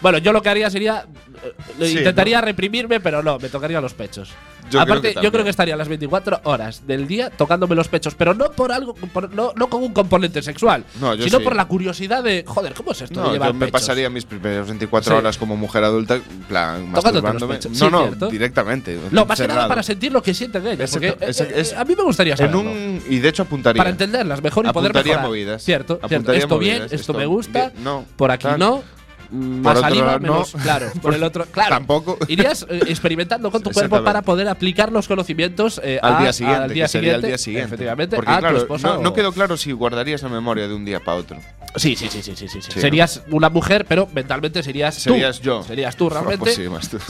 Bueno, 0.00 0.18
yo 0.18 0.32
lo 0.32 0.42
que 0.42 0.48
haría 0.48 0.70
sería. 0.70 1.06
eh, 1.44 1.86
Sí, 1.86 1.98
intentaría 1.98 2.40
reprimirme, 2.40 3.00
pero 3.00 3.22
no, 3.22 3.38
me 3.38 3.48
tocaría 3.48 3.80
los 3.80 3.94
pechos. 3.94 4.30
Yo 4.68 4.80
Aparte, 4.80 5.10
que 5.10 5.14
yo 5.14 5.20
creo 5.20 5.30
también. 5.30 5.44
que 5.44 5.50
estaría 5.50 5.76
las 5.76 5.86
24 5.88 6.40
horas 6.42 6.88
del 6.88 7.06
día 7.06 7.30
tocándome 7.30 7.76
los 7.76 7.86
pechos, 7.86 8.16
pero 8.16 8.34
no 8.34 8.50
por 8.50 8.72
algo, 8.72 8.94
por- 8.94 9.32
no, 9.32 9.52
no 9.54 9.68
con 9.68 9.80
un 9.80 9.92
componente 9.92 10.42
sexual, 10.42 10.84
No, 11.00 11.14
yo 11.14 11.22
sino 11.22 11.38
sí. 11.38 11.44
por 11.44 11.54
la 11.54 11.66
curiosidad 11.66 12.24
de, 12.24 12.42
joder, 12.44 12.74
¿cómo 12.74 12.90
es 12.90 13.00
esto 13.02 13.20
de 13.20 13.26
No, 13.28 13.32
llevar 13.32 13.50
yo 13.50 13.54
me 13.54 13.66
pechos? 13.66 13.80
pasaría 13.80 14.10
mis 14.10 14.24
primeras 14.24 14.66
24 14.66 15.12
Sí. 15.12 15.18
horas 15.18 15.38
como 15.38 15.56
mujer 15.56 15.84
adulta, 15.84 16.16
en 16.16 16.22
plan, 16.48 16.92
Tocándote 16.92 16.96
los 16.96 17.22
masturbándome. 17.22 17.54
pechos. 17.54 17.72
No, 17.72 17.78
Sí, 17.78 17.92
no, 17.92 18.02
cierto. 18.08 18.28
directamente. 18.28 18.98
No, 19.12 19.24
más 19.24 19.40
que 19.40 19.46
nada 19.46 19.68
para 19.68 19.84
sentir 19.84 20.10
lo 20.12 20.20
que 20.20 20.34
sienten 20.34 20.66
ellos. 20.66 20.80
Exacto, 20.94 21.16
Porque, 21.16 21.24
eh, 21.26 21.46
eh, 21.56 21.60
es- 21.60 21.72
a 21.72 21.84
mí 21.84 21.94
me 21.94 22.02
gustaría 22.02 22.32
En 22.32 22.38
saberlo. 22.38 22.60
un, 22.62 23.02
y 23.08 23.18
de 23.20 23.28
hecho 23.28 23.44
apuntaría. 23.44 23.78
para 23.78 23.90
entenderlas 23.90 24.42
mejor 24.42 24.66
y 24.66 24.72
poder 24.72 24.90
Apuntaría 24.90 25.12
mejorar. 25.12 25.28
movidas. 25.28 25.62
Cierto, 25.62 25.94
cierto. 25.98 26.06
Apuntaría 26.06 26.40
Esto 26.40 26.58
bien, 26.58 26.72
movidas, 26.78 26.92
esto, 26.92 27.12
esto 27.12 27.14
me 27.14 27.26
gusta. 27.26 27.68
bien, 27.70 27.84
no, 27.84 28.04
por 28.16 28.32
aquí 28.32 28.48
tal. 28.48 28.58
no. 28.58 28.82
Mm, 29.30 29.60
Más 29.62 29.80
saliva, 29.80 30.12
no. 30.14 30.18
menos. 30.20 30.52
Claro, 30.62 30.90
por 31.02 31.14
el 31.14 31.22
otro. 31.22 31.44
Claro. 31.52 31.70
Tampoco. 31.70 32.18
Irías 32.28 32.66
eh, 32.68 32.80
experimentando 32.88 33.50
con 33.50 33.62
tu 33.62 33.70
cuerpo 33.70 34.02
para 34.04 34.22
poder 34.22 34.48
aplicar 34.48 34.92
los 34.92 35.08
conocimientos 35.08 35.80
eh, 35.82 35.98
al 36.02 36.16
a- 36.16 36.20
día 36.20 36.32
siguiente, 36.32 36.62
al 36.64 36.72
día 36.72 36.84
que 36.84 36.88
sería 36.88 37.10
al 37.14 37.20
siguiente, 37.20 37.26
día 37.28 37.38
siguiente. 37.38 37.66
Efectivamente, 37.74 38.16
Porque 38.16 38.30
a 38.32 38.38
claro, 38.38 38.56
tu 38.56 38.62
esposa. 38.62 38.98
no, 39.00 39.12
quedó 39.12 39.32
claro 39.32 39.56
si 39.56 39.72
guardarías 39.72 40.22
la 40.22 40.28
memoria 40.28 40.68
de 40.68 40.74
un 40.74 40.84
día 40.84 41.00
para 41.00 41.18
otro. 41.18 41.38
Sí, 41.76 41.94
sí, 41.96 42.08
sí, 42.10 42.22
sí, 42.22 42.34
sí, 42.36 42.48
sí, 42.48 42.60
Serías 42.80 43.22
una 43.30 43.48
mujer, 43.50 43.84
pero 43.86 44.08
mentalmente 44.14 44.62
serías 44.62 44.94
tú. 44.96 45.10
Serías 45.10 45.40
yo. 45.40 45.62
Serías 45.62 45.94
tú 45.96 46.08
realmente. 46.08 46.38
Pues 46.38 46.54
sí, 46.54 46.68
más 46.68 46.88
tú. 46.88 46.98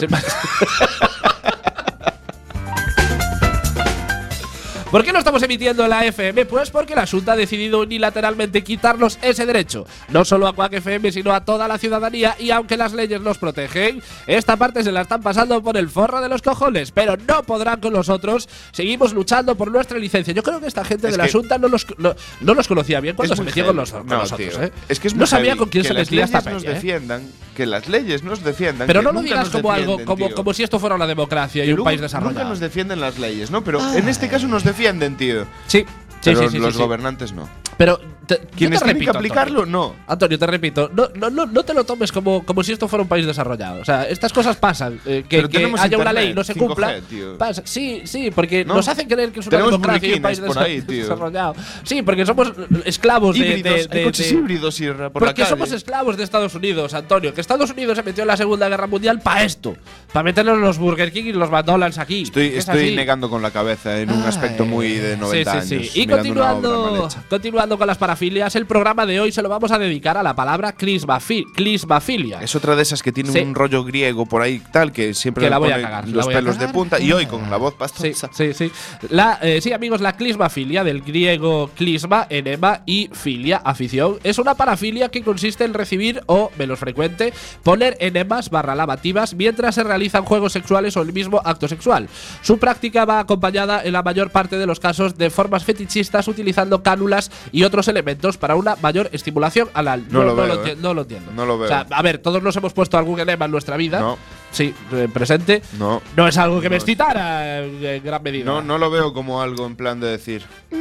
¿Por 4.96 5.04
qué 5.04 5.12
no 5.12 5.18
estamos 5.18 5.42
emitiendo 5.42 5.84
en 5.84 5.90
la 5.90 6.06
FM? 6.06 6.46
Pues 6.46 6.70
porque 6.70 6.94
la 6.94 7.06
Junta 7.06 7.32
ha 7.32 7.36
decidido 7.36 7.80
unilateralmente 7.80 8.64
quitarnos 8.64 9.18
ese 9.20 9.44
derecho. 9.44 9.86
No 10.08 10.24
solo 10.24 10.48
a 10.48 10.54
Quack 10.54 10.72
FM, 10.72 11.12
sino 11.12 11.34
a 11.34 11.44
toda 11.44 11.68
la 11.68 11.76
ciudadanía. 11.76 12.34
Y 12.38 12.50
aunque 12.50 12.78
las 12.78 12.94
leyes 12.94 13.20
los 13.20 13.36
protegen, 13.36 14.02
esta 14.26 14.56
parte 14.56 14.82
se 14.82 14.92
la 14.92 15.02
están 15.02 15.20
pasando 15.20 15.62
por 15.62 15.76
el 15.76 15.90
forro 15.90 16.22
de 16.22 16.30
los 16.30 16.40
cojones. 16.40 16.92
Pero 16.92 17.18
no 17.28 17.42
podrán 17.42 17.78
con 17.78 17.92
nosotros. 17.92 18.48
Seguimos 18.72 19.12
luchando 19.12 19.54
por 19.54 19.70
nuestra 19.70 19.98
licencia. 19.98 20.32
Yo 20.32 20.42
creo 20.42 20.62
que 20.62 20.66
esta 20.66 20.82
gente 20.82 21.08
Es 21.08 21.12
de 21.12 21.18
la 21.18 21.28
Junta 21.28 21.58
no 21.58 21.68
los, 21.68 21.86
no, 21.98 22.14
no 22.40 22.54
los 22.54 22.66
conocía 22.66 22.98
bien 23.00 23.16
cuando 23.16 23.36
se 23.36 23.42
metían 23.42 23.66
con, 23.66 23.76
los, 23.76 23.92
con 23.92 24.06
No, 24.06 24.16
nosotros. 24.16 24.48
tío. 24.48 24.62
¿eh? 24.62 24.72
Es 24.88 24.98
que 24.98 25.08
es 25.08 25.14
no 25.14 25.26
sabía 25.26 25.56
con 25.56 25.68
quién 25.68 25.82
que 25.82 25.88
se 25.88 25.92
les 25.94 26.10
lía 26.10 26.24
esta 26.24 26.38
leyes 26.38 26.54
nos 26.54 26.62
peña, 26.62 26.72
¿eh? 26.72 26.74
defiendan, 26.74 27.22
que 27.54 27.66
las 27.66 27.86
leyes 27.86 28.22
nos 28.22 28.42
defiendan. 28.42 28.86
Pero 28.86 29.02
no 29.02 29.12
lo 29.12 29.20
digas 29.20 29.40
nos 29.40 29.50
como 29.50 29.72
algo, 29.72 30.02
como, 30.06 30.30
como 30.30 30.54
si 30.54 30.62
esto 30.62 30.78
fuera 30.78 30.94
una 30.94 31.06
democracia 31.06 31.64
y 31.64 31.66
Que 31.66 31.72
un 31.72 31.76
luego 31.76 31.84
país 31.84 32.00
desarrollado. 32.00 32.32
Nunca 32.38 32.48
nos 32.48 32.60
defienden 32.60 32.98
las 32.98 33.18
leyes, 33.18 33.50
¿no? 33.50 33.62
Pero 33.62 33.78
en 33.94 34.08
este 34.08 34.28
caso 34.28 34.48
nos 34.48 34.64
defienden, 34.64 34.85
tío. 35.16 35.44
Sí, 35.66 35.80
sí, 35.80 35.86
Pero 36.24 36.42
sí, 36.42 36.48
sí, 36.50 36.58
los 36.58 36.74
sí. 36.74 36.80
gobernantes 36.80 37.32
no. 37.32 37.48
Pero 37.76 38.00
te, 38.26 38.38
Quienes 38.38 38.80
tienen 38.80 38.80
que 38.80 38.92
repito, 39.06 39.10
aplicarlo, 39.18 39.60
Antonio. 39.62 39.78
no. 39.78 39.94
Antonio, 40.06 40.38
te 40.38 40.46
repito, 40.46 40.90
no, 40.92 41.08
no, 41.14 41.30
no, 41.30 41.46
no 41.46 41.62
te 41.64 41.72
lo 41.74 41.84
tomes 41.84 42.10
como, 42.12 42.44
como 42.44 42.62
si 42.62 42.72
esto 42.72 42.88
fuera 42.88 43.02
un 43.02 43.08
país 43.08 43.26
desarrollado. 43.26 43.80
O 43.80 43.84
sea, 43.84 44.04
estas 44.08 44.32
cosas 44.32 44.56
pasan. 44.56 45.00
eh, 45.06 45.24
que 45.28 45.38
haya 45.78 45.98
una 45.98 46.12
ley 46.12 46.30
y 46.30 46.34
no 46.34 46.42
se 46.44 46.54
5G, 46.54 46.58
cumpla. 46.58 46.94
pasa. 47.38 47.62
Sí, 47.64 48.02
sí, 48.04 48.30
porque 48.30 48.64
¿No? 48.64 48.74
nos 48.74 48.88
hacen 48.88 49.08
creer 49.08 49.30
que 49.32 49.40
es 49.40 49.46
una 49.46 49.58
democracia 49.58 50.08
y 50.08 50.12
un 50.14 50.22
país 50.22 50.40
por 50.40 50.58
ahí, 50.58 50.80
desarrollado. 50.80 51.54
Sí, 51.84 52.02
porque 52.02 52.26
somos 52.26 52.52
esclavos 52.84 53.38
de. 53.38 53.46
Híbridos, 53.46 53.74
de, 53.74 53.86
de- 53.88 53.98
hay 53.98 54.04
coches 54.04 54.28
de- 54.30 54.34
híbridos 54.36 54.80
y 54.80 54.86
por 54.86 54.98
la 55.00 55.10
porque 55.10 55.34
calle. 55.34 55.46
somos 55.50 55.72
esclavos 55.72 56.16
de 56.16 56.24
Estados 56.24 56.54
Unidos, 56.54 56.94
Antonio. 56.94 57.32
Que 57.34 57.40
Estados 57.40 57.70
Unidos 57.70 57.96
se 57.96 58.02
metió 58.02 58.22
en 58.22 58.28
la 58.28 58.36
Segunda 58.36 58.68
Guerra 58.68 58.86
Mundial 58.86 59.20
para 59.20 59.44
esto. 59.44 59.76
Para 60.12 60.24
meternos 60.24 60.58
los 60.58 60.78
Burger 60.78 61.12
King 61.12 61.24
y 61.26 61.32
los 61.32 61.50
McDonald's 61.50 61.98
aquí. 61.98 62.22
Estoy, 62.22 62.46
Es 62.48 62.56
estoy 62.68 62.94
negando 62.94 63.30
con 63.30 63.42
la 63.42 63.50
cabeza 63.50 64.00
en 64.00 64.10
un 64.10 64.22
aspecto 64.22 64.64
muy 64.64 64.94
de 64.94 65.16
90 65.16 65.62
sí, 65.62 65.68
sí, 65.68 65.74
años. 65.76 65.90
sí. 65.90 66.00
Y 66.00 66.04
obra 66.04 66.16
mal 66.16 66.24
continuando, 66.24 67.08
continuando 67.28 67.78
con 67.78 67.86
las 67.86 67.98
el 68.20 68.66
programa 68.66 69.04
de 69.06 69.20
hoy 69.20 69.30
se 69.32 69.42
lo 69.42 69.48
vamos 69.48 69.70
a 69.70 69.78
dedicar 69.78 70.16
a 70.16 70.22
la 70.22 70.34
palabra 70.34 70.74
clismafi- 70.74 71.44
clismafilia. 71.54 72.40
Es 72.40 72.54
otra 72.54 72.74
de 72.74 72.82
esas 72.82 73.02
que 73.02 73.12
tiene 73.12 73.30
Sí. 73.30 73.40
un 73.40 73.54
rollo 73.54 73.84
griego 73.84 74.26
por 74.26 74.40
ahí 74.42 74.60
tal 74.72 74.90
que 74.92 75.12
siempre 75.14 75.44
Que 75.44 75.50
la 75.50 75.58
voy 75.58 75.70
a 75.70 75.80
cagar, 75.80 76.08
la 76.08 76.16
los 76.16 76.24
voy 76.24 76.34
a 76.34 76.38
pelos 76.38 76.54
de 76.54 76.60
cagar. 76.60 76.74
punta 76.74 77.00
y 77.00 77.12
hoy 77.12 77.26
con 77.26 77.50
la 77.50 77.56
voz 77.58 77.74
Sí, 77.74 77.78
pastosa. 77.78 78.30
sí, 78.32 78.54
sí. 78.54 78.70
La, 79.10 79.38
eh, 79.42 79.60
sí, 79.60 79.72
amigos, 79.72 80.00
la 80.00 80.16
clismafilia, 80.16 80.82
del 80.84 81.02
griego 81.02 81.70
clisma, 81.76 82.26
enema 82.30 82.80
y 82.86 83.10
filia, 83.12 83.58
afición, 83.64 84.18
es 84.24 84.38
una 84.38 84.54
parafilia 84.54 85.08
que 85.10 85.22
consiste 85.22 85.64
en 85.64 85.74
recibir 85.74 86.22
o, 86.26 86.50
menos 86.58 86.78
frecuente, 86.78 87.32
poner 87.62 87.96
enemas 88.00 88.48
barra 88.50 88.74
lavativas 88.74 89.34
mientras 89.34 89.74
se 89.74 89.84
realizan 89.84 90.24
juegos 90.24 90.52
sexuales 90.52 90.96
o 90.96 91.02
el 91.02 91.12
mismo 91.12 91.40
acto 91.44 91.68
sexual. 91.68 92.08
Su 92.42 92.58
práctica 92.58 93.04
va 93.04 93.20
acompañada 93.20 93.82
en 93.84 93.92
la 93.92 94.02
mayor 94.02 94.30
parte 94.30 94.56
de 94.56 94.66
los 94.66 94.80
casos 94.80 95.18
de 95.18 95.30
formas 95.30 95.64
fetichistas 95.64 96.28
utilizando 96.28 96.82
cánulas 96.82 97.30
y 97.52 97.64
otros 97.64 97.88
elementos 97.88 98.05
para 98.38 98.56
una 98.56 98.76
mayor 98.76 99.08
estimulación 99.12 99.68
anal. 99.74 100.06
No 100.10 100.22
lo 100.22 100.36
veo, 100.36 100.64
eh. 100.64 100.76
no 100.78 100.94
lo 100.94 101.02
entiendo. 101.02 101.32
No 101.32 101.44
lo 101.44 101.58
veo. 101.58 101.66
O 101.66 101.68
sea, 101.68 101.86
a 101.90 102.02
ver, 102.02 102.18
todos 102.18 102.42
nos 102.42 102.56
hemos 102.56 102.72
puesto 102.72 102.96
algún 102.96 103.18
enema 103.20 103.46
en 103.46 103.50
nuestra 103.50 103.76
vida. 103.76 104.00
No. 104.00 104.18
Sí, 104.52 104.74
eh, 104.92 105.08
presente. 105.12 105.60
No. 105.78 106.00
No 106.16 106.26
es 106.28 106.38
algo 106.38 106.60
que 106.60 106.70
me 106.70 106.76
No. 106.76 106.80
excitara 106.82 107.58
en 107.64 108.02
gran 108.02 108.22
medida. 108.22 108.44
No, 108.44 108.62
no 108.62 108.78
lo 108.78 108.90
veo 108.90 109.12
como 109.12 109.42
algo 109.42 109.66
en 109.66 109.76
plan 109.76 110.00
de 110.00 110.08
decir. 110.08 110.42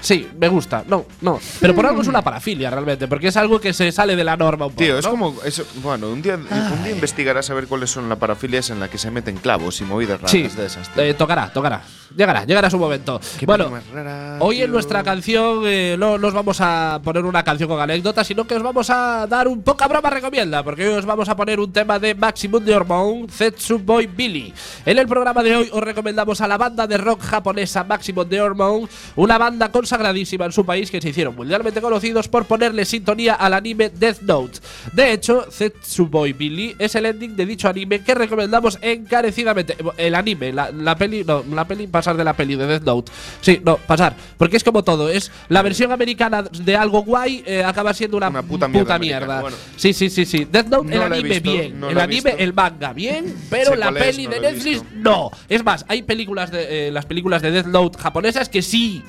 Sí, 0.00 0.28
me 0.38 0.48
gusta. 0.48 0.84
No, 0.86 1.06
no. 1.22 1.38
Pero 1.60 1.74
por 1.74 1.86
algo 1.86 2.02
es 2.02 2.08
una 2.08 2.22
parafilia 2.22 2.68
realmente, 2.70 3.08
porque 3.08 3.28
es 3.28 3.36
algo 3.36 3.58
que 3.60 3.72
se 3.72 3.90
sale 3.90 4.14
de 4.14 4.22
la 4.24 4.36
norma 4.36 4.66
un 4.66 4.72
poco. 4.72 4.84
Tío, 4.84 4.98
es 4.98 5.04
¿no? 5.04 5.10
como. 5.12 5.34
eso- 5.44 5.64
bueno, 5.82 6.08
un 6.10 6.20
día, 6.22 6.34
un 6.36 6.82
día 6.84 6.90
investigarás 6.92 7.48
a 7.50 7.54
ver 7.54 7.66
cuáles 7.66 7.90
son 7.90 8.08
las 8.08 8.18
parafilias 8.18 8.68
en 8.70 8.80
las 8.80 8.90
que 8.90 8.98
se 8.98 9.10
meten 9.10 9.36
clavos 9.38 9.80
y 9.80 9.84
movidas 9.84 10.18
raras 10.20 10.30
Sí, 10.30 10.42
de 10.42 10.66
esas. 10.66 10.90
eh, 10.96 11.14
tocará, 11.14 11.50
tocará. 11.52 11.82
Llegará, 12.16 12.44
llegará 12.44 12.70
su 12.70 12.78
momento. 12.78 13.20
Qué 13.38 13.46
bueno, 13.46 13.70
rara, 13.92 14.36
hoy 14.40 14.62
en 14.62 14.70
nuestra 14.70 15.02
canción 15.02 15.62
eh, 15.64 15.96
no 15.98 16.18
nos 16.18 16.32
vamos 16.32 16.58
a 16.60 17.00
poner 17.02 17.24
una 17.24 17.42
canción 17.42 17.68
con 17.68 17.80
anécdotas, 17.80 18.26
sino 18.26 18.46
que 18.46 18.54
os 18.54 18.62
vamos 18.62 18.88
a 18.90 19.26
dar 19.26 19.48
un 19.48 19.62
poca 19.62 19.88
broma 19.88 20.08
recomienda, 20.10 20.62
porque 20.62 20.86
hoy 20.88 20.94
os 20.94 21.04
vamos 21.04 21.28
a 21.28 21.36
poner 21.36 21.58
un 21.60 21.72
tema 21.72 21.98
de 21.98 22.14
Maximum 22.14 22.64
de 22.64 22.74
Hormone, 22.76 22.95
Zetsu 23.30 23.78
Boy 23.78 24.06
Billy. 24.06 24.52
En 24.84 24.98
el 24.98 25.06
programa 25.06 25.42
de 25.42 25.54
hoy 25.56 25.68
os 25.72 25.82
recomendamos 25.82 26.40
a 26.40 26.48
la 26.48 26.56
banda 26.56 26.86
de 26.86 26.96
rock 26.96 27.20
japonesa 27.22 27.84
Maximum 27.84 28.28
de 28.28 28.40
Hormone, 28.40 28.88
una 29.16 29.36
banda 29.38 29.70
consagradísima 29.70 30.46
en 30.46 30.52
su 30.52 30.64
país 30.64 30.90
que 30.90 31.00
se 31.00 31.10
hicieron 31.10 31.34
mundialmente 31.36 31.80
conocidos 31.80 32.28
por 32.28 32.46
ponerle 32.46 32.84
sintonía 32.84 33.34
al 33.34 33.54
anime 33.54 33.90
Death 33.90 34.20
Note. 34.22 34.60
De 34.92 35.12
hecho, 35.12 35.46
Zetsu 35.50 36.06
Boy 36.06 36.32
Billy 36.32 36.74
es 36.78 36.94
el 36.94 37.06
ending 37.06 37.36
de 37.36 37.46
dicho 37.46 37.68
anime 37.68 38.02
que 38.02 38.14
recomendamos 38.14 38.78
encarecidamente. 38.80 39.76
El 39.96 40.14
anime, 40.14 40.52
la, 40.52 40.70
la 40.70 40.96
peli, 40.96 41.24
no, 41.24 41.44
la 41.52 41.66
peli, 41.66 41.86
pasar 41.86 42.16
de 42.16 42.24
la 42.24 42.34
peli 42.34 42.56
de 42.56 42.66
Death 42.66 42.82
Note. 42.84 43.12
Sí, 43.40 43.60
no, 43.64 43.76
pasar. 43.76 44.14
Porque 44.38 44.56
es 44.56 44.64
como 44.64 44.82
todo, 44.84 45.08
es 45.08 45.30
la 45.48 45.62
versión 45.62 45.92
americana 45.92 46.42
de 46.42 46.76
algo 46.76 47.02
guay 47.02 47.42
eh, 47.46 47.62
acaba 47.64 47.92
siendo 47.94 48.16
una, 48.16 48.28
Una 48.28 48.42
puta 48.42 48.68
mierda 48.68 48.98
mierda. 48.98 49.16
americana, 49.38 49.40
bueno. 49.42 49.56
Sí, 49.76 49.92
sí, 49.92 50.08
sí, 50.10 50.24
sí. 50.24 50.46
Death 50.50 50.66
Note, 50.68 50.88
No 50.96 50.96
el 51.06 51.12
anime 51.12 51.28
visto, 51.28 51.52
bien. 51.52 51.80
no 51.80 51.90
el 51.90 52.00
anime, 52.00 52.34
el 52.38 52.52
manga 52.54 52.85
bien, 52.92 53.34
pero 53.50 53.74
la 53.74 53.88
es, 53.88 53.94
peli 53.94 54.24
no 54.26 54.30
de 54.30 54.40
Netflix 54.40 54.82
no. 54.94 55.30
Es 55.48 55.64
más, 55.64 55.84
hay 55.88 56.02
películas 56.02 56.50
de 56.50 56.88
eh, 56.88 56.90
las 56.90 57.06
películas 57.06 57.42
de 57.42 57.50
Death 57.50 57.66
Note 57.66 57.98
japonesas 57.98 58.48
que 58.48 58.62
sí. 58.62 59.02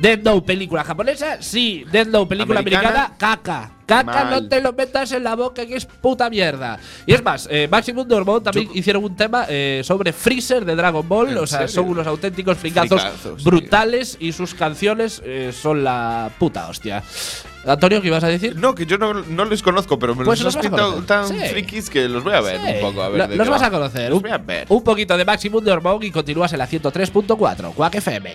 Death 0.00 0.22
Note 0.24 0.44
película 0.44 0.82
japonesa, 0.82 1.40
sí. 1.40 1.84
Death 1.92 2.08
Note 2.08 2.28
película 2.28 2.58
americana, 2.60 2.88
Americana, 2.88 3.16
caca. 3.16 3.70
Caca, 3.86 4.24
mal. 4.24 4.30
no 4.30 4.48
te 4.48 4.60
lo 4.62 4.72
metas 4.72 5.12
en 5.12 5.22
la 5.22 5.36
boca, 5.36 5.64
que 5.66 5.76
es 5.76 5.84
puta 5.84 6.28
mierda. 6.30 6.78
Y 7.06 7.12
es 7.12 7.22
más, 7.22 7.46
eh, 7.50 7.68
Maximum 7.70 8.08
de 8.08 8.14
Hormone 8.14 8.40
también 8.42 8.70
hicieron 8.74 9.04
un 9.04 9.14
tema 9.14 9.44
eh, 9.48 9.82
sobre 9.84 10.12
Freezer 10.12 10.64
de 10.64 10.74
Dragon 10.74 11.06
Ball. 11.08 11.28
¿En 11.32 11.38
O 11.38 11.46
sea, 11.46 11.60
serio? 11.68 11.74
son 11.74 11.88
unos 11.90 12.06
auténticos 12.06 12.56
fricazos 12.58 13.00
Fricazos, 13.02 13.36
tío. 13.36 13.44
brutales 13.50 14.16
y 14.18 14.32
sus 14.32 14.54
canciones 14.54 15.22
eh, 15.24 15.52
son 15.52 15.84
la 15.84 16.30
puta 16.38 16.66
hostia. 16.68 17.02
Antonio, 17.66 18.00
¿qué 18.02 18.08
ibas 18.08 18.22
a 18.24 18.28
decir? 18.28 18.56
No, 18.56 18.74
que 18.74 18.86
yo 18.86 18.98
no, 18.98 19.14
no 19.14 19.44
les 19.44 19.62
conozco, 19.62 19.98
pero 19.98 20.14
me 20.14 20.24
Pues 20.24 20.38
los 20.40 20.54
los 20.54 20.56
has 20.56 20.62
pintado 20.62 21.02
tan 21.04 21.28
Sí. 21.28 21.34
frikis 21.50 21.88
que 21.90 22.08
los 22.08 22.22
voy 22.22 22.34
a 22.34 22.40
ver 22.40 22.60
Sí. 22.60 22.66
un 22.74 22.80
poco. 22.80 23.02
A 23.02 23.08
ver 23.08 23.18
Lo- 23.18 23.28
de 23.28 23.36
los 23.36 23.48
vas 23.48 23.62
va. 23.62 23.66
a 23.66 23.70
conocer. 23.70 24.10
Los 24.10 24.16
Un, 24.18 24.22
voy 24.22 24.30
a 24.32 24.38
ver. 24.38 24.66
un 24.68 24.84
poquito 24.84 25.16
de 25.16 25.24
Maximum 25.24 25.64
de 25.64 25.72
Hormone 25.72 26.06
y 26.06 26.10
continúas 26.10 26.52
en 26.52 26.58
la 26.58 26.66
103.4. 26.66 27.72
Quack 27.72 27.94
FM. 27.96 28.34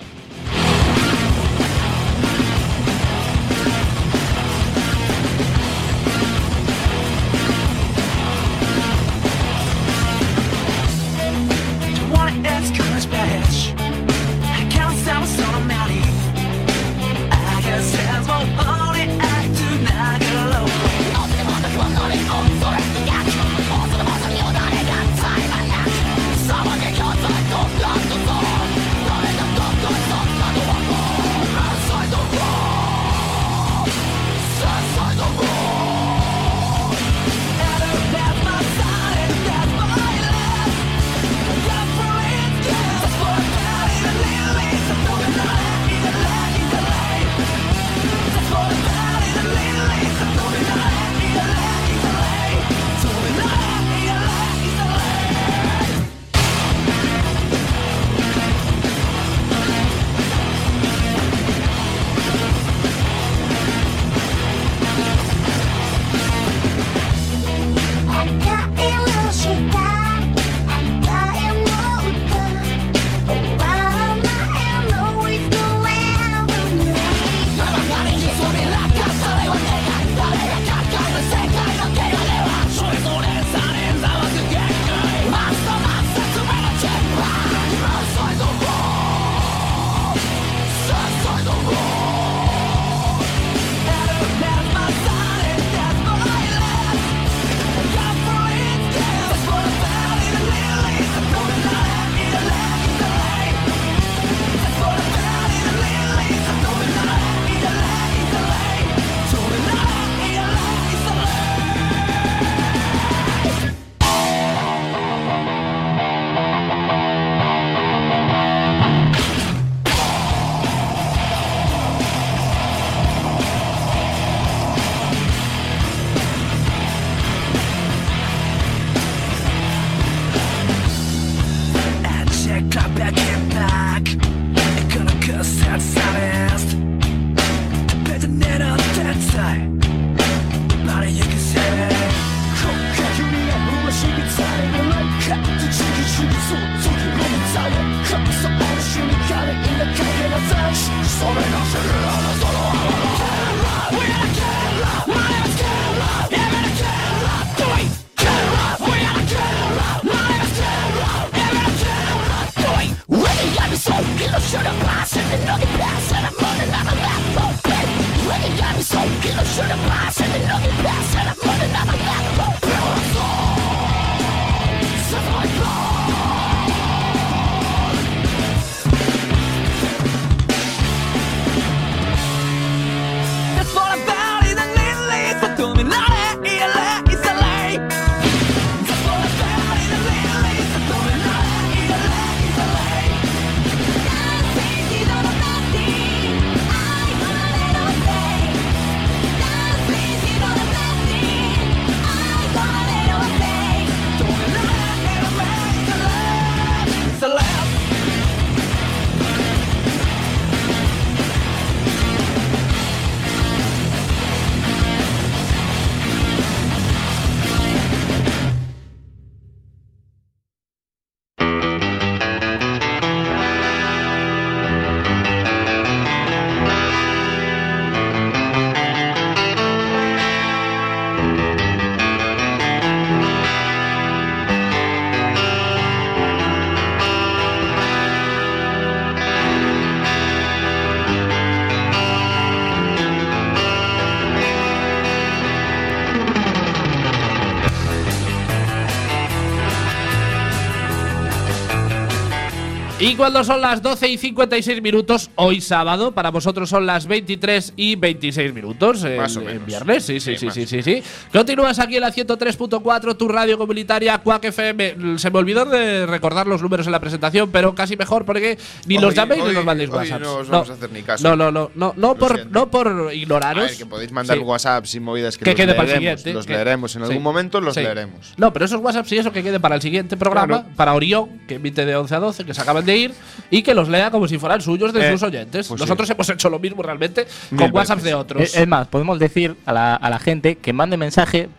Cuando 253.31 253.43
son 253.43 253.61
las 253.61 253.79
12 253.83 254.07
y 254.07 254.17
56 254.17 254.81
minutos, 254.81 255.29
hoy 255.35 255.61
sábado, 255.61 256.11
para 256.13 256.31
vosotros 256.31 256.67
son 256.67 256.87
las 256.87 257.05
23 257.05 257.73
y 257.75 257.95
26 257.95 258.55
minutos. 258.55 259.03
El, 259.03 259.17
Más 259.17 259.37
o 259.37 259.41
el 259.41 259.45
menos. 259.45 259.65
viernes, 259.67 260.03
sí, 260.03 260.19
sí, 260.19 260.35
Sí, 260.35 260.49
sí, 260.49 260.65
sí, 260.65 260.81
sí, 260.81 260.81
sí. 260.81 261.03
Continúas 261.31 261.77
aquí 261.77 261.97
en 261.97 262.01
la 262.01 262.11
103.4, 262.11 263.15
tu 263.17 263.27
radio 263.27 263.59
comunitaria, 263.59 264.17
Quack 264.17 264.45
FM. 264.45 265.19
Se 265.19 265.29
me 265.29 265.37
olvidó 265.37 265.63
de 265.65 266.07
recordar 266.07 266.47
los 266.47 266.59
números 266.63 266.87
en 266.87 266.91
la 266.91 266.99
presentación, 266.99 267.51
pero 267.51 267.75
casi 267.75 267.95
mejor 267.95 268.25
porque 268.25 268.57
ni 268.87 268.95
Hoy- 268.97 269.03
los 269.03 269.13
llaméis 269.13 269.43
ni 269.43 269.53
nos 269.53 269.63
mandéis 269.63 269.91
WhatsApp. 269.91 270.21
no 270.21 270.35
os 270.37 270.49
vamos 270.49 270.71
a 270.71 270.73
hacer 270.73 270.91
ni 270.91 271.03
caso. 271.03 271.23
No, 271.29 271.35
no, 271.35 271.51
no, 271.51 271.69
no, 271.75 271.93
no, 271.97 272.15
por, 272.15 272.33
siento. 272.33 272.51
no 272.51 272.71
por 272.71 272.87
A 273.09 273.13
ignoraros. 273.13 273.63
ver, 273.69 273.77
que 273.77 273.85
podéis 273.85 274.11
mandar 274.11 274.37
Sí. 274.37 274.43
WhatsApps 274.43 274.95
y 274.95 274.99
movidas 274.99 275.37
que, 275.37 275.43
que 275.45 275.51
los 275.51 275.55
quede 275.55 275.73
para 275.75 275.87
el 275.89 275.93
siguiente. 275.97 276.33
Los 276.33 276.47
que- 276.47 276.53
leeremos 276.53 276.95
en 276.95 277.03
sí. 277.03 277.07
algún 277.09 277.21
momento, 277.23 277.61
los 277.61 277.75
Sí. 277.75 277.81
leeremos. 277.81 278.33
No, 278.37 278.51
pero 278.51 278.65
esos 278.65 278.81
WhatsApps 278.81 279.11
y 279.11 279.17
eso 279.19 279.31
que 279.31 279.43
quede 279.43 279.59
para 279.59 279.75
el 279.75 279.81
siguiente 279.83 280.17
programa, 280.17 280.47
Claro. 280.61 280.75
para 280.75 280.95
Orión, 280.95 281.41
que 281.47 281.55
emite 281.55 281.85
de 281.85 281.95
11 281.95 282.15
a 282.15 282.19
12, 282.19 282.43
que 282.43 282.55
se 282.55 282.61
acaban 282.61 282.83
de 282.85 282.97
ir, 282.97 283.13
y 283.51 283.61
que 283.63 283.73
los 283.73 283.89
lea 283.89 284.11
como 284.11 284.27
si 284.27 284.37
fueran 284.37 284.61
suyos 284.61 284.93
de 284.93 285.07
Eh, 285.07 285.11
sus 285.11 285.23
oyentes. 285.23 285.67
pues 285.67 285.79
Nosotros 285.79 286.07
sí. 286.07 286.13
hemos 286.13 286.29
hecho 286.29 286.49
lo 286.49 286.59
mismo 286.59 286.81
realmente 286.83 287.27
Mil 287.51 287.61
con 287.61 287.75
WhatsApps 287.75 288.01
veces. 288.03 288.03
de 288.11 288.13
otros. 288.13 288.41
Es, 288.43 288.55
es 288.57 288.67
más, 288.67 288.87
podemos 288.87 289.19
decir 289.19 289.55
a 289.65 289.73
la, 289.73 289.95
a 289.95 290.09
la 290.09 290.19
gente 290.19 290.55
que 290.57 290.73
mande 290.73 290.97
mensaje 290.97 291.49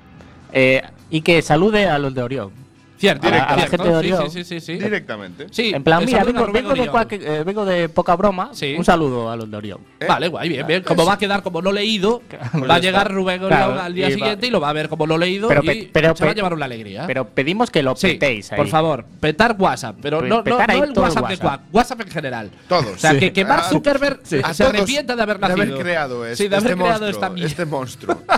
eh, 0.53 0.83
y 1.11 1.23
que 1.23 1.43
salude 1.43 1.87
a 1.87 1.99
los 1.99 2.15
de 2.15 2.23
Orión. 2.23 2.51
Cierto, 3.01 3.27
a 3.27 3.31
la- 3.31 3.45
a 3.45 3.57
la 3.57 3.67
cierto, 3.67 3.71
gente 3.85 3.97
de 3.97 4.03
sí, 4.03 4.13
Orión. 4.13 4.31
sí, 4.31 4.45
sí, 4.45 4.61
sí, 4.61 4.61
sí. 4.61 4.73
Directamente. 4.85 5.47
Sí, 5.51 5.73
En 5.75 5.83
plan, 5.83 6.05
mira, 6.05 6.23
vengo, 6.25 6.47
de, 6.75 6.91
cuac- 6.91 7.09
eh, 7.13 7.43
vengo 7.45 7.65
de 7.65 7.89
poca 7.89 8.15
broma. 8.17 8.51
Sí. 8.53 8.75
Un 8.79 8.85
saludo 8.85 9.31
a 9.31 9.37
los 9.37 9.51
de 9.51 9.57
Orión. 9.57 9.81
¿Eh? 9.99 10.07
Vale, 10.07 10.29
guay, 10.29 10.49
bien, 10.49 10.67
bien. 10.67 10.83
Como 10.83 11.05
va 11.07 11.15
a 11.15 11.19
quedar 11.19 11.43
como 11.43 11.63
no 11.63 11.73
leído, 11.73 12.23
Pues 12.29 12.41
va 12.71 12.75
a 12.77 12.79
llegar. 12.79 13.11
Rubén 13.13 13.43
Orión 13.43 13.49
Claro, 13.59 13.81
al 13.81 13.95
día 13.95 14.09
y 14.09 14.11
va- 14.13 14.17
siguiente 14.19 14.47
y 14.47 14.51
lo 14.51 14.61
va 14.61 14.69
a 14.69 14.73
ver 14.73 14.89
como 14.89 15.07
no 15.07 15.17
leído 15.19 15.49
Pero 15.49 15.63
y 15.63 15.67
pe- 15.67 15.91
pero 15.93 16.15
se 16.15 16.25
va 16.25 16.31
a 16.31 16.35
llevar 16.35 16.53
una 16.55 16.67
alegría. 16.67 17.07
Pero 17.07 17.27
pedimos 17.29 17.71
que 17.71 17.83
lo 17.83 17.97
Sí, 17.97 18.09
petéis 18.09 18.53
ahí. 18.53 18.57
por 18.59 18.69
favor, 18.69 19.05
petar 19.21 19.57
WhatsApp, 19.59 19.97
pero 20.03 20.21
Pe- 20.21 20.29
no, 20.29 20.37
no, 20.37 20.45
petar 20.45 20.71
ahí 20.71 20.79
no 20.79 20.85
el 20.85 20.93
todo 20.93 21.05
el 21.07 21.09
WhatsApp 21.11 21.29
de 21.29 21.35
WhatsApp. 21.35 21.61
Quack, 21.63 21.75
WhatsApp 21.75 22.01
en 22.03 22.09
general. 22.11 22.51
Todos. 22.69 22.87
O 22.95 22.99
sea, 22.99 23.13
Sí. 23.13 23.19
que, 23.21 23.33
que 23.33 23.45
Mark 23.45 23.63
Ah, 23.67 23.69
Zuckerberg 23.71 24.21
se 24.25 24.43
arrepienta 24.65 25.17
de 25.17 25.23
haber 25.23 25.39
De 25.39 25.49
nacido. 25.49 25.63
haber 25.63 25.79
creado 25.83 26.35
Sí, 26.37 26.49
de 26.49 26.57
haber 26.57 26.71
este 26.73 26.83
creado 26.83 27.09
esta 27.09 27.31
mierda. 27.31 27.47
Este 27.51 27.65
monstruo. 27.65 28.23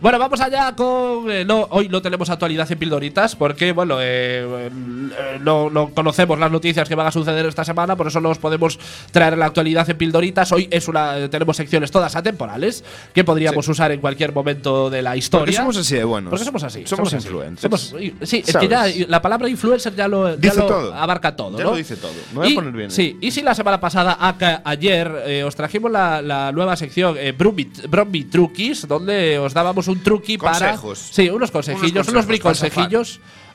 Bueno, 0.00 0.18
vamos 0.18 0.40
allá 0.40 0.74
con. 0.76 1.30
eh, 1.30 1.44
no, 1.44 1.66
hoy 1.70 1.88
no 1.88 2.00
tenemos 2.00 2.30
actualidad 2.30 2.70
en 2.70 2.78
Pildoritas 2.78 3.34
porque, 3.34 3.72
bueno, 3.78 3.98
eh, 4.00 4.68
eh, 4.68 5.38
no, 5.40 5.70
no 5.70 5.90
conocemos 5.94 6.36
las 6.36 6.50
noticias 6.50 6.88
que 6.88 6.96
van 6.96 7.06
a 7.06 7.12
suceder 7.12 7.46
esta 7.46 7.62
semana, 7.64 7.94
por 7.94 8.08
eso 8.08 8.20
no 8.20 8.30
os 8.30 8.38
podemos 8.38 8.76
traer 9.12 9.38
la 9.38 9.46
actualidad 9.46 9.88
en 9.88 9.96
Pildoritas. 9.96 10.50
Hoy 10.50 10.66
es 10.68 10.88
una, 10.88 11.16
eh, 11.16 11.28
tenemos 11.28 11.56
secciones 11.56 11.92
todas 11.92 12.16
atemporales 12.16 12.82
que 13.14 13.22
podríamos 13.22 13.64
Sí. 13.66 13.70
usar 13.70 13.92
en 13.92 14.00
cualquier 14.00 14.32
momento 14.32 14.90
de 14.90 15.00
la 15.00 15.16
historia. 15.16 15.42
Porque 15.44 15.56
somos 15.56 15.76
así 15.76 15.94
de 15.94 16.02
buenos. 16.02 16.30
Porque 16.30 16.44
somos 16.44 16.64
así. 16.64 16.82
Somos 16.86 17.14
así. 17.14 17.24
influencers. 17.28 17.62
Somos- 17.62 17.94
sí, 18.28 18.42
es 18.44 18.56
que 18.56 18.66
ya 18.66 18.84
la 19.06 19.22
palabra 19.22 19.48
influencer 19.48 19.94
ya 19.94 20.08
lo, 20.08 20.30
ya 20.30 20.36
Dice 20.36 20.56
lo 20.58 20.66
todo. 20.66 20.94
abarca 20.94 21.36
todo. 21.36 21.56
Ya 21.56 21.62
¿no? 21.62 21.70
lo 21.70 21.76
dice 21.76 21.94
todo. 21.96 22.10
Me 22.32 22.38
voy 22.38 22.46
a 22.48 22.50
Y- 22.50 22.54
poner 22.56 22.72
bien. 22.72 22.90
Sí, 22.90 23.16
y 23.20 23.30
si 23.30 23.42
la 23.42 23.54
semana 23.54 23.78
pasada, 23.78 24.16
acá, 24.18 24.60
ayer, 24.64 25.22
eh, 25.24 25.44
os 25.44 25.54
trajimos 25.54 25.92
la, 25.92 26.20
la 26.20 26.50
nueva 26.50 26.74
sección 26.74 27.14
eh, 27.16 27.30
Brumby 27.32 28.24
Truquis, 28.24 28.88
donde 28.88 29.38
os 29.38 29.54
dábamos 29.54 29.86
un 29.86 30.02
truqui 30.02 30.36
para. 30.36 30.58
Consejos. 30.72 30.98
Sí, 31.12 31.30
unos 31.30 31.52
consejillos, 31.52 31.92
Unos 31.92 32.08
unos, 32.08 32.26
consejos 32.26 32.58
para 32.74 32.88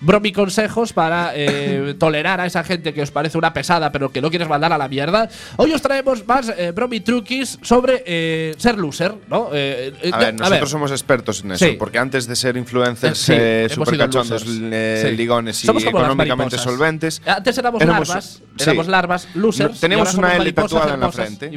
consejillos. 0.04 0.14
Bromi 0.14 0.32
consejos 0.32 0.94
para 0.94 1.32
eh, 1.36 1.96
tolerar 2.00 2.40
a 2.42 2.46
esa 2.46 2.64
gente 2.64 2.94
que 2.94 3.02
os 3.02 3.12
parece 3.12 3.38
una 3.38 3.54
pesada 3.54 3.92
pero 3.92 4.12
que 4.12 4.22
no 4.22 4.30
quieres 4.30 4.48
mandar 4.48 4.72
a 4.74 4.78
la 4.78 4.88
mierda. 4.88 5.30
Hoy 5.58 5.72
os 5.74 5.82
traemos 5.82 6.26
más 6.28 6.50
eh, 6.58 6.72
Bromi 6.72 7.00
truquis 7.00 7.58
sobre 7.62 8.04
eh, 8.06 8.56
ser 8.58 8.78
loser, 8.78 9.16
¿no? 9.30 9.50
Eh, 9.54 9.94
eh, 10.02 10.12
A 10.14 10.18
ver, 10.18 10.28
a 10.28 10.32
nosotros 10.34 10.60
ver. 10.62 10.68
somos 10.70 10.92
expertos 10.92 11.44
en 11.44 11.52
eso, 11.54 11.66
Sí. 11.66 11.76
porque 11.80 11.98
antes 12.00 12.28
de 12.28 12.36
ser 12.36 12.58
influencers 12.58 13.18
Sí, 13.18 13.34
eh, 13.36 13.68
super 13.72 13.98
cachondos, 13.98 14.44
eh, 14.48 15.08
Sí. 15.10 15.16
ligones 15.16 15.64
y 15.64 15.70
económicamente 15.70 16.58
solventes, 16.58 17.22
Antes 17.26 17.58
éramos, 17.58 17.82
éramos- 17.82 18.08
larvas, 18.08 18.42
éramos 18.60 18.88
larvas, 18.88 19.28
losers. 19.36 19.82
no- 19.82 19.98
ahora 19.98 20.12
una 20.18 20.36
L 20.38 20.54
tatuada 20.54 20.94
en 20.96 21.00
la 21.00 21.12
frente. 21.12 21.52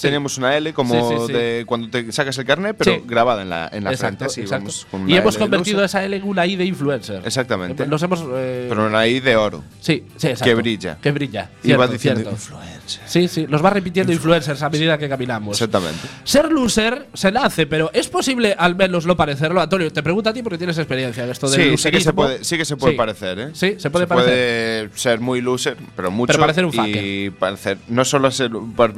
Teníamos 0.00 0.38
una 0.38 0.56
L 0.56 0.72
como 0.72 1.26
de 1.26 1.64
cuando 1.66 1.88
te 1.90 2.10
sacas 2.12 2.36
el 2.38 2.44
carnet, 2.44 2.76
pero 2.78 3.02
grabada 3.04 3.42
en 3.42 3.50
la, 3.50 3.68
en 3.72 3.84
la 3.84 3.90
Exacto, 3.92 4.28
frente. 4.28 4.42
así, 4.42 4.42
vamos 4.50 4.86
con 4.90 5.08
Y 5.08 5.16
hemos 5.16 5.34
L 5.36 5.44
convertido 5.44 5.84
esa 5.84 6.04
L 6.04 6.16
en 6.16 6.22
una 6.24 6.46
I 6.46 6.56
de 6.56 6.64
influencer. 6.64 7.22
Exactamente. 7.24 7.86
Nos 7.90 8.02
hemos. 8.02 8.22
eh, 8.34 8.66
Pero 8.68 8.86
una 8.86 9.06
I 9.06 9.20
de 9.20 9.36
oro. 9.36 9.62
sí, 9.80 10.04
sí, 10.16 10.28
exacto. 10.28 10.44
que 10.44 10.54
brilla. 10.54 10.98
Que 11.02 11.10
brilla. 11.10 11.50
y 11.62 11.72
va 11.72 11.86
Cierto, 11.88 11.92
diciendo 11.92 12.20
cierto. 12.36 12.60
Sí, 13.06 13.28
sí, 13.28 13.46
los 13.46 13.64
va 13.64 13.70
repitiendo 13.70 14.12
influencers 14.12 14.62
a 14.62 14.70
medida 14.70 14.96
que 14.98 15.08
caminamos. 15.08 15.56
Exactamente. 15.60 16.08
Ser 16.24 16.50
loser 16.50 17.06
se 17.14 17.30
nace, 17.30 17.66
pero 17.66 17.90
¿es 17.92 18.08
posible 18.08 18.54
al 18.58 18.74
menos 18.74 19.06
no 19.06 19.16
parecerlo? 19.16 19.60
Antonio, 19.60 19.92
te 19.92 20.02
pregunto 20.02 20.30
a 20.30 20.32
ti 20.32 20.42
porque 20.42 20.58
tienes 20.58 20.78
experiencia 20.78 21.24
en 21.24 21.30
esto 21.30 21.48
del 21.48 21.60
Sí, 21.72 21.76
sí 21.76 21.90
que, 21.90 22.00
se 22.00 22.12
puede, 22.12 22.42
sí 22.44 22.56
que 22.56 22.64
se 22.64 22.76
puede 22.76 22.92
Sí. 22.94 22.96
parecer, 22.96 23.38
¿eh? 23.38 23.48
Sí, 23.52 23.74
se 23.78 23.90
puede 23.90 24.06
puede 24.06 24.90
ser 24.94 25.20
muy 25.20 25.40
loser, 25.40 25.76
pero 25.96 26.10
mucho. 26.10 26.28
Pero 26.32 26.40
parecer 26.40 26.64
un 26.64 26.72
Y 26.74 27.30
parecer, 27.30 27.78
no 27.88 28.04
solo 28.04 28.30
ser, 28.30 28.50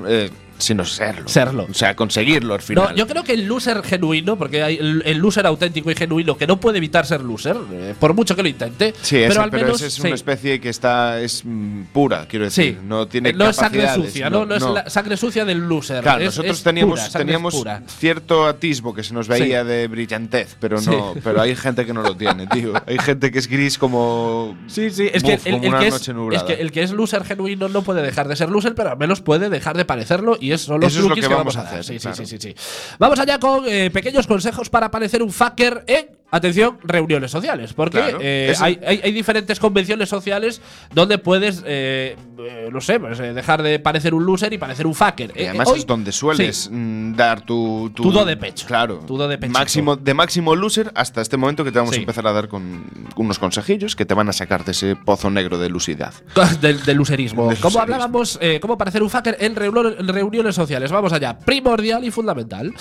eh, 0.08 0.30
sino 0.58 0.84
serlo. 0.84 1.28
Serlo. 1.28 1.66
O 1.68 1.74
sea, 1.74 1.96
conseguirlo 1.96 2.54
al 2.54 2.62
final. 2.62 2.90
No, 2.90 2.94
yo 2.94 3.06
creo 3.08 3.24
que 3.24 3.32
el 3.32 3.46
loser 3.46 3.82
genuino, 3.82 4.36
porque 4.38 4.62
hay 4.62 4.76
el, 4.78 5.18
loser 5.18 5.44
auténtico 5.46 5.90
y 5.90 5.94
genuino 5.96 6.36
que 6.36 6.46
no 6.46 6.60
puede 6.60 6.78
evitar 6.78 7.04
ser 7.04 7.20
loser, 7.22 7.56
eh, 7.72 7.94
por 7.98 8.14
mucho 8.14 8.36
que 8.36 8.42
lo 8.42 8.48
intente. 8.48 8.94
Sí, 9.02 9.16
pero 9.16 9.32
ese- 9.32 9.40
al 9.40 9.50
pero 9.50 9.62
menos 9.64 9.80
ese 9.80 9.88
es 9.88 9.94
sí. 9.94 10.02
una 10.02 10.14
especie 10.14 10.60
que 10.60 10.68
está 10.68 11.20
es 11.20 11.42
mm, 11.44 11.82
pura, 11.92 12.26
quiero 12.28 12.44
decir. 12.44 12.76
Sí, 12.80 12.86
No 12.86 13.06
tiene 13.08 13.30
Eh, 13.30 13.32
no 13.32 13.48
es 13.48 13.56
sangre 13.88 14.06
sucia, 14.06 14.30
no, 14.30 14.46
no 14.46 14.54
es 14.56 14.62
la 14.62 14.90
sangre 14.90 15.16
sucia 15.16 15.44
del 15.44 15.58
loser. 15.58 16.02
Claro, 16.02 16.20
es- 16.20 16.26
nosotros 16.26 16.56
es 16.58 16.62
teníamos, 16.62 17.00
pura, 17.00 17.18
teníamos 17.18 17.54
pura. 17.54 17.82
cierto 17.98 18.46
atisbo 18.46 18.94
que 18.94 19.02
se 19.02 19.14
nos 19.14 19.28
veía 19.28 19.62
Sí. 19.62 19.68
de 19.68 19.88
brillantez, 19.88 20.56
pero 20.60 20.78
Sí. 20.80 20.90
no, 20.90 21.14
pero 21.22 21.40
hay 21.40 21.54
gente 21.56 21.84
que 21.86 21.92
no 21.92 22.02
lo 22.02 22.16
tiene, 22.16 22.46
tío. 22.46 22.72
Hay 22.86 22.98
gente 22.98 23.30
que 23.30 23.38
es 23.38 23.48
gris 23.48 23.78
como 23.78 24.56
Sí, 24.66 24.90
sí, 24.90 25.08
es 25.12 25.22
que, 25.22 25.34
el, 25.34 25.40
el 25.62 25.68
una 25.68 25.80
que 25.80 25.88
es, 25.88 25.94
es 26.08 26.42
que 26.44 26.52
el 26.54 26.72
que 26.72 26.82
es 26.82 26.90
loser 26.92 27.24
genuino 27.24 27.68
no 27.68 27.82
puede 27.82 28.02
dejar 28.02 28.28
de 28.28 28.36
ser 28.36 28.48
loser, 28.50 28.74
pero 28.74 28.90
al 28.90 28.98
menos 28.98 29.20
puede 29.20 29.48
dejar 29.50 29.76
de 29.76 29.84
parecerlo 29.84 30.36
y 30.40 30.52
esos 30.52 30.66
son 30.66 30.80
los 30.80 30.92
Eso 30.92 31.02
es 31.02 31.08
lo 31.08 31.14
que 31.14 31.20
que 31.22 31.28
vamos 31.28 31.54
vamos 31.54 31.56
a 31.56 31.60
hacer. 31.62 31.80
hacer, 31.80 31.94
Sí, 31.96 32.00
claro. 32.02 32.16
sí, 32.16 32.26
sí, 32.26 32.38
sí, 32.38 32.54
sí. 32.56 32.96
Vamos 32.98 33.18
allá 33.18 33.38
con 33.38 33.64
eh, 33.66 33.90
pequeños 33.90 34.26
consejos 34.26 34.70
para 34.70 34.90
parecer 34.90 35.22
un 35.22 35.30
fucker 35.32 35.84
en 35.86 36.06
atención, 36.32 36.78
reuniones 36.82 37.30
sociales. 37.30 37.72
Porque 37.74 37.98
Claro, 37.98 38.18
eh, 38.20 38.52
hay, 38.58 38.80
hay- 38.84 39.00
hay 39.04 39.12
diferentes 39.12 39.60
convenciones 39.60 40.08
sociales 40.08 40.60
donde 40.92 41.18
puedes, 41.18 41.62
eh, 41.64 42.16
eh, 42.40 42.68
no 42.72 42.80
sé, 42.80 42.98
pues, 42.98 43.18
dejar 43.18 43.62
de 43.62 43.78
parecer 43.78 44.14
un 44.14 44.26
loser 44.26 44.52
y 44.52 44.58
parecer 44.58 44.86
un 44.88 44.94
fucker. 44.94 45.32
Y 45.36 45.42
Eh, 45.42 45.48
además 45.50 45.68
hoy- 45.68 45.78
es 45.78 45.86
donde 45.86 46.10
sueles 46.10 46.56
Sí. 46.64 46.70
mm, 46.72 47.14
dar 47.14 47.42
tu, 47.46 47.92
Tu 47.94 48.10
do 48.10 48.24
de 48.24 48.36
pecho. 48.36 48.66
Claro. 48.66 48.98
Tu 49.06 49.16
do 49.16 49.28
de 49.28 49.38
pechito. 49.38 49.58
máximo, 49.58 49.94
de 49.96 50.14
máximo 50.14 50.56
loser 50.56 50.90
hasta 50.94 51.20
este 51.20 51.36
momento 51.36 51.62
que 51.64 51.70
te 51.70 51.78
vamos 51.78 51.94
Sí. 51.94 52.00
a 52.00 52.02
empezar 52.02 52.26
a 52.26 52.32
dar 52.32 52.48
con 52.48 52.84
unos 53.16 53.38
consejillos 53.38 53.94
que 53.94 54.06
te 54.06 54.14
van 54.14 54.28
a 54.28 54.32
sacar 54.32 54.64
de 54.64 54.72
ese 54.72 54.96
pozo 54.96 55.30
negro 55.30 55.58
de 55.58 55.68
lucidad. 55.68 56.14
Del, 56.60 56.82
del 56.82 57.00
userismo. 57.00 57.48
Del 57.50 57.58
Como 57.60 57.78
hablábamos, 57.78 58.40
cómo 58.60 58.78
parecer 58.78 59.02
un 59.02 59.10
fucker 59.10 59.36
en 59.38 59.54
reuniones 59.54 60.54
sociales. 60.54 60.90
Vamos 60.90 61.12
allá. 61.12 61.38
Primordial 61.38 62.02
y 62.04 62.10
fundamental. 62.10 62.72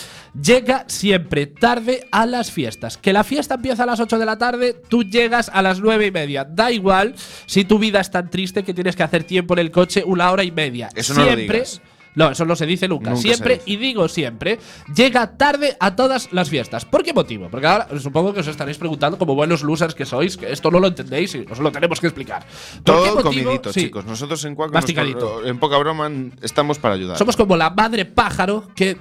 Llega 0.41 0.85
siempre 0.87 1.47
tarde 1.47 2.07
a 2.11 2.25
las 2.25 2.49
fiestas. 2.51 2.97
Que 2.97 3.11
la 3.11 3.25
fiesta 3.25 3.40
empieza 3.49 3.83
a 3.83 3.85
las 3.85 3.99
8 3.99 4.19
de 4.19 4.25
la 4.25 4.37
tarde, 4.37 4.73
tú 4.89 5.03
llegas 5.03 5.49
a 5.53 5.61
las 5.61 5.79
9 5.79 6.07
y 6.07 6.11
media. 6.11 6.45
Da 6.45 6.71
igual 6.71 7.15
si 7.45 7.63
tu 7.65 7.79
vida 7.79 7.99
es 7.99 8.11
tan 8.11 8.29
triste 8.29 8.63
que 8.63 8.73
tienes 8.73 8.95
que 8.95 9.03
hacer 9.03 9.23
tiempo 9.23 9.53
en 9.53 9.59
el 9.59 9.71
coche 9.71 10.03
una 10.05 10.31
hora 10.31 10.43
y 10.43 10.51
media. 10.51 10.89
Eso 10.95 11.13
no 11.13 11.21
lo 11.21 11.25
siempre. 11.27 11.57
digas. 11.59 11.81
No, 12.13 12.29
eso 12.29 12.43
no 12.43 12.57
se 12.57 12.65
dice 12.65 12.89
nunca. 12.89 13.15
Siempre, 13.15 13.53
dice. 13.59 13.63
y 13.71 13.77
digo 13.77 14.09
siempre, 14.09 14.59
llega 14.93 15.37
tarde 15.37 15.77
a 15.79 15.95
todas 15.95 16.33
las 16.33 16.49
fiestas. 16.49 16.83
¿Por 16.83 17.03
qué 17.03 17.13
motivo? 17.13 17.47
Porque 17.49 17.67
ahora 17.67 17.87
supongo 18.01 18.33
que 18.33 18.41
os 18.41 18.47
estaréis 18.47 18.77
preguntando, 18.77 19.17
como 19.17 19.33
buenos 19.33 19.63
losers 19.63 19.95
que 19.95 20.05
sois, 20.05 20.35
que 20.35 20.51
esto 20.51 20.69
no 20.69 20.81
lo 20.81 20.87
entendéis 20.87 21.33
y 21.35 21.45
os 21.49 21.59
lo 21.59 21.71
tenemos 21.71 22.01
que 22.01 22.07
explicar. 22.07 22.41
¿Por 22.43 22.49
qué 22.49 22.81
Todo 22.83 23.05
motivo? 23.15 23.23
comidito, 23.45 23.71
Sí. 23.71 23.83
chicos. 23.83 24.03
Nosotros 24.03 24.43
en 24.43 24.55
Cuac, 24.55 24.73
Masticadito. 24.73 25.19
nosotros, 25.19 25.47
en 25.49 25.57
poca 25.59 25.77
broma, 25.77 26.11
estamos 26.41 26.79
para 26.79 26.95
ayudar. 26.95 27.17
Somos 27.17 27.37
como 27.37 27.55
la 27.55 27.69
madre 27.69 28.03
pájaro 28.03 28.67
que 28.75 28.97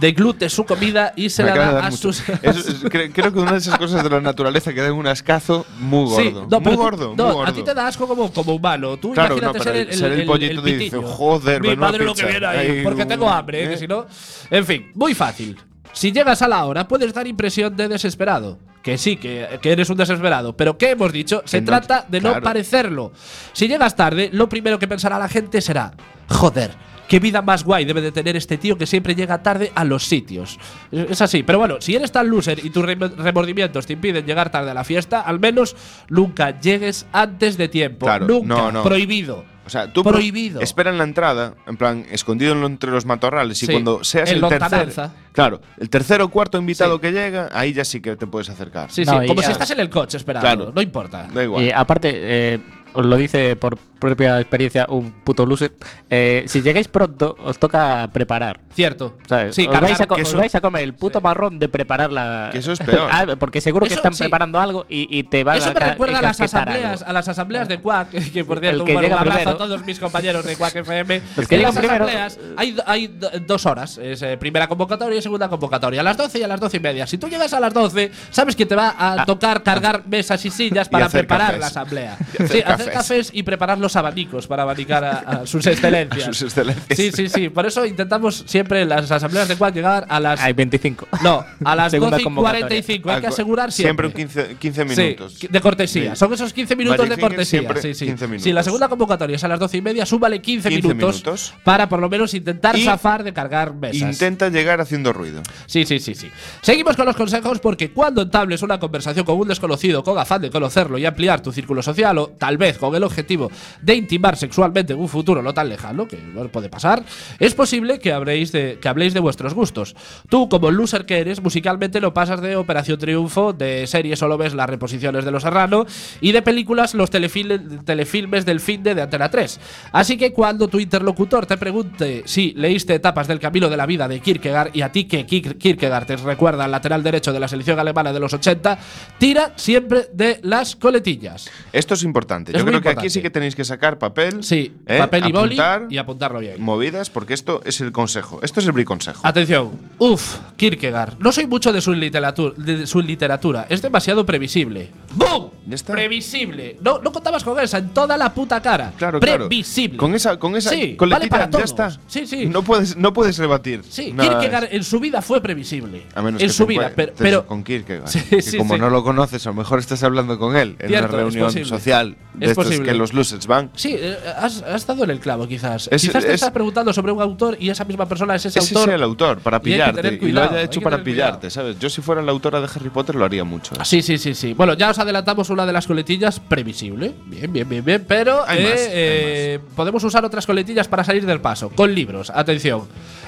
deglute 0.00 0.48
su 0.48 0.64
comida 0.64 1.12
y 1.16 1.30
se 1.30 1.42
Me 1.44 1.50
la 1.50 1.72
da 1.72 1.86
a 1.86 1.90
mucho. 1.90 2.12
sus. 2.12 2.28
Es- 2.42 2.56
es- 2.66 2.84
cre- 2.84 3.10
creo 3.12 3.32
que 3.32 3.38
una 3.38 3.52
de 3.52 3.58
esas 3.58 3.78
cosas 3.78 4.02
de 4.02 4.10
la 4.10 4.20
naturaleza 4.20 4.72
que 4.72 4.80
da 4.82 4.92
un 4.92 5.06
ascazo 5.06 5.66
muy 5.78 6.08
Sí, 6.16 6.30
gordo. 6.30 6.46
no, 6.50 6.60
muy 6.60 6.76
gordo, 6.76 7.14
no, 7.16 7.24
muy 7.24 7.32
gordo. 7.34 7.50
A 7.50 7.54
ti 7.54 7.62
te 7.62 7.74
da 7.74 7.86
asco 7.86 8.06
como, 8.08 8.32
como 8.32 8.54
humano. 8.54 8.96
Tú 8.96 9.12
Claro, 9.12 9.36
imagínate 9.38 9.58
no, 9.58 9.64
ser 9.64 9.76
el, 9.76 9.92
ser 9.94 10.12
el 10.12 10.26
pollito 10.26 10.66
el 10.66 10.78
dice. 10.78 10.96
"Joder, 11.02 11.60
Mi 11.62 11.76
madre 11.76 12.04
lo 12.04 12.14
que 12.14 12.22
pizza". 12.22 12.30
viene 12.30 12.46
ahí, 12.46 12.68
Ahí, 12.78 12.82
porque 12.82 13.06
tengo 13.06 13.28
hambre, 13.28 13.66
que 13.68 13.74
eh. 13.74 13.78
si 13.78 13.86
no. 13.86 14.06
En 14.50 14.64
fin, 14.66 14.90
muy 14.94 15.14
fácil. 15.14 15.58
Si 15.92 16.10
llegas 16.10 16.42
a 16.42 16.48
la 16.48 16.64
hora, 16.64 16.88
puedes 16.88 17.14
dar 17.14 17.26
impresión 17.26 17.76
de 17.76 17.86
desesperado. 17.88 18.58
Que 18.82 18.98
sí, 18.98 19.16
que, 19.16 19.60
que 19.62 19.72
eres 19.72 19.88
un 19.88 19.96
desesperado. 19.96 20.54
Pero 20.56 20.76
¿qué 20.76 20.90
hemos 20.90 21.10
dicho? 21.12 21.40
Se 21.46 21.60
no- 21.60 21.66
trata 21.66 22.04
de 22.08 22.20
no 22.20 22.38
parecerlo. 22.42 23.12
Si 23.52 23.66
llegas 23.68 23.96
tarde, 23.96 24.28
lo 24.32 24.48
primero 24.48 24.78
que 24.78 24.86
pensará 24.88 25.18
la 25.18 25.28
gente 25.28 25.60
será: 25.62 25.92
Joder, 26.28 26.72
qué 27.08 27.20
vida 27.20 27.42
más 27.42 27.64
guay 27.64 27.84
debe 27.84 28.00
de 28.00 28.12
tener 28.12 28.36
este 28.36 28.58
tío 28.58 28.76
que 28.78 28.86
siempre 28.86 29.14
llega 29.14 29.42
tarde 29.42 29.72
a 29.74 29.84
los 29.84 30.04
sitios. 30.04 30.58
Es 30.90 31.20
así. 31.20 31.42
Pero 31.42 31.58
bueno, 31.58 31.76
si 31.80 31.94
eres 31.94 32.12
tan 32.12 32.28
loser 32.28 32.64
y 32.64 32.70
tus 32.70 32.84
rem- 32.84 33.14
remordimientos 33.16 33.86
te 33.86 33.92
impiden 33.94 34.24
llegar 34.26 34.50
tarde 34.50 34.70
a 34.70 34.74
la 34.74 34.84
fiesta, 34.84 35.20
al 35.20 35.40
menos 35.40 35.76
nunca 36.08 36.58
llegues 36.60 37.06
antes 37.12 37.56
de 37.56 37.68
tiempo. 37.68 38.06
Claro, 38.06 38.26
nunca. 38.26 38.46
no, 38.46 38.72
no. 38.72 38.82
Prohibido. 38.82 39.44
O 39.66 39.70
sea, 39.70 39.90
tú 39.90 40.02
pro- 40.02 40.12
Prohibido. 40.12 40.60
espera 40.60 40.90
en 40.90 40.98
la 40.98 41.04
entrada, 41.04 41.54
en 41.66 41.78
plan, 41.78 42.04
escondido 42.10 42.52
entre 42.66 42.90
los 42.90 43.06
matorrales, 43.06 43.62
y 43.62 43.66
cuando 43.66 44.04
seas 44.04 44.28
en 44.30 44.34
el 44.36 44.40
tercer. 44.42 44.60
lontananza. 44.60 45.14
Claro, 45.32 45.62
el 45.78 45.88
tercer 45.88 46.20
o 46.20 46.28
cuarto 46.28 46.58
invitado 46.58 46.96
Sí. 46.96 47.00
que 47.00 47.12
llega, 47.12 47.48
ahí 47.50 47.72
ya 47.72 47.82
sí 47.82 48.02
que 48.02 48.14
te 48.16 48.26
puedes 48.26 48.50
acercar. 48.50 48.90
Sí, 48.92 49.04
No, 49.06 49.22
sí. 49.22 49.26
Como 49.26 49.40
ya- 49.40 49.46
si 49.46 49.52
estás 49.52 49.70
en 49.70 49.80
el 49.80 49.88
coche 49.88 50.18
esperando. 50.18 50.46
Claro. 50.46 50.72
No 50.74 50.82
importa. 50.82 51.28
Da 51.32 51.42
igual. 51.44 51.64
Y 51.64 51.70
aparte, 51.70 52.10
eh, 52.14 52.60
os 52.94 53.04
lo 53.06 53.16
dice 53.16 53.56
por 53.56 53.76
propia 53.98 54.38
experiencia 54.40 54.86
un 54.90 55.12
puto 55.24 55.46
loser. 55.46 55.72
eh, 56.10 56.44
si 56.46 56.60
llegáis 56.62 56.88
pronto, 56.88 57.36
os 57.42 57.58
toca 57.58 58.08
preparar. 58.12 58.60
Cierto. 58.74 59.16
¿sabes? 59.26 59.54
Sí, 59.54 59.66
os, 59.66 59.80
vais 59.80 60.00
a, 60.00 60.04
os 60.08 60.18
eso- 60.18 60.36
vais 60.36 60.52
comer 60.60 60.82
el 60.82 60.94
puto 60.94 61.20
marrón 61.20 61.58
de 61.58 61.68
preparar 61.68 62.12
la. 62.12 62.48
Que 62.52 62.58
eso 62.58 62.72
es 62.72 62.78
peor. 62.80 63.08
Ah, 63.14 63.26
porque 63.38 63.60
seguro 63.60 63.86
que 63.86 63.92
Eso, 63.92 64.00
están 64.00 64.14
sí. 64.14 64.24
preparando 64.24 64.58
algo 64.58 64.86
y, 64.88 65.06
y 65.18 65.22
te 65.24 65.44
van 65.44 65.56
Eso 65.58 65.70
a 65.70 65.74
me 65.74 65.80
ca- 65.80 65.90
recuerda 65.90 66.18
a 66.18 66.22
las 66.22 66.40
asambleas, 66.40 67.00
algo. 67.00 67.10
a 67.10 67.12
las 67.12 67.28
asambleas 67.28 67.68
de 67.68 67.80
Quack, 67.80 68.10
que 68.32 68.44
por 68.44 68.60
cierto, 68.60 68.80
El 68.80 68.86
que 68.86 68.92
bueno, 68.94 69.08
un 69.08 69.12
abrazo 69.14 69.38
primero. 69.38 69.50
a 69.50 69.56
todos 69.58 69.84
mis 69.86 69.98
compañeros 70.00 70.44
de 70.44 70.56
Quack 70.56 70.76
FM. 70.76 71.14
El 71.36 71.48
que 71.48 71.54
en 71.56 71.62
las 71.62 71.74
primero. 71.76 72.04
asambleas 72.04 72.38
hay, 72.56 72.76
hay 72.86 73.06
do- 73.08 73.30
dos 73.46 73.64
horas, 73.66 73.98
es 73.98 74.20
eh, 74.22 74.36
primera 74.36 74.66
convocatoria 74.68 75.18
y 75.18 75.22
segunda 75.22 75.48
convocatoria, 75.48 76.00
a 76.00 76.04
las 76.04 76.16
12 76.16 76.38
y 76.38 76.42
a 76.42 76.48
las 76.48 76.60
12 76.60 76.76
y 76.76 76.80
media. 76.80 77.06
Si 77.06 77.18
tú 77.18 77.28
llegas 77.28 77.52
a 77.54 77.60
las 77.60 77.72
12, 77.72 78.10
sabes 78.30 78.54
que 78.56 78.66
te 78.66 78.74
va 78.74 78.88
a 78.98 79.12
Ah. 79.22 79.24
tocar 79.26 79.62
cargar 79.62 80.02
mesas 80.06 80.44
y 80.44 80.50
sillas 80.50 80.88
para 80.88 81.08
preparar 81.08 81.46
cafés. 81.48 81.60
la 81.60 81.66
asamblea. 81.68 82.16
Y 82.38 82.42
hacer 82.42 82.83
sí, 82.83 82.83
hacer 82.90 83.18
cafés. 83.18 83.30
y 83.32 83.42
preparar 83.42 83.78
los 83.78 83.96
abanicos 83.96 84.46
para 84.46 84.62
abanicar 84.62 85.04
a, 85.04 85.12
a 85.18 85.46
sus 85.46 85.66
excelencias. 85.66 86.22
A 86.28 86.32
sus 86.32 86.42
excelencias. 86.42 86.86
Sí, 86.96 87.10
sí, 87.12 87.28
sí. 87.28 87.48
Por 87.48 87.66
eso 87.66 87.84
intentamos 87.86 88.44
siempre 88.46 88.82
en 88.82 88.88
las 88.88 89.10
asambleas 89.10 89.48
de 89.48 89.56
Quack 89.56 89.74
llegar 89.74 90.06
a 90.08 90.20
las. 90.20 90.40
Hay 90.40 90.52
25. 90.52 91.08
no, 91.22 91.44
a 91.64 91.76
las 91.76 91.90
Segunda 91.90 92.16
12 92.16 92.20
y 92.20 92.24
convocatoria. 92.24 92.60
45. 92.66 93.10
Hay 93.10 93.20
que 93.20 93.26
asegurar 93.26 93.72
siempre. 93.72 94.06
un 94.06 94.12
15, 94.12 94.56
15 94.58 94.88
Sí, 94.88 95.02
minutos. 95.02 95.38
de 95.48 95.60
cortesía. 95.60 96.10
Sí. 96.14 96.16
Son 96.16 96.32
esos 96.32 96.52
15 96.52 96.76
minutos 96.76 97.08
de 97.08 97.16
cortesía. 97.18 97.60
siempre 97.60 97.80
Sí, 97.82 97.94
sí. 97.94 98.06
15 98.06 98.38
Si 98.40 98.52
la 98.52 98.62
segunda 98.62 98.88
convocatoria 98.88 99.36
es 99.36 99.44
a 99.44 99.48
las 99.48 99.58
12 99.60 99.76
y 99.78 99.82
media, 99.82 100.06
súbale 100.06 100.40
15, 100.40 100.68
15 100.68 100.88
minutos, 100.94 101.14
minutos. 101.16 101.54
para 101.64 101.88
por 101.88 102.00
lo 102.00 102.08
menos 102.08 102.32
intentar 102.34 102.76
Y 102.76 102.84
zafar 102.84 103.22
de 103.24 103.32
cargar 103.32 103.74
mesas. 103.74 103.96
Intenta 104.00 104.48
llegar 104.48 104.80
haciendo 104.80 105.12
ruido. 105.12 105.42
Sí, 105.66 105.84
sí, 105.84 105.98
sí, 105.98 106.14
sí. 106.14 106.30
Seguimos 106.62 106.96
con 106.96 107.06
los 107.06 107.16
consejos 107.16 107.58
porque 107.60 107.90
cuando 107.90 108.22
entables 108.22 108.62
una 108.62 108.78
conversación 108.78 109.24
con 109.24 109.38
un 109.38 109.48
desconocido 109.48 110.02
con 110.02 110.18
afán 110.18 110.42
de 110.42 110.50
conocerlo 110.50 110.98
y 110.98 111.06
ampliar 111.06 111.40
tu 111.42 111.52
círculo 111.52 111.82
social 111.82 112.16
o 112.18 112.28
tal 112.28 112.56
vez 112.58 112.73
con 112.78 112.94
el 112.94 113.02
objetivo 113.04 113.50
de 113.82 113.94
intimar 113.94 114.36
sexualmente 114.36 114.92
en 114.92 114.98
un 115.00 115.08
futuro 115.08 115.42
no 115.42 115.52
tan 115.54 115.68
lejano, 115.68 116.06
que 116.08 116.16
puede 116.52 116.68
pasar, 116.68 117.02
es 117.38 117.54
posible 117.54 117.98
que 117.98 118.12
habléis, 118.12 118.52
de, 118.52 118.78
que 118.80 118.88
habléis 118.88 119.14
de 119.14 119.20
vuestros 119.20 119.54
gustos. 119.54 119.94
Tú, 120.28 120.48
como 120.48 120.70
loser 120.70 121.06
que 121.06 121.18
eres, 121.18 121.42
musicalmente 121.42 122.00
lo 122.00 122.12
pasas 122.14 122.40
de 122.40 122.56
Operación 122.56 122.98
Triunfo, 122.98 123.52
de 123.52 123.86
series 123.86 124.18
solo 124.18 124.36
ves 124.38 124.54
las 124.54 124.68
reposiciones 124.68 125.24
de 125.24 125.30
Los 125.30 125.42
Serrano 125.42 125.86
y 126.20 126.32
de 126.32 126.42
películas 126.42 126.94
los 126.94 127.10
telefil- 127.10 127.84
telefilmes 127.84 128.44
del 128.46 128.60
fin 128.60 128.82
de, 128.82 129.00
Antena 129.00 129.28
3. 129.30 129.60
Así 129.92 130.16
que 130.16 130.32
cuando 130.32 130.68
tu 130.68 130.78
interlocutor 130.80 131.46
te 131.46 131.56
pregunte 131.56 132.22
si 132.26 132.52
leíste 132.56 132.94
etapas 132.94 133.26
del 133.28 133.38
camino 133.40 133.68
de 133.68 133.76
la 133.76 133.86
vida 133.86 134.08
de 134.08 134.20
Kierkegaard 134.20 134.70
y 134.74 134.82
a 134.82 134.90
ti 134.92 135.04
que 135.04 135.26
Kier- 135.26 135.58
Kierkegaard 135.58 136.06
te 136.06 136.16
recuerda 136.16 136.64
al 136.64 136.70
lateral 136.70 137.02
derecho 137.02 137.32
de 137.32 137.40
la 137.40 137.48
selección 137.48 137.78
alemana 137.78 138.12
de 138.12 138.20
los 138.20 138.32
80, 138.32 138.78
tira 139.18 139.52
siempre 139.56 140.08
de 140.12 140.40
las 140.42 140.76
coletillas. 140.76 141.50
Esto 141.72 141.94
es 141.94 142.02
importante. 142.02 142.52
Yo 142.52 142.63
creo 142.64 142.80
que 142.80 142.88
aquí 142.88 143.10
sí 143.10 143.22
que 143.22 143.30
tenéis 143.30 143.54
que 143.54 143.64
sacar 143.64 143.98
papel. 143.98 144.42
Sí, 144.42 144.72
¿eh? 144.86 144.98
papel 144.98 145.28
y 145.28 145.32
boli 145.32 145.58
y 145.90 145.98
apuntarlo 145.98 146.40
bien. 146.40 146.62
Movidas, 146.62 147.10
porque 147.10 147.34
esto 147.34 147.60
es 147.64 147.80
el 147.80 147.92
consejo. 147.92 148.40
Esto 148.42 148.60
es 148.60 148.66
el 148.66 148.72
briconsejo. 148.72 149.26
Atención, 149.26 149.72
uf, 149.98 150.38
Kierkegaard. 150.56 151.18
No 151.18 151.32
soy 151.32 151.46
mucho 151.46 151.72
de 151.72 151.80
su 151.80 151.92
literatura, 151.92 152.54
de 152.56 152.86
su 152.86 153.00
literatura. 153.00 153.66
es 153.68 153.82
demasiado 153.82 154.24
previsible. 154.26 154.90
¡Bum! 155.14 155.50
Ya 155.66 155.74
está. 155.74 155.92
Previsible. 155.92 156.76
No, 156.80 156.98
no 156.98 157.12
contabas 157.12 157.44
con 157.44 157.58
esa 157.60 157.78
en 157.78 157.90
toda 157.90 158.16
la 158.16 158.32
puta 158.34 158.60
cara. 158.60 158.92
Claro, 158.96 159.20
claro. 159.20 159.48
Previsible. 159.48 159.96
Con 159.96 160.14
esa, 160.14 160.38
con 160.38 160.56
esa 160.56 160.70
Sí, 160.70 160.96
coletilla 160.96 161.18
vale 161.18 161.30
para 161.30 161.50
ya 161.50 161.64
está. 161.64 161.90
Sí, 162.06 162.26
sí. 162.26 162.46
No 162.46 162.62
puedes, 162.62 162.96
no 162.96 163.12
puedes 163.12 163.38
rebatir. 163.38 163.82
Sí, 163.88 164.12
nada 164.12 164.30
Kierkegaard 164.38 164.68
en 164.72 164.84
su 164.84 165.00
vida 165.00 165.22
fue 165.22 165.40
previsible. 165.40 166.04
A 166.14 166.22
menos 166.22 166.40
en 166.40 166.48
que 166.48 166.52
su 166.52 166.66
vida, 166.66 166.92
pero, 166.94 167.12
pero 167.16 167.46
con 167.46 167.64
Kierkegaard. 167.64 168.08
Sí, 168.08 168.20
que 168.20 168.58
como 168.58 168.76
no 168.76 168.90
lo 168.90 169.02
conoces, 169.02 169.46
a 169.46 169.50
lo 169.50 169.54
mejor 169.54 169.78
estás 169.78 170.02
hablando 170.02 170.38
con 170.38 170.56
él 170.56 170.76
en 170.78 170.88
Cierto, 170.88 171.08
una 171.08 171.16
reunión 171.16 171.64
social 171.64 172.16
de 172.34 172.53
Es 172.54 172.58
estos 172.58 172.66
posible. 172.66 172.92
que 172.92 172.98
los 172.98 173.12
losers 173.12 173.46
van. 173.46 173.70
Sí, 173.74 173.94
eh, 173.98 174.16
has, 174.38 174.62
has 174.62 174.86
dado 174.86 175.04
en 175.04 175.10
el 175.10 175.20
clavo, 175.20 175.46
quizás. 175.46 175.88
Es- 175.92 176.02
quizás 176.02 176.22
te 176.24 176.28
es- 176.30 176.34
estás 176.36 176.50
preguntando 176.50 176.92
sobre 176.92 177.12
un 177.12 177.20
autor 177.22 177.56
y 177.60 177.68
esa 177.70 177.84
misma 177.84 178.06
persona 178.06 178.34
es 178.34 178.46
ese, 178.46 178.58
Ese 178.58 178.74
autor. 178.74 178.88
sea 178.88 178.94
el 178.96 179.02
autor, 179.02 179.38
para 179.40 179.58
Y 179.58 179.60
pillarte. 179.60 180.14
Y, 180.14 180.18
cuidado, 180.18 180.46
lo 180.46 180.50
haya 180.52 180.58
hay 180.60 180.64
hecho 180.66 180.80
para 180.80 180.96
tener 180.96 181.04
cuidado. 181.14 181.30
pillarte, 181.32 181.50
¿sabes? 181.50 181.78
Yo 181.78 181.90
si 181.90 182.00
fuera 182.02 182.20
el 182.22 182.28
autor 182.28 182.54
de 182.60 182.64
Harry 182.74 182.90
Potter 182.90 183.14
lo 183.14 183.24
haría 183.24 183.44
mucho. 183.44 183.74
Sí, 183.84 184.02
sí, 184.02 184.18
sí, 184.18 184.34
sí. 184.34 184.54
Bueno, 184.54 184.74
ya 184.74 184.90
os 184.90 184.98
adelantamos 184.98 185.50
una 185.50 185.66
de 185.66 185.72
las 185.72 185.86
coletillas 185.86 186.40
previsible. 186.40 187.12
Bien, 187.26 187.52
bien, 187.52 187.68
bien, 187.68 187.84
bien. 187.84 188.04
Pero 188.08 188.42
Hay 188.46 188.58
eh, 188.60 188.62
más, 188.70 188.80
eh, 188.90 189.60
podemos 189.76 190.02
usar 190.04 190.24
otras 190.24 190.46
coletillas 190.46 190.88
para 190.88 191.04
salir 191.04 191.26
del 191.26 191.40
paso. 191.40 191.70
Con 191.70 191.94
libros. 191.94 192.30
Atención. 192.30 192.82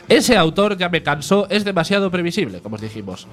Ese 0.08 0.36
autor 0.36 0.76
ya 0.76 0.88
me 0.88 1.02
cansó, 1.02 1.48
es 1.50 1.64
demasiado 1.64 2.10
previsible, 2.12 2.60
como 2.60 2.76
os 2.76 2.80
dijimos. 2.82 3.26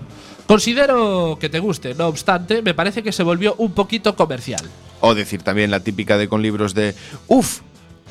Considero 0.48 1.38
que 1.40 1.50
te 1.50 1.60
guste, 1.60 1.94
no 1.96 2.08
obstante, 2.08 2.62
me 2.62 2.74
parece 2.74 3.04
que 3.04 3.12
se 3.12 3.22
volvió 3.24 3.56
un 3.58 3.74
poquito 3.74 4.16
comercial. 4.16 4.62
O 5.06 5.16
decir 5.16 5.44
también 5.44 5.70
la 5.70 5.82
típica 5.82 6.18
de 6.18 6.30
con 6.30 6.42
libros 6.42 6.74
de. 6.74 6.96
Uf, 7.28 7.60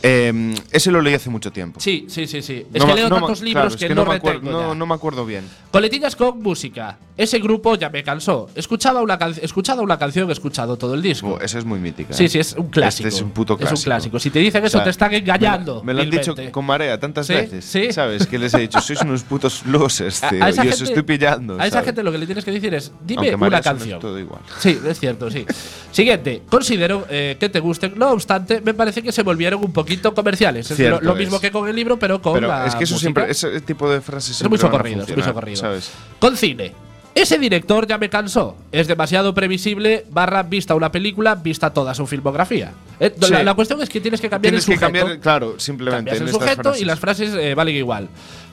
eh, 0.03 0.55
ese 0.71 0.91
lo 0.91 1.01
leí 1.01 1.15
hace 1.15 1.31
mucho 1.31 1.53
tiempo. 1.53 1.81
Sí, 1.81 2.07
sí, 2.09 2.27
sí, 2.27 2.43
sí. 2.43 2.67
Es 2.73 2.85
que 2.85 2.95
leo 2.95 3.09
no 3.09 3.17
tantos 3.17 3.41
claro, 3.41 3.45
libros 3.45 3.75
es 3.75 3.79
que, 3.89 3.95
no, 3.95 4.05
me 4.05 4.15
acuerdo, 4.15 4.51
no, 4.51 4.75
no 4.75 4.87
me 4.87 4.95
acuerdo 4.95 5.25
bien. 5.25 5.45
Coletillas 5.71 6.17
con 6.17 6.43
música. 6.43 6.99
Ese 7.17 7.39
grupo 7.39 7.77
ya 7.77 7.91
me 7.91 8.03
cansó. 8.03 8.49
Escuchaba 8.55 9.01
una 9.03 9.19
can- 9.19 9.35
escuchado 9.41 9.83
una 9.83 9.99
canción, 9.99 10.29
he 10.31 10.33
escuchado 10.33 10.77
todo 10.77 10.95
el 10.95 11.03
disco. 11.03 11.39
Esa 11.41 11.59
es 11.59 11.65
muy 11.65 11.79
mítica. 11.79 12.15
Sí, 12.15 12.25
¿eh? 12.25 12.29
sí, 12.29 12.39
es 12.39 12.55
un 12.55 12.69
clásico. 12.69 13.07
Este 13.09 13.19
es 13.19 13.23
un 13.23 13.31
puto 13.31 13.53
Es 13.55 13.59
clásico. 13.61 13.79
un 13.79 13.85
clásico. 13.85 14.19
Si 14.19 14.31
te 14.31 14.39
dicen 14.39 14.65
eso, 14.65 14.79
O 14.79 14.81
sea, 14.81 14.85
te 14.85 14.91
están 14.91 15.13
engañando. 15.15 15.75
Me 15.75 15.79
lo, 15.79 15.85
me 15.85 15.95
lo 15.95 16.03
han 16.03 16.11
dicho 16.11 16.35
con 16.51 16.65
marea 16.65 16.99
tantas 16.99 17.27
Sí, 17.27 17.35
veces. 17.35 17.65
sí. 17.65 17.93
¿Sabes? 17.93 18.27
Que 18.27 18.39
les 18.39 18.53
he 18.55 18.61
dicho, 18.61 18.81
sois 18.81 19.01
unos 19.03 19.23
putos 19.23 19.65
losers, 19.67 20.21
tío. 20.23 20.43
a 20.43 20.51
y 20.51 20.69
os 20.69 20.81
estoy 20.81 21.03
pillando. 21.03 21.61
A 21.61 21.67
esa 21.67 21.83
gente 21.83 22.03
lo 22.03 22.11
que 22.11 22.19
le 22.19 22.27
tienes 22.27 22.45
que 22.45 22.51
decir 22.51 22.73
es: 22.75 22.91
dime 23.07 23.35
una 23.35 23.61
canción. 23.61 24.01
todo 24.01 24.19
igual. 24.19 24.41
Sí, 24.59 24.79
es 24.89 24.99
cierto, 24.99 25.31
sí. 25.31 25.45
Siguiente. 25.91 26.43
Considero 26.49 27.07
eh, 27.11 27.37
que 27.39 27.49
te 27.49 27.61
gusten. 27.61 27.93
No 27.97 28.11
obstante, 28.11 28.61
me 28.63 28.75
parece 28.75 29.03
que 29.03 29.13
se 29.13 29.23
volvieron 29.23 29.63
un 29.63 29.73
poquito 29.73 29.92
comerciales. 30.15 30.71
Es 30.71 30.79
lo, 30.79 31.01
lo 31.01 31.15
mismo 31.15 31.37
es. 31.37 31.43
que 31.43 31.51
con 31.51 31.69
el 31.69 31.77
libro, 31.77 31.99
pero 31.99 32.21
con 32.23 32.35
Pero 32.35 32.49
la 32.49 32.67
es 32.67 32.75
que 32.75 32.85
eso 32.85 32.95
música. 32.95 33.27
siempre, 33.27 33.31
ese 33.31 33.61
tipo 33.63 33.91
de 33.91 34.01
frases 34.01 34.41
Es 34.41 34.49
muy 34.49 34.59
socorrido, 34.59 35.03
es 35.03 35.15
muy 35.15 35.23
socorrido. 35.23 35.57
¿Sabes? 35.61 35.91
Con 36.19 36.37
cine. 36.37 36.73
Ese 37.15 37.39
director 37.39 37.87
ya 37.87 37.99
me 37.99 38.09
cansó. 38.09 38.57
Es 38.73 38.87
demasiado 38.89 39.35
previsible, 39.35 40.07
barra 40.11 40.43
vista 40.45 40.75
una 40.75 40.91
película, 40.91 41.35
vista 41.35 41.69
toda 41.71 41.95
su 41.95 42.07
filmografía. 42.07 42.73
Eh, 42.99 43.15
Sí. 43.21 43.31
la, 43.31 43.43
la 43.43 43.53
cuestión 43.55 43.83
es 43.83 43.91
que 43.91 44.01
tienes 44.01 44.19
que 44.19 44.31
cambiar 44.31 44.53
Tienes 44.53 44.67
el 44.67 44.75
que 44.75 44.79
sujeto. 44.81 44.99
cambiar, 44.99 45.21
claro, 45.21 45.61
simplemente 45.61 46.11
Cambias 46.11 46.27
el 46.27 46.33
sujeto 46.35 46.75
y 46.75 46.87
las 46.87 46.99
frases 46.99 47.35
eh, 47.35 47.55
valen 47.55 47.77
igual. 47.77 48.09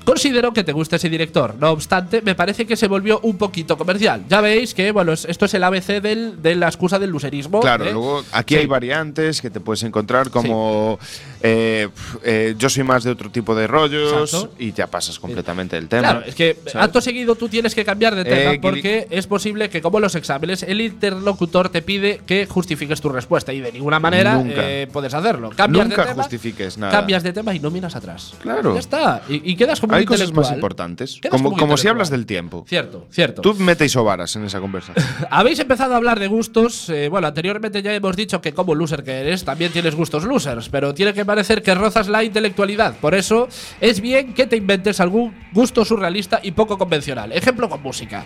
Considero 0.05 0.53
que 0.53 0.63
te 0.63 0.71
gusta 0.71 0.95
ese 0.95 1.09
director. 1.09 1.55
No 1.59 1.69
obstante, 1.71 2.21
me 2.21 2.35
parece 2.35 2.65
que 2.65 2.75
se 2.75 2.87
volvió 2.87 3.19
un 3.23 3.37
poquito 3.37 3.77
comercial. 3.77 4.23
Ya 4.27 4.41
veis 4.41 4.73
que, 4.73 4.91
bueno, 4.91 5.11
es- 5.13 5.25
esto 5.25 5.45
es 5.45 5.53
el 5.53 5.63
ABC 5.63 6.01
del, 6.01 6.41
de 6.41 6.55
la 6.55 6.67
excusa 6.67 6.97
del 6.99 7.09
luserismo. 7.11 7.59
Claro, 7.59 7.85
¿eh? 7.85 7.91
luego 7.91 8.23
aquí 8.31 8.55
Sí. 8.55 8.61
hay 8.61 8.65
variantes 8.65 9.41
que 9.41 9.49
te 9.49 9.59
puedes 9.59 9.83
encontrar 9.83 10.29
como 10.31 10.97
eh, 11.41 11.89
eh, 12.23 12.55
yo 12.57 12.69
soy 12.69 12.83
más 12.83 13.03
de 13.03 13.11
otro 13.11 13.29
tipo 13.29 13.53
de 13.55 13.67
rollos 13.67 14.31
Exacto. 14.33 14.53
y 14.57 14.73
ya 14.73 14.87
pasas 14.87 15.19
completamente 15.19 15.75
del 15.75 15.87
tema. 15.87 16.01
Claro, 16.01 16.25
es 16.25 16.35
que 16.35 16.57
¿sabes? 16.65 16.75
acto 16.87 17.01
seguido 17.01 17.35
tú 17.35 17.47
tienes 17.49 17.75
que 17.75 17.85
cambiar 17.85 18.15
de 18.15 18.25
tema 18.25 18.51
que- 18.53 18.59
porque 18.59 19.07
es 19.11 19.27
posible 19.27 19.69
que, 19.69 19.81
como 19.81 19.99
los 19.99 20.15
exámenes, 20.15 20.63
el 20.63 20.81
interlocutor 20.81 21.69
te 21.69 21.81
pide 21.81 22.21
que 22.25 22.45
justifiques 22.45 22.99
tu 23.01 23.09
respuesta 23.09 23.53
y 23.53 23.61
de 23.61 23.71
ninguna 23.71 23.99
manera 23.99 24.43
puedes 24.91 25.13
hacerlo. 25.13 25.51
Cambias 25.55 25.87
Nunca 25.87 26.01
de 26.03 26.07
tema, 26.09 26.23
justifiques 26.23 26.77
nada. 26.77 26.91
Cambias 26.91 27.23
de 27.23 27.33
tema 27.33 27.53
y 27.53 27.59
no 27.59 27.69
miras 27.71 27.95
atrás. 27.95 28.33
Claro. 28.41 28.73
Ya 28.73 28.79
está. 28.79 29.21
Y, 29.29 29.51
y 29.51 29.55
quedas 29.55 29.79
como 29.79 29.88
Hay 29.95 30.01
un 30.01 30.07
cosas 30.07 30.31
más 30.33 30.51
importantes. 30.51 31.19
Como, 31.29 31.49
como 31.49 31.57
como 31.57 31.77
si 31.77 31.87
hablas 31.87 32.09
del 32.09 32.25
tiempo. 32.25 32.65
Cierto, 32.67 33.07
cierto. 33.11 33.41
Tú 33.41 33.53
mete 33.55 33.85
isobaras 33.85 34.35
en 34.35 34.45
esa 34.45 34.59
conversación. 34.59 35.05
Habéis 35.29 35.59
empezado 35.59 35.93
a 35.93 35.97
hablar 35.97 36.19
de 36.19 36.27
gustos. 36.27 36.89
eh, 36.89 37.09
bueno, 37.09 37.27
anteriormente 37.27 37.81
ya 37.81 37.93
hemos 37.93 38.15
dicho 38.15 38.41
que 38.41 38.53
como 38.53 38.75
loser 38.75 39.03
que 39.03 39.11
eres, 39.21 39.43
también 39.43 39.71
tienes 39.71 39.95
gustos 39.95 40.23
losers, 40.23 40.69
pero 40.69 40.93
tiene 40.93 41.13
que 41.13 41.25
parecer 41.25 41.61
que 41.61 41.75
rozas 41.75 42.07
la 42.07 42.23
intelectualidad. 42.23 42.95
Por 42.95 43.15
eso 43.15 43.47
es 43.81 44.01
bien 44.01 44.33
que 44.33 44.47
te 44.47 44.55
inventes 44.57 44.99
algún 44.99 45.33
gusto 45.53 45.83
surrealista 45.85 46.39
y 46.43 46.51
poco 46.51 46.77
convencional. 46.77 47.31
Ejemplo 47.31 47.69
con 47.69 47.81
música. 47.81 48.25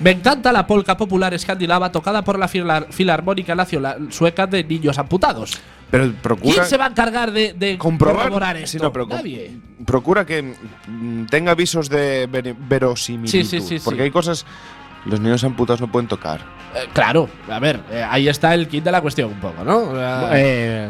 Me 0.00 0.10
encanta 0.10 0.52
la 0.52 0.66
polka 0.66 0.96
popular 0.96 1.32
escandinava 1.34 1.92
tocada 1.92 2.22
por 2.22 2.38
la 2.38 2.48
Filar- 2.48 2.86
Filarmónica 2.90 3.54
Nacional 3.54 4.08
Sueca 4.12 4.46
de 4.46 4.64
Niños 4.64 4.98
Amputados. 4.98 5.58
Pero 5.94 6.12
procura 6.14 6.54
¿Quién 6.54 6.66
se 6.66 6.76
va 6.76 6.86
a 6.86 6.88
encargar 6.88 7.30
de, 7.30 7.52
de 7.52 7.78
comprobar 7.78 8.24
corroborar 8.24 8.56
Sí, 8.58 8.64
esto? 8.64 8.82
no, 8.82 8.92
pero 8.92 9.06
Nadie. 9.06 9.52
Procura 9.86 10.26
que 10.26 10.42
mm, 10.88 11.26
tenga 11.26 11.52
avisos 11.52 11.88
de 11.88 12.26
ver- 12.26 12.54
verosimilitud. 12.58 13.30
Sí, 13.30 13.44
sí, 13.44 13.60
sí, 13.60 13.78
porque 13.84 13.98
sí. 14.00 14.02
hay 14.04 14.10
cosas. 14.10 14.44
Los 15.06 15.20
niños 15.20 15.44
amputados 15.44 15.80
no 15.80 15.92
pueden 15.92 16.08
tocar. 16.08 16.40
Eh, 16.74 16.88
claro, 16.92 17.28
a 17.48 17.58
ver, 17.60 17.80
eh, 17.92 18.02
ahí 18.08 18.26
está 18.26 18.54
el 18.54 18.66
kit 18.66 18.82
de 18.82 18.90
la 18.90 19.02
cuestión 19.02 19.30
un 19.32 19.38
poco, 19.38 19.62
¿no? 19.62 19.92
Eh, 20.32 20.88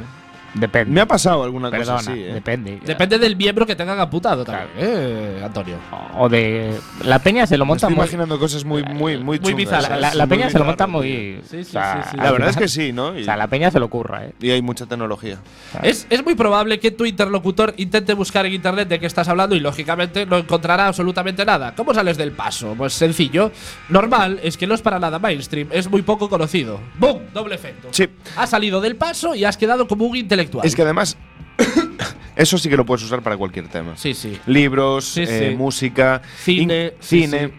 depende. 0.54 0.92
Me 0.92 1.00
ha 1.00 1.06
pasado 1.06 1.42
alguna 1.44 1.70
Perdona, 1.70 1.98
cosa 1.98 2.10
así. 2.12 2.20
¿eh? 2.22 2.32
depende. 2.34 2.80
Depende 2.84 3.18
del 3.18 3.36
miembro 3.36 3.66
que 3.66 3.76
tengan 3.76 3.98
amputado 4.00 4.44
también, 4.44 4.68
Claro. 4.76 4.88
eh, 4.92 5.42
Antonio. 5.44 5.76
O 6.18 6.28
de. 6.28 6.74
La 7.04 7.18
peña 7.18 7.46
se 7.46 7.56
lo 7.58 7.64
Me 7.64 7.68
monta 7.70 7.86
estoy 7.86 7.96
muy. 7.96 8.04
imaginando 8.04 8.38
cosas 8.38 8.64
muy, 8.64 8.82
muy, 8.82 9.16
muy, 9.18 9.18
Muy 9.24 9.38
chungas, 9.38 9.56
bizarras. 9.56 9.82
La, 9.82 9.88
¿sabes? 9.88 10.02
la- 10.02 10.14
la 10.14 10.26
Muy 10.26 10.36
peña 10.36 10.50
se 10.50 10.58
lo 10.58 10.64
monta 10.64 10.84
tío. 10.86 10.92
muy. 10.92 11.40
Sí, 11.42 11.42
sí, 11.50 11.56
o 11.60 11.64
sea, 11.64 12.02
sí, 12.04 12.08
sí. 12.12 12.16
La 12.16 12.32
verdad 12.32 12.48
es 12.50 12.56
que 12.56 12.68
sí, 12.68 12.92
¿no? 12.92 13.18
Y, 13.18 13.22
O 13.22 13.24
sea, 13.24 13.36
la 13.36 13.48
peña 13.48 13.70
se 13.70 13.78
lo 13.78 13.86
ocurra, 13.86 14.24
¿eh? 14.26 14.32
y 14.40 14.50
hay 14.50 14.62
mucha 14.62 14.86
tecnología. 14.86 15.38
Es, 15.82 16.06
es 16.10 16.24
muy 16.24 16.34
probable 16.34 16.78
que 16.80 16.90
tu 16.90 17.04
interlocutor 17.04 17.74
intente 17.76 18.14
buscar 18.14 18.46
en 18.46 18.52
internet 18.54 18.88
de 18.88 18.98
qué 19.00 19.06
estás 19.06 19.28
hablando 19.28 19.54
y 19.56 19.60
lógicamente 19.60 20.26
no 20.26 20.38
encontrará 20.38 20.86
absolutamente 20.86 21.44
nada. 21.44 21.74
¿Cómo 21.74 21.92
sales 21.94 22.16
del 22.16 22.32
paso? 22.32 22.74
Pues 22.76 22.92
sencillo. 22.92 23.50
Normal 23.88 24.40
es 24.42 24.56
que 24.56 24.66
no 24.66 24.74
es 24.74 24.82
para 24.82 24.98
nada 24.98 25.18
mainstream, 25.18 25.68
es 25.72 25.90
muy 25.90 26.02
poco 26.02 26.28
conocido. 26.28 26.80
¡Bum! 26.98 27.20
Doble 27.32 27.54
efecto. 27.54 27.88
Sí. 27.90 28.08
Has 28.36 28.50
salido 28.50 28.80
del 28.80 28.96
paso 28.96 29.34
y 29.34 29.44
has 29.44 29.56
quedado 29.56 29.86
como 29.88 30.04
un 30.04 30.16
intelectual. 30.16 30.43
Es 30.62 30.74
que 30.76 30.82
además, 30.82 31.16
eso 32.36 32.58
sí 32.58 32.68
que 32.68 32.76
lo 32.76 32.84
puedes 32.86 33.04
usar 33.04 33.22
para 33.22 33.36
cualquier 33.36 33.68
tema. 33.68 33.96
Sí, 33.96 34.14
sí. 34.14 34.38
Libros, 34.46 35.04
Sí, 35.06 35.22
eh, 35.22 35.50
sí. 35.50 35.56
música, 35.56 36.22
Cine, 36.38 36.94
cine. 37.00 37.48
sí. 37.48 37.54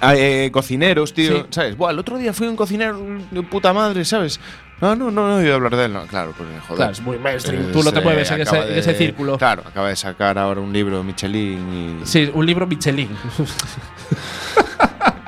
ah, 0.00 0.14
eh, 0.16 0.50
cocineros, 0.52 1.12
tío. 1.14 1.46
¿sabes? 1.50 1.76
Buah, 1.76 1.90
el 1.92 1.98
otro 1.98 2.18
día 2.18 2.32
fui 2.32 2.46
un 2.46 2.56
cocinero 2.56 2.98
de 3.30 3.42
puta 3.42 3.72
madre, 3.72 4.04
¿sabes? 4.04 4.40
No, 4.80 4.96
no, 4.96 5.10
no, 5.10 5.28
no 5.28 5.36
oído 5.36 5.54
hablar 5.54 5.76
de 5.76 5.84
él. 5.84 5.92
No, 5.92 6.04
claro, 6.06 6.34
pues 6.36 6.48
joder. 6.62 6.76
Claro, 6.76 6.92
es 6.92 7.00
muy 7.00 7.16
mainstream. 7.18 7.70
Tú 7.72 7.82
no 7.82 7.92
te 7.92 8.00
eh, 8.00 8.02
mueves 8.02 8.30
en 8.32 8.40
ese, 8.42 8.56
en 8.58 8.76
ese 8.78 8.94
círculo. 8.94 9.38
Claro, 9.38 9.62
acaba 9.64 9.88
de 9.88 9.96
sacar 9.96 10.36
ahora 10.36 10.60
un 10.60 10.72
libro 10.72 11.02
Michelin 11.04 12.00
y. 12.02 12.06
Sí, 12.06 12.30
un 12.34 12.44
libro 12.44 12.66
Michelin. 12.66 13.08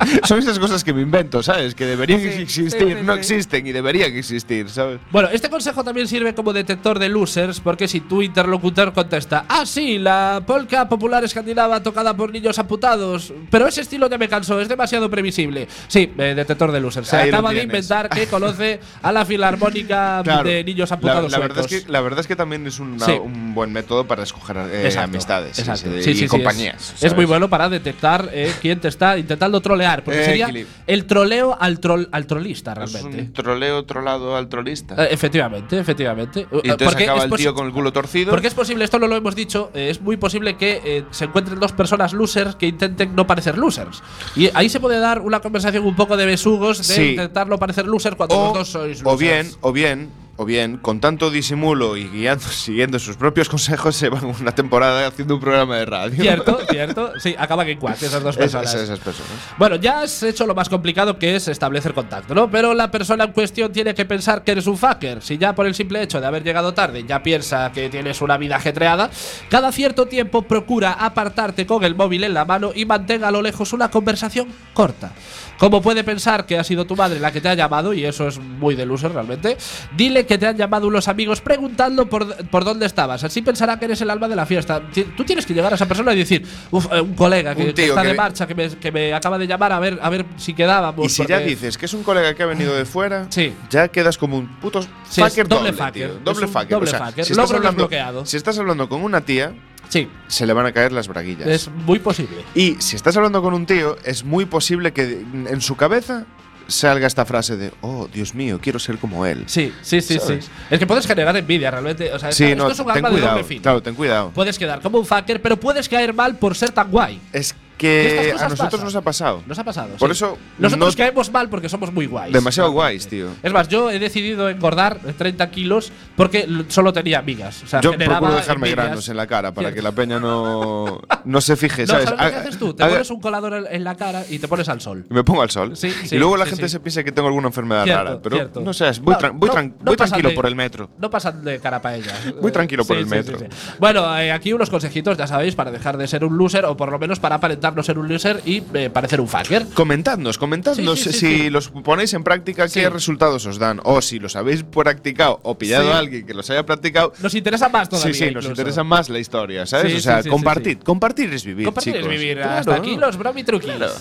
Son 0.25 0.39
esas 0.39 0.59
cosas 0.59 0.83
que 0.85 0.93
me 0.93 1.03
invento, 1.03 1.43
¿sabes? 1.43 1.75
Que 1.75 1.85
deberían 1.87 2.21
Sí, 2.21 2.27
existir, 2.29 2.71
sí, 2.71 2.79
sí, 2.79 2.95
no 3.05 3.15
sí. 3.15 3.19
existen 3.19 3.67
y 3.67 3.73
deberían 3.73 4.15
existir, 4.15 4.69
¿sabes? 4.71 5.01
Bueno, 5.11 5.29
este 5.33 5.49
consejo 5.51 5.83
también 5.85 6.07
sirve 6.09 6.35
como 6.35 6.53
detector 6.53 6.99
de 6.99 7.09
losers, 7.09 7.61
porque 7.61 7.89
si 7.89 8.01
tu 8.01 8.23
interlocutor 8.23 8.93
contesta, 8.93 9.45
ah, 9.49 9.65
sí, 9.67 9.99
la 9.99 10.43
polka 10.47 10.89
popular 10.89 11.25
escandinava 11.25 11.83
tocada 11.83 12.17
por 12.17 12.31
niños 12.33 12.59
amputados, 12.59 13.33
pero 13.51 13.67
ese 13.67 13.81
estilo 13.83 14.09
ya 14.09 14.19
me 14.19 14.29
cansó, 14.29 14.61
es 14.61 14.69
demasiado 14.69 15.09
previsible. 15.11 15.69
Sí, 15.89 16.13
eh, 16.19 16.35
detector 16.37 16.73
de 16.73 16.81
losers. 16.81 17.09
Se 17.09 17.17
Ahí 17.17 17.29
acaba 17.29 17.53
de 17.53 17.63
inventar 17.63 18.09
que 18.09 18.27
conoce 18.29 18.81
a 19.03 19.13
la 19.13 19.25
filarmónica 19.25 20.23
de 20.45 20.65
niños 20.65 20.91
la, 20.91 20.95
amputados. 20.95 21.33
la 21.33 21.39
verdad 21.39 21.65
es 21.71 21.85
que, 21.85 21.91
la 21.91 22.01
verdad 22.01 22.21
es 22.21 22.27
que 22.27 22.37
también 22.37 22.67
es 22.67 22.79
una- 22.79 23.07
Sí. 23.07 23.13
un 23.13 23.55
buen 23.55 23.73
método 23.73 24.07
para 24.07 24.23
escoger 24.23 24.57
eh, 24.71 24.87
Exacto, 24.87 25.11
amistades 25.11 25.59
exacto. 25.59 25.91
sí, 26.03 26.15
Sí, 26.15 26.25
y 26.25 26.29
compañías. 26.29 26.95
es, 26.97 27.05
es 27.05 27.15
muy 27.15 27.25
bueno 27.25 27.49
para 27.49 27.69
detectar 27.69 28.29
eh, 28.33 28.53
quién 28.61 28.81
te 28.81 28.89
está 28.89 29.19
intentando 29.19 29.61
trolear, 29.61 29.96
porque 30.05 30.21
Eh, 30.21 30.25
sería 30.25 30.45
equilibrio. 30.47 30.75
el 30.87 31.05
troleo 31.07 31.57
al, 31.61 31.81
trol, 31.81 32.09
al 32.13 32.27
trolista 32.27 32.73
Es 32.73 32.93
realmente. 32.93 33.23
un 33.23 33.33
troleo 33.33 33.85
trolado 33.85 34.37
al 34.37 34.49
trolista. 34.49 34.95
Eh, 35.05 35.09
efectivamente, 35.11 35.79
efectivamente. 35.79 36.41
y 36.41 36.69
entonces 36.69 36.89
Porque 36.89 37.05
acaba 37.05 37.19
es 37.21 37.33
el 37.33 37.39
tío 37.39 37.55
con 37.55 37.67
el 37.67 37.73
culo 37.73 37.93
torcido. 37.93 38.31
Porque 38.31 38.49
es 38.49 38.55
posible, 38.55 38.85
esto 38.85 38.99
no 38.99 39.07
lo 39.07 39.17
hemos 39.17 39.35
dicho, 39.35 39.71
eh, 39.75 39.89
es 39.91 40.01
muy 40.01 40.17
posible 40.17 40.57
que 40.57 40.81
eh, 40.85 41.05
se 41.11 41.25
encuentren 41.27 41.59
dos 41.61 41.73
personas 41.73 42.13
losers 42.13 42.55
que 42.57 42.67
intenten 42.67 43.15
no 43.15 43.27
parecer 43.27 43.59
losers. 43.59 44.03
Y 44.35 44.51
ahí 44.55 44.69
se 44.69 44.81
puede 44.81 44.99
dar 44.99 45.21
una 45.21 45.41
conversación 45.41 45.85
un 45.85 45.97
poco 45.97 46.17
de 46.17 46.27
besugos 46.27 46.79
de 46.79 46.85
Sí. 46.85 47.03
intentar 47.11 47.47
no 47.47 47.59
parecer 47.59 47.87
loser 47.87 48.17
cuando 48.17 48.37
o, 48.39 48.45
los 48.47 48.55
dos 48.55 48.69
sois 48.69 49.03
losers. 49.03 49.07
o 49.07 49.17
bien, 49.17 49.51
o 49.61 49.73
bien, 49.73 50.11
o 50.39 50.45
bien, 50.45 50.77
con 50.77 51.01
tanto 51.01 51.31
disimulo 51.31 51.97
y 51.97 52.09
guiando, 52.09 52.45
siguiendo 52.51 52.99
sus 52.99 53.17
propios 53.17 53.49
consejos, 53.49 53.97
se 53.97 54.09
van 54.11 54.25
una 54.27 54.53
temporada 54.55 55.07
haciendo 55.07 55.35
un 55.37 55.41
programa 55.41 55.77
de 55.77 55.87
radio. 55.87 56.23
Cierto, 56.23 56.59
cierto. 56.71 57.13
Sí, 57.19 57.35
acaban 57.39 57.69
en 57.69 57.79
cuac 57.79 58.01
esas 58.03 58.23
dos 58.23 58.37
personas. 58.37 58.75
es- 58.75 58.83
esas 58.83 58.99
personas. 59.01 59.33
Bueno, 59.59 59.77
ya 59.77 60.01
has 60.01 60.23
hecho 60.23 60.47
lo 60.47 60.55
más 60.55 60.69
complicado 60.69 61.19
que 61.19 61.37
es 61.37 61.49
establecer 61.49 61.95
contacto, 61.95 62.35
¿no? 62.35 62.51
Pero 62.51 62.75
la 62.75 62.91
persona 62.91 63.25
en 63.25 63.33
cuestión 63.33 63.73
tiene 63.73 63.95
que 63.95 64.05
pensar 64.05 64.45
que 64.45 64.53
eres 64.53 64.67
un 64.67 64.77
fucker. 64.77 65.23
Si 65.23 65.39
ya 65.39 65.55
por 65.55 65.67
el 65.67 65.75
simple 65.75 66.03
hecho 66.03 66.21
de 66.21 66.27
haber 66.27 66.43
llegado 66.45 66.75
tarde 66.75 67.05
ya 67.07 67.23
piensa 67.23 67.73
que 67.73 67.89
tienes 67.89 68.21
una 68.21 68.37
vida 68.37 68.57
ajetreada, 68.57 69.11
cada 69.49 69.73
cierto 69.73 70.07
tiempo 70.07 70.43
procura 70.43 70.93
apartarte 70.93 71.67
con 71.67 71.83
el 71.85 71.95
móvil 71.95 72.25
en 72.25 72.35
la 72.35 72.45
mano 72.45 72.73
y 72.75 72.85
mantenga 72.85 73.29
a 73.29 73.31
lo 73.31 73.41
lejos 73.43 73.73
una 73.73 73.91
conversación 73.91 74.49
corta. 74.75 75.13
Como 75.59 75.81
puede 75.81 76.05
pensar 76.05 76.45
que 76.45 76.59
ha 76.59 76.65
sido 76.65 76.85
tu 76.85 76.97
madre 76.97 77.19
la 77.19 77.33
que 77.33 77.41
te 77.41 77.49
ha 77.49 77.55
llamado, 77.55 77.95
y 77.95 78.05
eso 78.05 78.29
es 78.29 78.39
muy 78.39 78.75
de 78.75 78.85
loser 78.85 79.13
realmente, 79.13 79.57
dile 79.97 80.26
que 80.27 80.39
te 80.39 80.47
han 80.47 80.57
llamado 80.57 80.87
unos 80.89 81.09
amigos 81.09 81.41
preguntando 81.41 82.07
por, 82.09 82.37
por 82.49 82.65
dónde 82.65 82.87
estabas. 82.87 83.25
Así 83.25 83.43
pensará 83.43 83.79
que 83.79 83.85
eres 83.87 84.01
el 84.01 84.11
alma 84.11 84.29
de 84.29 84.37
la 84.37 84.47
fiesta. 84.47 84.83
Tú 85.17 85.25
tienes 85.25 85.47
que 85.47 85.55
llegar 85.55 85.73
a 85.73 85.77
esa 85.77 85.87
persona 85.87 86.13
y 86.13 86.19
decir, 86.19 86.45
"Uf, 86.71 86.87
eh, 86.93 87.01
un 87.01 87.15
colega 87.15 87.55
que, 87.55 87.61
Un 87.63 87.67
que 87.69 87.73
tío 87.75 87.85
está 87.87 88.03
que 88.03 88.09
de 88.09 88.15
marcha, 88.15 88.47
que 88.47 88.55
me, 88.55 88.69
que 88.71 88.93
me 88.93 89.15
acaba 89.15 89.39
de 89.39 89.47
llamar 89.47 89.73
a 89.73 89.79
ver, 89.81 89.99
a 90.03 90.11
ver 90.11 90.27
si 90.37 90.53
quedábamos. 90.55 91.07
Y 91.07 91.09
si 91.09 91.27
ya 91.27 91.39
dices 91.39 91.79
que 91.79 91.87
es 91.87 91.95
un 91.95 92.03
colega 92.03 92.35
que 92.35 92.43
ha 92.43 92.47
venido 92.47 92.75
de 92.75 92.85
fuera, 92.85 93.27
Sí. 93.31 93.53
ya 93.71 93.89
quedas 93.89 94.19
como 94.19 94.37
un 94.39 94.49
puto 94.61 94.83
Sí, 95.09 95.21
fucker 95.23 95.49
doble 95.49 95.71
doble, 95.71 95.73
fucker. 95.73 95.93
tío. 95.93 96.21
Doble 96.25 96.47
fucker. 96.47 96.69
doble 96.69 96.89
o 96.89 96.91
sea, 96.91 97.07
fucker. 97.07 97.25
Si 97.25 97.33
estás, 97.33 97.51
hablando, 97.51 97.71
desbloqueado. 97.71 98.27
si 98.27 98.37
estás 98.37 98.59
hablando 98.59 98.89
con 98.89 99.03
una 99.03 99.21
tía, 99.23 99.55
Sí, 99.89 100.09
se 100.27 100.47
le 100.47 100.53
van 100.53 100.67
a 100.67 100.73
caer 100.73 100.91
las 100.91 101.07
braguillas. 101.07 101.47
es 101.47 101.69
muy 101.71 102.01
posible. 102.01 102.39
Y 102.57 102.75
si 102.81 102.97
estás 102.97 103.17
hablando 103.17 103.41
con 103.41 103.55
un 103.55 103.67
tío, 103.67 103.97
es 104.05 104.25
muy 104.25 104.45
posible 104.45 104.93
que 104.93 105.25
en 105.33 105.61
su 105.61 105.77
cabeza 105.77 106.27
salga 106.69 107.07
esta 107.07 107.25
frase 107.25 107.57
de, 107.57 107.73
oh, 107.81 108.09
Dios 108.13 108.35
mío, 108.35 108.59
quiero 108.61 108.79
ser 108.79 108.99
como 108.99 109.27
él. 109.27 109.45
Sí, 109.47 109.73
sí, 109.83 110.01
sí, 110.01 110.19
sí. 110.19 110.39
Es 110.71 110.79
que 110.79 110.87
puedes 110.87 111.07
generar 111.07 111.37
envidia 111.37 111.71
realmente. 111.71 112.13
O 112.13 112.19
sea, 112.19 112.33
Sí, 112.33 112.45
esto 112.45 112.65
no, 112.65 112.71
es 112.71 112.79
un 112.79 112.87
ten 112.87 112.97
arma 113.05 113.11
de 113.11 113.21
doble 113.21 113.45
filo. 113.45 113.63
Claro, 113.63 113.83
ten 113.83 113.95
cuidado. 113.95 114.31
Puedes 114.35 114.59
quedar 114.59 114.81
como 114.81 114.99
un 114.99 115.07
fucker, 115.07 115.41
pero 115.41 115.59
puedes 115.59 115.89
caer 115.89 116.13
mal 116.15 116.37
por 116.37 116.57
ser 116.57 116.71
tan 116.71 116.91
guay. 116.91 117.21
Es 117.33 117.55
Que 117.77 118.35
a 118.39 118.49
nosotros 118.49 118.83
nos 118.83 118.95
ha 118.97 119.03
pasado. 119.03 119.43
Nos 119.47 119.59
ha 119.59 119.65
pasado. 119.65 119.91
Por 119.99 120.09
sí. 120.09 120.13
eso 120.13 120.39
Nosotros 120.59 120.95
no- 120.95 120.99
caemos 120.99 121.31
mal 121.31 121.49
porque 121.51 121.69
somos 121.69 121.93
muy 121.93 122.07
guays. 122.07 122.33
Demasiado 122.33 122.71
guays, 122.71 123.07
tío. 123.07 123.29
Es 123.43 123.53
más, 123.53 123.69
yo 123.69 123.91
he 123.91 123.99
decidido 123.99 124.49
engordar 124.49 124.99
30 125.19 125.51
kilos 125.51 125.93
porque 126.17 126.49
solo 126.69 126.93
tenía 126.93 127.19
amigas. 127.19 127.63
O 127.65 127.67
sea, 127.67 127.81
Yo 127.83 127.93
procuro 127.93 128.35
dejarme 128.35 128.69
envidias. 128.69 128.87
granos 128.87 129.09
en 129.11 129.17
la 129.17 129.27
cara 129.27 129.53
para 129.53 129.75
que 129.75 129.83
la 129.83 129.93
peña 129.93 130.19
no, 130.19 131.01
no 131.25 131.41
se 131.41 131.57
fije, 131.57 131.83
No, 131.83 131.87
¿sabes? 131.89 132.05
¿sabes 132.05 132.11
lo 132.11 132.17
que 132.17 132.23
Haga- 132.25 132.41
haces 132.41 132.59
tú? 132.59 132.75
Te 132.75 132.83
haga- 132.83 132.93
pones 132.95 133.11
un 133.11 133.21
colador 133.21 133.67
en- 133.71 133.85
la 133.85 133.95
cara 133.95 134.25
y 134.29 134.39
te 134.39 134.49
pones 134.49 134.69
al 134.69 134.81
sol. 134.81 135.05
Me 135.11 135.23
pongo 135.23 135.43
al 135.43 135.51
sol. 135.51 135.77
Sí, 135.77 135.91
sí, 135.91 136.17
y 136.17 136.19
luego 136.19 136.37
la 136.37 136.47
gente 136.47 136.69
se 136.69 136.81
piensa 136.81 137.05
que 137.05 137.13
tengo 137.13 137.29
alguna 137.29 137.49
enfermedad 137.49 137.85
Cierto, 137.85 138.05
rara. 138.05 138.19
Pero 138.23 138.37
cierto. 138.37 138.61
no 138.63 138.73
sé, 138.73 138.91
voy, 139.03 139.15
No, 139.15 139.21
tran- 139.21 139.33
voy, 139.35 139.49
no, 139.51 139.63
no 139.63 139.73
voy 139.85 139.97
tranquilo 139.97 140.31
de- 140.31 140.35
por 140.35 140.47
el 140.47 140.55
metro. 140.57 140.89
No 140.99 141.11
pasan 141.11 141.45
de 141.45 141.61
cara 141.61 141.81
para 141.83 141.97
ella. 141.97 142.13
Muy 142.41 142.51
tranquilo 142.53 142.85
por 142.85 142.97
el 142.97 143.07
metro. 143.07 143.39
Bueno, 143.79 144.19
eh, 144.19 144.33
aquí 144.33 144.53
unos 144.53 144.71
consejitos, 144.71 145.17
ya 145.19 145.27
sabéis, 145.27 145.55
para 145.55 145.71
dejar 145.71 145.97
de 145.99 146.09
ser 146.09 146.25
un 146.25 146.37
loser 146.39 146.65
o 146.65 146.77
por 146.77 146.91
lo 146.91 146.99
menos 146.99 147.21
para 147.21 147.37
aparentar 147.37 147.66
no 147.75 147.83
ser 147.83 147.99
un 147.99 148.09
loser 148.09 148.41
y 148.45 148.63
eh, 148.75 148.91
parecer 148.91 149.21
un 149.21 149.29
fucker. 149.29 149.67
Comentadnos, 149.75 150.39
comentadnos 150.39 151.01
Sí, 151.01 151.13
sí, 151.13 151.19
sí, 151.19 151.37
si 151.39 151.51
los 151.51 151.69
ponéis 151.69 152.15
en 152.15 152.25
práctica, 152.25 152.69
qué 152.69 152.89
resultados 152.91 153.47
os 153.47 153.59
dan. 153.59 153.81
O 153.85 154.01
si 154.03 154.19
los 154.19 154.37
habéis 154.37 154.63
practicado 154.63 155.41
o 155.43 155.57
pillado 155.57 155.93
a 155.93 155.99
alguien 155.99 156.27
que 156.27 156.35
los 156.35 156.49
haya 156.51 156.65
practicado. 156.65 157.13
Nos 157.21 157.35
interesa 157.35 157.69
más 157.69 157.89
todavía. 157.89 158.13
Sí, 158.13 158.27
sí, 158.27 158.31
nos 158.31 158.45
interesa 158.45 158.85
más 158.85 159.09
la 159.09 159.19
historia, 159.19 159.67
¿sabes? 159.67 159.95
O 159.95 160.01
sea, 160.01 160.23
compartid. 160.23 160.79
Compartir 160.79 161.33
es 161.33 161.45
vivir. 161.45 161.67
Compartir 161.67 161.97
es 161.97 162.09
vivir. 162.09 162.37
Claro. 162.37 162.61
Hasta 162.61 162.75
aquí 162.75 162.97
los 162.97 163.17
bromi 163.17 163.45
truquis. 163.45 163.73
Claro. 163.73 163.95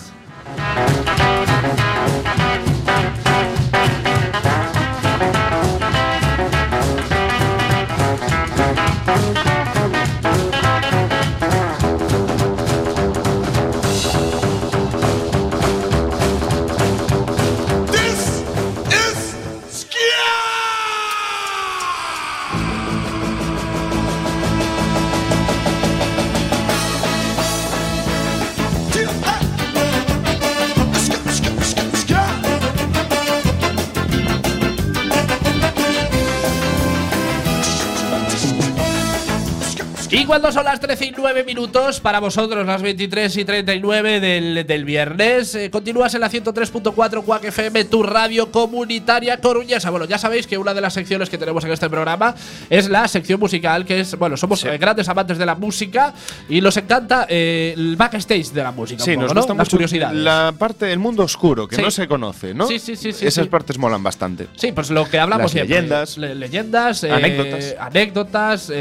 Cuando 40.45 40.61
son 40.61 40.67
13 40.85 41.05
y 41.05 41.11
9 41.17 41.43
minutos, 41.43 41.99
para 41.99 42.19
vosotros 42.19 42.63
las 42.63 42.79
23 42.83 43.37
y 43.37 43.43
39 43.45 44.19
del, 44.19 44.67
del 44.67 44.85
viernes, 44.85 45.55
eh, 45.55 45.71
continúas 45.71 46.13
en 46.13 46.21
la 46.21 46.29
103.4 46.29 47.23
Quack 47.23 47.45
FM, 47.45 47.85
tu 47.85 48.03
radio 48.03 48.51
comunitaria 48.51 49.37
coruñesa. 49.41 49.89
Bueno, 49.89 50.05
ya 50.05 50.19
sabéis 50.19 50.45
que 50.45 50.59
una 50.59 50.75
de 50.75 50.81
las 50.81 50.93
secciones 50.93 51.27
que 51.31 51.39
tenemos 51.39 51.63
en 51.65 51.71
este 51.71 51.89
programa 51.89 52.35
es 52.69 52.87
la 52.87 53.07
sección 53.07 53.39
musical, 53.39 53.83
que 53.83 54.01
es, 54.01 54.15
bueno, 54.15 54.37
somos 54.37 54.63
eh, 54.63 54.77
grandes 54.77 55.09
amantes 55.09 55.39
de 55.39 55.45
la 55.47 55.55
música 55.55 56.13
y 56.49 56.61
nos 56.61 56.77
encanta 56.77 57.25
eh, 57.29 57.73
el 57.75 57.95
backstage 57.95 58.51
de 58.51 58.61
la 58.61 58.71
música. 58.71 59.03
Sí, 59.03 59.11
un 59.11 59.15
poco, 59.15 59.23
nos 59.25 59.33
¿no? 59.33 59.41
gusta 59.41 59.53
Las 59.55 59.65
mucho 59.65 59.71
curiosidades. 59.77 60.19
la 60.21 60.53
parte 60.55 60.85
del 60.85 60.99
mundo 60.99 61.23
oscuro, 61.23 61.67
que 61.67 61.77
Sí. 61.77 61.81
no 61.81 61.89
se 61.89 62.07
conoce, 62.07 62.53
¿no? 62.53 62.67
Sí, 62.67 62.77
sí, 62.77 62.95
sí, 62.95 63.11
sí, 63.11 63.25
Esas 63.25 63.47
partes 63.47 63.79
molan 63.79 64.03
bastante. 64.03 64.47
Sí, 64.55 64.71
pues 64.71 64.91
lo 64.91 65.09
que 65.09 65.17
hablamos 65.17 65.45
Las 65.45 65.51
siempre. 65.51 65.75
leyendas. 65.81 66.17
Le- 66.19 66.35
leyendas, 66.35 67.03
eh, 67.03 67.11
Anécdotas. 67.11 67.75
anécdotas, 67.79 68.71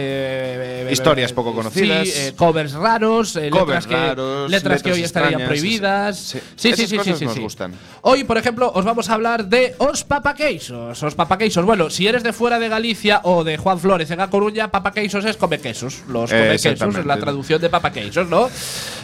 Historias 0.91 1.33
poco 1.33 1.55
conocidas. 1.55 1.75
Sí, 1.89 1.94
eh, 2.03 2.33
covers 2.37 2.73
raros, 2.73 3.37
eh, 3.37 3.51
Covers 3.51 3.85
letras, 3.85 3.87
que, 3.87 3.95
raros, 3.95 4.51
letras 4.51 4.83
que 4.83 4.89
letras 4.89 4.99
hoy 4.99 5.05
estarían 5.05 5.41
extrañas, 5.41 5.49
prohibidas. 5.49 6.19
sí. 6.19 6.41
Sí, 6.57 6.73
sí, 6.75 6.87
sí, 6.87 7.15
sí, 7.15 7.25
nos 7.25 7.39
gustan. 7.39 7.73
Hoy, 8.03 8.25
por 8.25 8.39
ejemplo, 8.39 8.71
os 8.75 8.85
vamos 8.85 9.09
a 9.11 9.15
hablar 9.15 9.47
de 9.47 9.75
os 9.79 10.05
papaqueisos. 10.05 11.03
Os 11.03 11.15
papaqueisos. 11.15 11.65
Bueno, 11.65 11.91
si 11.91 12.07
eres 12.07 12.23
de 12.23 12.33
fuera 12.33 12.59
de 12.59 12.69
Galicia 12.69 13.21
o 13.25 13.45
de 13.45 13.57
Juan 13.57 13.79
Flores 13.79 14.11
en 14.11 14.21
A 14.21 14.31
Coruña, 14.31 14.71
papaqueisos 14.71 15.25
es 15.25 15.37
come 15.37 15.59
quesos. 15.59 16.03
Los 16.09 16.33
Eh, 16.33 16.39
come 16.39 16.59
quesos 16.59 16.97
es 16.97 17.07
la 17.07 17.19
traducción 17.19 17.61
de 17.61 17.71
papaqueisos, 17.71 18.29
¿no? 18.29 18.49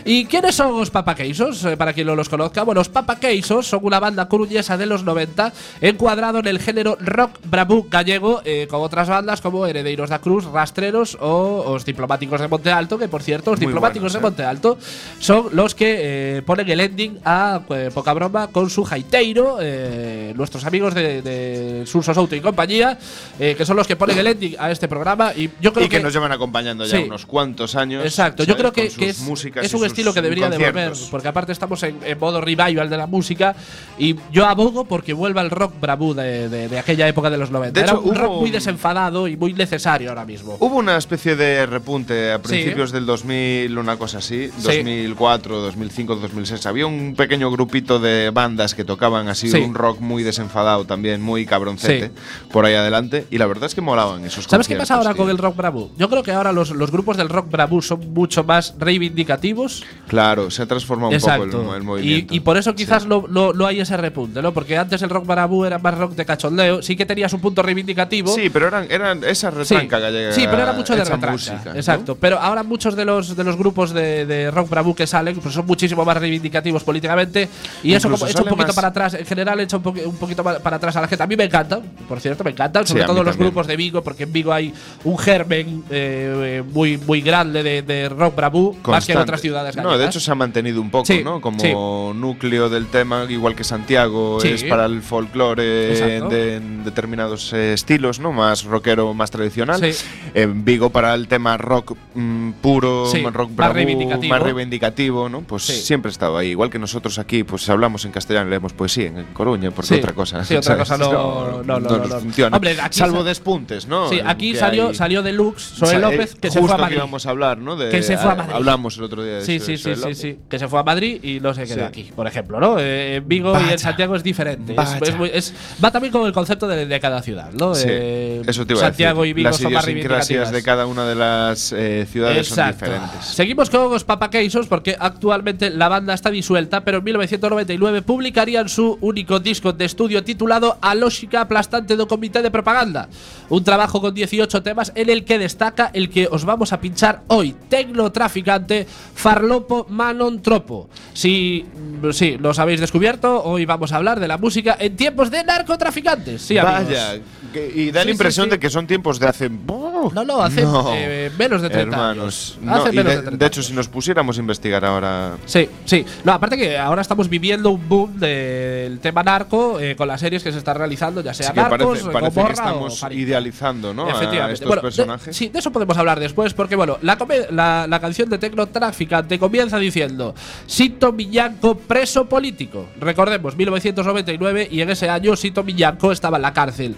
¿Y 0.05 0.25
quiénes 0.27 0.55
son 0.55 0.79
los 0.79 0.91
papaqueisos? 0.91 1.65
Eh, 1.65 1.77
para 1.77 1.93
quien 1.93 2.07
no 2.07 2.17
los 2.17 2.29
conozca. 2.29 2.63
Bueno, 2.63 2.81
los 2.81 2.89
papaqueisos 2.89 3.67
son 3.67 3.81
una 3.83 4.01
banda 4.01 4.29
coruñesa 4.29 4.77
de 4.77 4.87
los 4.87 5.05
90 5.05 5.53
encuadrado 5.81 6.39
en 6.39 6.47
el 6.47 6.59
género 6.59 6.97
rock 7.01 7.39
bravú 7.45 7.87
gallego 7.91 8.43
eh, 8.45 8.67
con 8.71 8.83
otras 8.83 9.09
bandas 9.09 9.41
como 9.41 9.67
Herederos 9.67 10.11
da 10.11 10.19
Cruz, 10.21 10.45
Rastreros 10.45 11.17
o 11.21 11.65
os 11.67 11.85
Diplomáticos 11.85 12.41
de 12.41 12.49
Monte 12.49 12.73
Alto, 12.81 12.99
que 12.99 13.09
por 13.09 13.23
cierto, 13.23 13.51
los 13.51 13.61
Muy 13.61 13.67
Diplomáticos 13.69 14.13
buenos, 14.13 14.13
de 14.15 14.19
eh. 14.19 14.23
Monte 14.23 14.43
Alto 14.45 14.79
son 15.19 15.49
los 15.53 15.75
que 15.75 16.39
eh, 16.39 16.43
ponen 16.43 16.69
el 16.71 16.81
ending 16.81 17.19
a 17.25 17.61
eh, 17.71 17.91
Poca 17.93 18.13
Broma 18.15 18.49
con 18.49 18.71
su 18.71 18.85
Jaiteiro, 18.85 19.59
eh, 19.61 20.33
nuestros 20.37 20.65
amigos 20.65 20.95
de, 20.95 21.21
de 21.23 21.85
Surso 21.87 22.15
Souto 22.15 22.35
y 22.35 22.41
compañía, 22.41 22.99
eh, 23.39 23.55
que 23.57 23.65
son 23.67 23.77
los 23.77 23.87
que 23.87 23.97
ponen 23.97 24.19
el 24.19 24.27
ending 24.27 24.57
a 24.59 24.71
este 24.71 24.89
programa. 24.89 25.33
Y 25.37 25.51
yo 25.61 25.73
creo 25.73 25.87
Y 25.87 25.89
que, 25.89 26.01
nos 26.01 26.13
llevan 26.13 26.33
acompañando 26.33 26.85
ya 26.87 26.97
Sí. 26.97 27.05
unos 27.05 27.27
cuantos 27.27 27.75
años. 27.77 28.05
Exacto, 28.05 28.43
yo 28.45 28.55
¿sabes? 28.55 28.61
creo 28.61 28.73
que, 28.73 28.89
que 28.95 29.09
es, 29.11 29.21
es 29.63 29.75
un 29.75 29.85
estilo 29.85 30.15
que 30.15 30.23
debería 30.23 30.49
de 30.49 30.57
volver, 30.57 30.73
conciertos. 30.73 31.09
porque 31.11 31.29
aparte 31.29 31.53
estamos 31.53 31.83
en, 31.83 31.99
en 32.05 32.19
modo 32.19 32.41
revival 32.41 32.89
de 32.89 32.97
la 32.97 33.07
música 33.07 33.55
y 33.99 34.17
yo 34.33 34.47
abogo 34.47 34.85
porque 34.87 35.13
vuelva 35.13 35.43
el 35.43 35.51
rock 35.51 35.75
bravú 35.81 36.15
de, 36.15 36.49
de- 36.49 36.69
de 36.69 36.79
aquella 36.79 37.07
época 37.09 37.29
de 37.31 37.37
los 37.37 37.51
90. 37.51 37.79
De 37.79 37.85
Era 37.85 37.93
hecho, 37.93 38.01
un 38.03 38.15
rock 38.15 38.41
muy 38.41 38.51
desenfadado 38.51 39.29
y 39.29 39.37
muy 39.37 39.53
necesario 39.53 40.09
ahora 40.11 40.25
mismo. 40.25 40.57
Hubo 40.61 40.77
una 40.77 40.97
especie 40.97 41.37
de 41.37 41.67
repunte 41.67 42.33
a 42.33 42.37
Sí. 42.39 42.41
Principios 42.71 42.93
del 42.93 43.07
2000, 43.07 43.79
una 43.79 43.97
cosa 43.97 44.19
así, 44.19 44.51
2004, 44.63 45.61
2005, 45.61 46.17
2006. 46.17 46.67
Había 46.67 46.87
un 46.87 47.15
pequeño 47.17 47.51
grupito 47.51 47.99
de 47.99 48.31
bandas 48.31 48.75
que 48.75 48.85
tocaban 48.85 49.29
así 49.29 49.49
Sí. 49.51 49.59
un 49.59 49.75
rock 49.75 50.01
muy 50.01 50.23
desenfadado 50.23 50.85
también, 50.85 51.21
muy 51.23 51.47
cabroncete, 51.47 52.11
por 52.53 52.65
ahí 52.65 52.75
adelante. 52.75 53.27
Y 53.31 53.39
la 53.39 53.47
verdad 53.47 53.65
es 53.67 53.75
que 53.75 53.81
molaban 53.81 54.25
esos 54.25 54.45
¿Sabes 54.45 54.69
qué 54.69 54.77
pasa 54.77 54.95
ahora 54.95 55.11
tío. 55.15 55.23
con 55.23 55.31
el 55.31 55.39
rock 55.39 55.57
bravú? 55.57 55.91
Yo 55.97 56.09
creo 56.09 56.23
que 56.23 56.33
ahora 56.33 56.53
los, 56.53 56.71
los 56.71 56.91
grupos 56.91 57.17
del 57.17 57.29
rock 57.29 57.51
bravú 57.51 57.83
son 57.83 58.13
mucho 58.13 58.45
más 58.45 58.75
reivindicativos. 58.79 59.85
Claro, 60.09 60.51
se 60.51 60.63
ha 60.63 60.67
transformado 60.67 61.09
un 61.11 61.15
Exacto. 61.15 61.59
poco 61.63 61.71
el, 61.75 61.77
el 61.77 61.83
y, 61.83 61.87
movimiento. 61.87 62.35
y 62.35 62.41
por 62.41 62.57
eso 62.57 62.75
quizás 62.75 63.07
no, 63.07 63.25
no- 63.29 63.53
no 63.53 63.67
hay 63.67 63.81
ese 63.81 63.97
repunte, 63.97 64.43
¿no? 64.43 64.53
Porque 64.53 64.77
antes 64.79 65.03
el 65.03 65.11
rock 65.11 65.27
bravú 65.27 65.65
era 65.65 65.79
más 65.79 65.97
rock 65.97 66.13
de 66.15 66.25
cachondeo, 66.25 66.83
sí 66.83 66.97
que 66.97 67.07
tenía 67.07 67.29
su 67.29 67.41
punto 67.41 67.63
reivindicativo. 67.63 68.33
Sí, 68.35 68.51
pero 68.51 68.69
eran, 68.69 68.87
eran 68.91 69.25
esa 69.25 69.51
retranca 69.51 69.99
gallega. 69.99 70.33
sí, 70.33 70.43
pero 70.49 70.63
era 70.63 70.73
mucho 70.73 70.95
de 70.95 71.01
retranca. 71.05 71.31
música, 71.33 71.63
¿no? 71.67 71.75
exacto. 71.75 72.17
Pero 72.17 72.39
ahora 72.39 72.60
muchos 72.63 72.97
de 72.97 73.05
los 73.05 73.37
de 73.37 73.45
los 73.45 73.57
grupos 73.57 73.93
de, 73.93 74.27
de 74.27 74.51
rock 74.51 74.69
bravú 74.71 74.95
que 74.95 75.07
salen 75.07 75.39
pues 75.39 75.55
son 75.55 75.67
muchísimo 75.67 76.05
más 76.05 76.17
reivindicativos 76.17 76.85
políticamente 76.85 77.49
y 77.83 77.93
eso 77.95 78.09
Incluso 78.09 78.25
como 78.25 78.31
echa 78.31 78.43
un 78.43 78.49
poquito 78.49 78.73
para 78.75 78.89
atrás. 78.89 79.15
En 79.15 79.27
general 79.27 79.61
echa 79.61 79.77
un, 79.77 79.83
poqui- 79.83 80.05
un 80.07 80.17
poquito 80.17 80.43
pa- 80.43 80.59
para 80.59 80.77
atrás 80.77 80.97
a 80.97 81.01
la 81.01 81.09
gente. 81.09 81.23
A 81.23 81.27
mí 81.27 81.37
me 81.37 81.45
encanta, 81.45 81.81
por 82.09 82.21
cierto, 82.21 82.45
me 82.45 82.51
encantan, 82.51 82.85
Sí, 82.87 82.91
sobre 82.93 83.05
a 83.05 83.07
todo 83.07 83.23
los 83.23 83.37
grupos 83.37 83.67
de 83.67 83.77
Vigo, 83.77 84.03
porque 84.03 84.25
en 84.25 84.33
Vigo 84.33 84.53
hay 84.53 84.73
un 85.05 85.19
germen 85.19 85.85
eh, 85.91 86.63
muy 86.73 86.97
muy 86.99 87.21
grande 87.21 87.63
de, 87.63 87.83
de 87.83 88.09
rock 88.09 88.35
bravú 88.37 88.77
más 88.87 89.07
que 89.07 89.13
en 89.13 89.19
otras 89.19 89.41
ciudades 89.41 89.77
No, 89.77 89.83
gallegas. 89.85 89.99
de 90.01 90.07
hecho 90.07 90.21
se 90.21 90.31
ha 90.31 90.35
mantenido 90.35 90.81
un 90.81 90.91
poco, 90.91 91.05
Sí, 91.07 91.23
¿no? 91.25 91.41
Como 91.41 91.61
sí. 91.61 91.73
núcleo 92.15 92.69
del 92.69 92.87
tema, 92.87 93.25
igual 93.29 93.55
que 93.55 93.65
Santiago 93.65 94.39
Sí. 94.41 94.49
es 94.49 94.65
para 94.65 94.87
el 94.87 95.03
folclore 95.03 95.93
Exacto. 95.93 96.29
de 96.29 96.57
en 96.57 96.85
determinados 96.85 97.53
eh, 97.53 97.73
estilos, 97.73 98.19
¿no? 98.21 98.33
Más 98.33 98.65
rockero, 98.65 99.13
más 99.15 99.31
tradicional. 99.31 99.81
Sí. 99.81 100.05
En 100.35 100.65
Vigo 100.65 100.91
para 100.91 101.15
el 101.15 101.29
tema 101.29 101.57
rock 101.57 101.97
mm, 102.15 102.50
puro, 102.53 103.07
Sí, 103.07 103.21
más 103.23 103.33
rock 103.33 103.49
más 103.51 103.57
bravú, 103.57 103.75
reivindicativo. 103.75 104.35
más 104.35 104.43
reivindicativo, 104.43 105.29
¿no? 105.29 105.41
Pues 105.43 105.63
Sí. 105.65 105.73
siempre 105.75 106.11
he 106.11 106.13
estado 106.13 106.37
ahí. 106.39 106.49
Igual 106.51 106.71
que 106.71 106.79
nosotros 106.79 107.19
aquí, 107.19 107.45
pues 107.45 107.69
hablamos 107.69 108.05
en 108.05 108.13
castellano, 108.13 108.49
leemos 108.51 108.73
poesía 108.73 109.07
en, 109.09 109.19
en 109.19 109.27
Coruña, 109.33 109.71
porque 109.71 109.89
Sí. 109.89 109.95
otra 109.95 110.13
cosa. 110.13 110.45
Sí, 110.45 110.55
otra 110.55 110.77
¿sabes? 110.77 110.89
cosa 110.89 110.99
no- 110.99 111.63
no, 111.65 111.81
no, 111.81 111.81
no, 111.81 111.99
no. 112.07 112.21
funciona. 112.21 112.57
Hombre, 112.57 112.77
Salvo 112.91 113.19
sa- 113.19 113.25
despuntes, 113.25 113.87
¿no? 113.87 114.09
Sí, 114.09 114.21
aquí 114.25 114.53
Que 114.53 114.59
salió, 114.59 114.89
hay- 114.89 114.95
salió 114.95 115.23
Deluxe, 115.23 115.63
Soel 115.77 115.97
eh, 115.97 116.01
López, 116.01 116.35
que 116.35 116.51
se 116.51 116.61
fue 116.61 116.71
a 116.73 116.77
que 116.77 116.83
Madrid. 116.83 116.97
íbamos 116.97 117.27
a 117.27 117.31
hablar, 117.31 117.59
¿no? 117.59 117.77
De- 117.77 117.91
Que 117.91 118.03
se 118.03 118.17
fue 118.19 118.31
a 118.33 118.35
Madrid. 118.35 118.55
Hablamos 118.55 118.97
el 118.99 119.05
otro 119.05 119.23
día 119.23 119.35
de 119.37 119.45
Sí, 119.45 119.61
sí, 119.61 119.77
sí, 119.77 119.95
sí, 119.97 120.15
sí. 120.15 120.39
Que 120.49 120.59
se 120.59 120.69
fue 120.69 120.81
a 120.81 120.83
Madrid 120.83 121.23
y 121.23 121.41
no 121.41 121.55
se 121.55 121.65
quedó 121.65 121.87
aquí, 121.87 122.11
por 122.15 122.27
ejemplo, 122.27 122.61
¿no? 122.61 122.79
Eh, 122.79 123.17
en 123.17 123.29
Vigo 123.29 123.51
y 123.51 123.55
Vaya. 123.55 123.73
en 123.73 123.79
Santiago 123.79 124.15
es 124.17 124.23
diferente. 124.23 124.73
Es- 124.73 124.77
Vaya. 124.77 124.99
es 125.03 125.17
muy- 125.17 125.31
es- 125.33 125.55
va 125.83 125.91
también 125.91 126.13
con 126.13 126.27
el 126.27 126.33
concepto 126.33 126.67
de, 126.69 126.87
de 126.87 127.01
cada 127.01 127.23
ciudad, 127.23 127.51
¿no? 127.53 127.73
Eh, 127.77 128.43
eso 128.47 128.67
te 128.67 128.73
iba 128.75 128.81
Santiago 128.83 129.21
a 129.21 129.23
decir. 129.25 129.31
y 129.31 129.35
Vigo 129.35 129.49
Las 129.51 129.57
son 129.59 129.73
más 129.73 129.85
reivindicativas. 129.85 130.53
de 130.53 130.63
cada 130.63 130.87
una 130.87 131.05
de 131.07 131.15
las 131.15 131.73
eh, 131.73 132.07
ciudades 132.11 132.30
Exacto. 132.39 132.87
son 132.87 132.95
diferentes. 132.95 133.25
Seguimos 133.27 133.71
con 133.71 133.91
los 133.91 134.05
papaqueisos 134.05 134.67
porque 134.67 134.97
actualmente 134.99 135.71
la 135.71 135.89
banda 135.89 136.15
está 136.15 136.31
disuelta, 136.31 136.83
pero 136.85 136.99
en 136.99 137.05
1999 137.05 138.03
publicarían 138.03 138.69
su 138.69 138.99
único 139.01 139.41
disco 139.41 139.73
de 139.73 139.85
estudio 139.85 140.23
titulado 140.25 140.79
A 140.81 140.95
lógica 140.95 141.41
aplastante 141.43 141.97
do 141.97 142.07
comité 142.07 142.43
de 142.43 142.51
propaganda. 142.51 143.09
Un 143.49 143.65
trabajo 143.65 144.01
con 144.01 144.15
18 144.15 144.63
temas 144.63 144.93
en 144.95 145.11
el 145.11 145.25
que 145.25 145.39
destaca 145.39 145.91
el 145.93 146.11
que 146.11 146.29
os 146.31 146.45
vamos 146.45 146.73
a 146.73 146.81
pinchar 146.81 147.23
hoy, 147.29 147.55
Tecno 147.69 148.11
Traficante 148.13 148.87
Farlopo 149.15 149.87
Manon 149.89 150.41
Tropo. 150.43 150.89
Si 151.13 151.65
mm, 152.03 152.11
sí, 152.13 152.37
los 152.41 152.59
habéis 152.59 152.81
descubierto, 152.81 153.43
hoy 153.45 153.65
vamos 153.67 153.93
a 153.93 153.97
hablar 153.97 154.21
de 154.21 154.29
la 154.29 154.39
música 154.39 154.77
en 154.79 154.97
tiempos 154.97 155.31
de 155.31 155.43
narcotraficantes. 155.45 156.43
Sí, 156.43 156.59
amigos. 156.59 156.85
Vaya, 156.89 157.19
que- 157.53 157.73
y 157.75 157.91
da 157.91 158.01
Sí, 158.03 158.07
la 158.07 158.13
impresión 158.13 158.47
sí. 158.47 158.51
de 158.51 158.59
que 158.59 158.71
son 158.71 158.87
tiempos 158.87 159.19
de 159.19 159.27
hace. 159.29 159.49
No, 159.51 160.11
no, 160.25 160.43
hace 160.43 160.65
eh, 160.95 161.31
menos 161.39 161.63
de 161.63 161.71
30 161.71 161.97
hermanos. 161.97 162.11
años. 162.19 162.20
No, 162.61 162.75
Hace 162.75 162.91
y 162.91 162.97
menos 162.97 163.13
de, 163.13 163.17
de 163.17 163.23
30 163.23 163.37
de 163.37 163.47
hecho, 163.47 163.61
años. 163.61 163.67
si 163.67 163.73
nos 163.73 163.89
pusiéramos 163.89 164.37
a 164.37 164.41
investigar 164.41 164.85
ahora. 164.85 165.37
Sí, 165.47 165.69
sí. 165.85 166.05
No, 166.25 166.33
aparte 166.33 166.57
que 166.57 166.79
ahora 166.79 167.03
estamos 167.03 167.29
viviendo 167.29 167.71
un 167.71 167.89
boom 167.89 168.19
del 168.19 168.99
tema 169.01 169.23
narco 169.23 169.79
eh, 169.81 169.97
con 169.97 170.09
las 170.09 170.21
series 170.21 170.43
que 170.43 170.53
se 170.53 170.59
están 170.59 170.77
realizando, 170.77 171.21
ya 171.21 171.35
sea 171.35 171.49
Sí 171.49 171.53
que 171.55 171.61
Narcos, 171.61 171.79
parece, 171.79 172.05
parece 172.11 172.31
que 172.31 172.35
Gomorra 172.37 172.55
estamos 172.55 172.93
o 172.93 172.97
Farita. 172.97 173.21
idealizando, 173.23 173.95
¿no? 173.95 174.07
A 174.07 174.11
Efectivamente. 174.11 174.55
estos 174.55 174.69
Bueno, 174.69 174.83
de- 174.83 174.87
personajes. 174.87 175.37
sí, 175.37 175.49
de 175.49 175.59
eso 175.59 175.71
podemos 175.73 175.97
hablar 175.97 176.21
después, 176.21 176.55
porque 176.55 176.77
bueno, 176.77 176.99
la, 177.03 177.17
la, 177.51 177.87
la 177.89 178.01
canción 178.01 178.29
de 178.29 178.39
Tecno 178.39 178.67
Traficante 178.67 179.39
comienza 179.39 179.79
diciendo 179.79 180.35
Sito 180.67 181.13
Millanco 181.13 181.77
preso 181.77 182.27
político. 182.27 182.87
Recordemos, 183.01 183.57
1999 183.57 184.69
y 184.71 184.81
en 184.81 184.91
ese 184.91 185.09
año 185.09 185.37
Sito 185.37 185.63
Millanco 185.63 186.13
estaba 186.13 186.37
en 186.37 186.43
la 186.43 186.53
cárcel. 186.53 186.95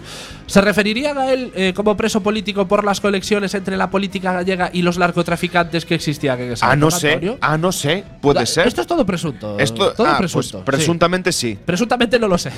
¿Se 0.47 0.61
referirían 0.61 1.17
a 1.17 1.31
él 1.31 1.51
eh, 1.55 1.73
como 1.75 1.95
preso 1.97 2.21
político 2.21 2.67
por 2.67 2.83
las 2.83 2.99
conexiones 3.01 3.53
entre 3.53 3.77
la 3.77 3.89
política 3.89 4.33
gallega 4.33 4.69
y 4.73 4.81
los 4.81 4.97
narcotraficantes 5.13 5.85
que 5.85 5.95
existían 5.95 6.39
en 6.41 6.51
ese 6.53 6.65
Ah, 6.65 6.75
no 6.75 6.89
sé. 6.89 7.37
Ah, 7.39 7.57
no 7.57 7.71
sé. 7.71 8.03
Puede 8.21 8.39
Da- 8.39 8.45
ser. 8.45 8.67
Esto 8.67 8.81
es 8.81 8.87
todo 8.87 9.05
presunto. 9.05 9.59
Esto, 9.59 9.93
todo 9.93 10.07
ah, 10.07 10.17
presunto. 10.17 10.63
pues, 10.63 10.77
presuntamente 10.77 11.31
sí. 11.31 11.51
sí. 11.53 11.59
Presuntamente 11.63 12.17
no 12.19 12.27
lo 12.27 12.37
sé. 12.37 12.51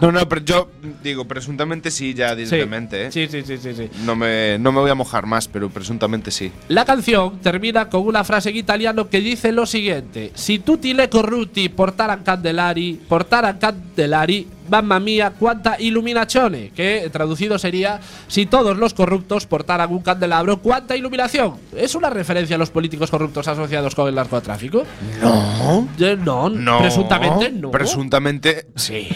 No, 0.00 0.12
no, 0.12 0.28
pero 0.28 0.44
yo 0.44 0.70
digo, 1.02 1.24
presuntamente 1.26 1.90
sí, 1.90 2.14
ya 2.14 2.34
directamente, 2.36 3.06
¿eh? 3.06 3.12
sí, 3.12 3.26
sí, 3.28 3.42
sí, 3.42 3.58
sí, 3.58 3.74
sí. 3.74 3.90
No 4.04 4.14
me, 4.14 4.56
no 4.58 4.70
me 4.72 4.80
voy 4.80 4.90
a 4.90 4.94
mojar 4.94 5.26
más, 5.26 5.48
pero 5.48 5.68
presuntamente 5.70 6.30
sí. 6.30 6.52
La 6.68 6.84
canción 6.84 7.38
termina 7.40 7.88
con 7.88 8.06
una 8.06 8.22
frase 8.24 8.50
en 8.50 8.56
italiano 8.56 9.08
que 9.08 9.20
dice 9.20 9.50
lo 9.52 9.66
siguiente: 9.66 10.30
Si 10.34 10.58
tutti 10.60 10.94
le 10.94 11.08
corrutti 11.08 11.68
portaran 11.68 12.22
candelari, 12.22 13.00
portaran 13.08 13.58
candelari, 13.58 14.46
mamma 14.72 14.98
mia, 14.98 15.30
cuánta 15.38 15.78
illuminazione. 15.78 16.70
Que 16.74 17.08
traducido 17.12 17.58
sería: 17.58 18.00
Si 18.26 18.46
todos 18.46 18.76
los 18.78 18.94
corruptos 18.94 19.46
portaran 19.46 19.90
un 19.92 20.00
candelabro, 20.00 20.58
cuánta 20.58 20.96
iluminación. 20.96 21.56
¿Es 21.76 21.94
una 21.94 22.08
referencia 22.08 22.56
a 22.56 22.58
los 22.58 22.70
políticos 22.70 23.10
corruptos 23.10 23.46
asociados 23.48 23.94
con 23.94 24.08
el 24.08 24.14
narcotráfico? 24.14 24.84
No. 25.20 25.86
Eh, 25.98 26.16
no, 26.18 26.48
No. 26.48 26.78
presuntamente 26.78 27.50
no. 27.52 27.70
Presuntamente 27.70 28.66
sí. 28.74 29.08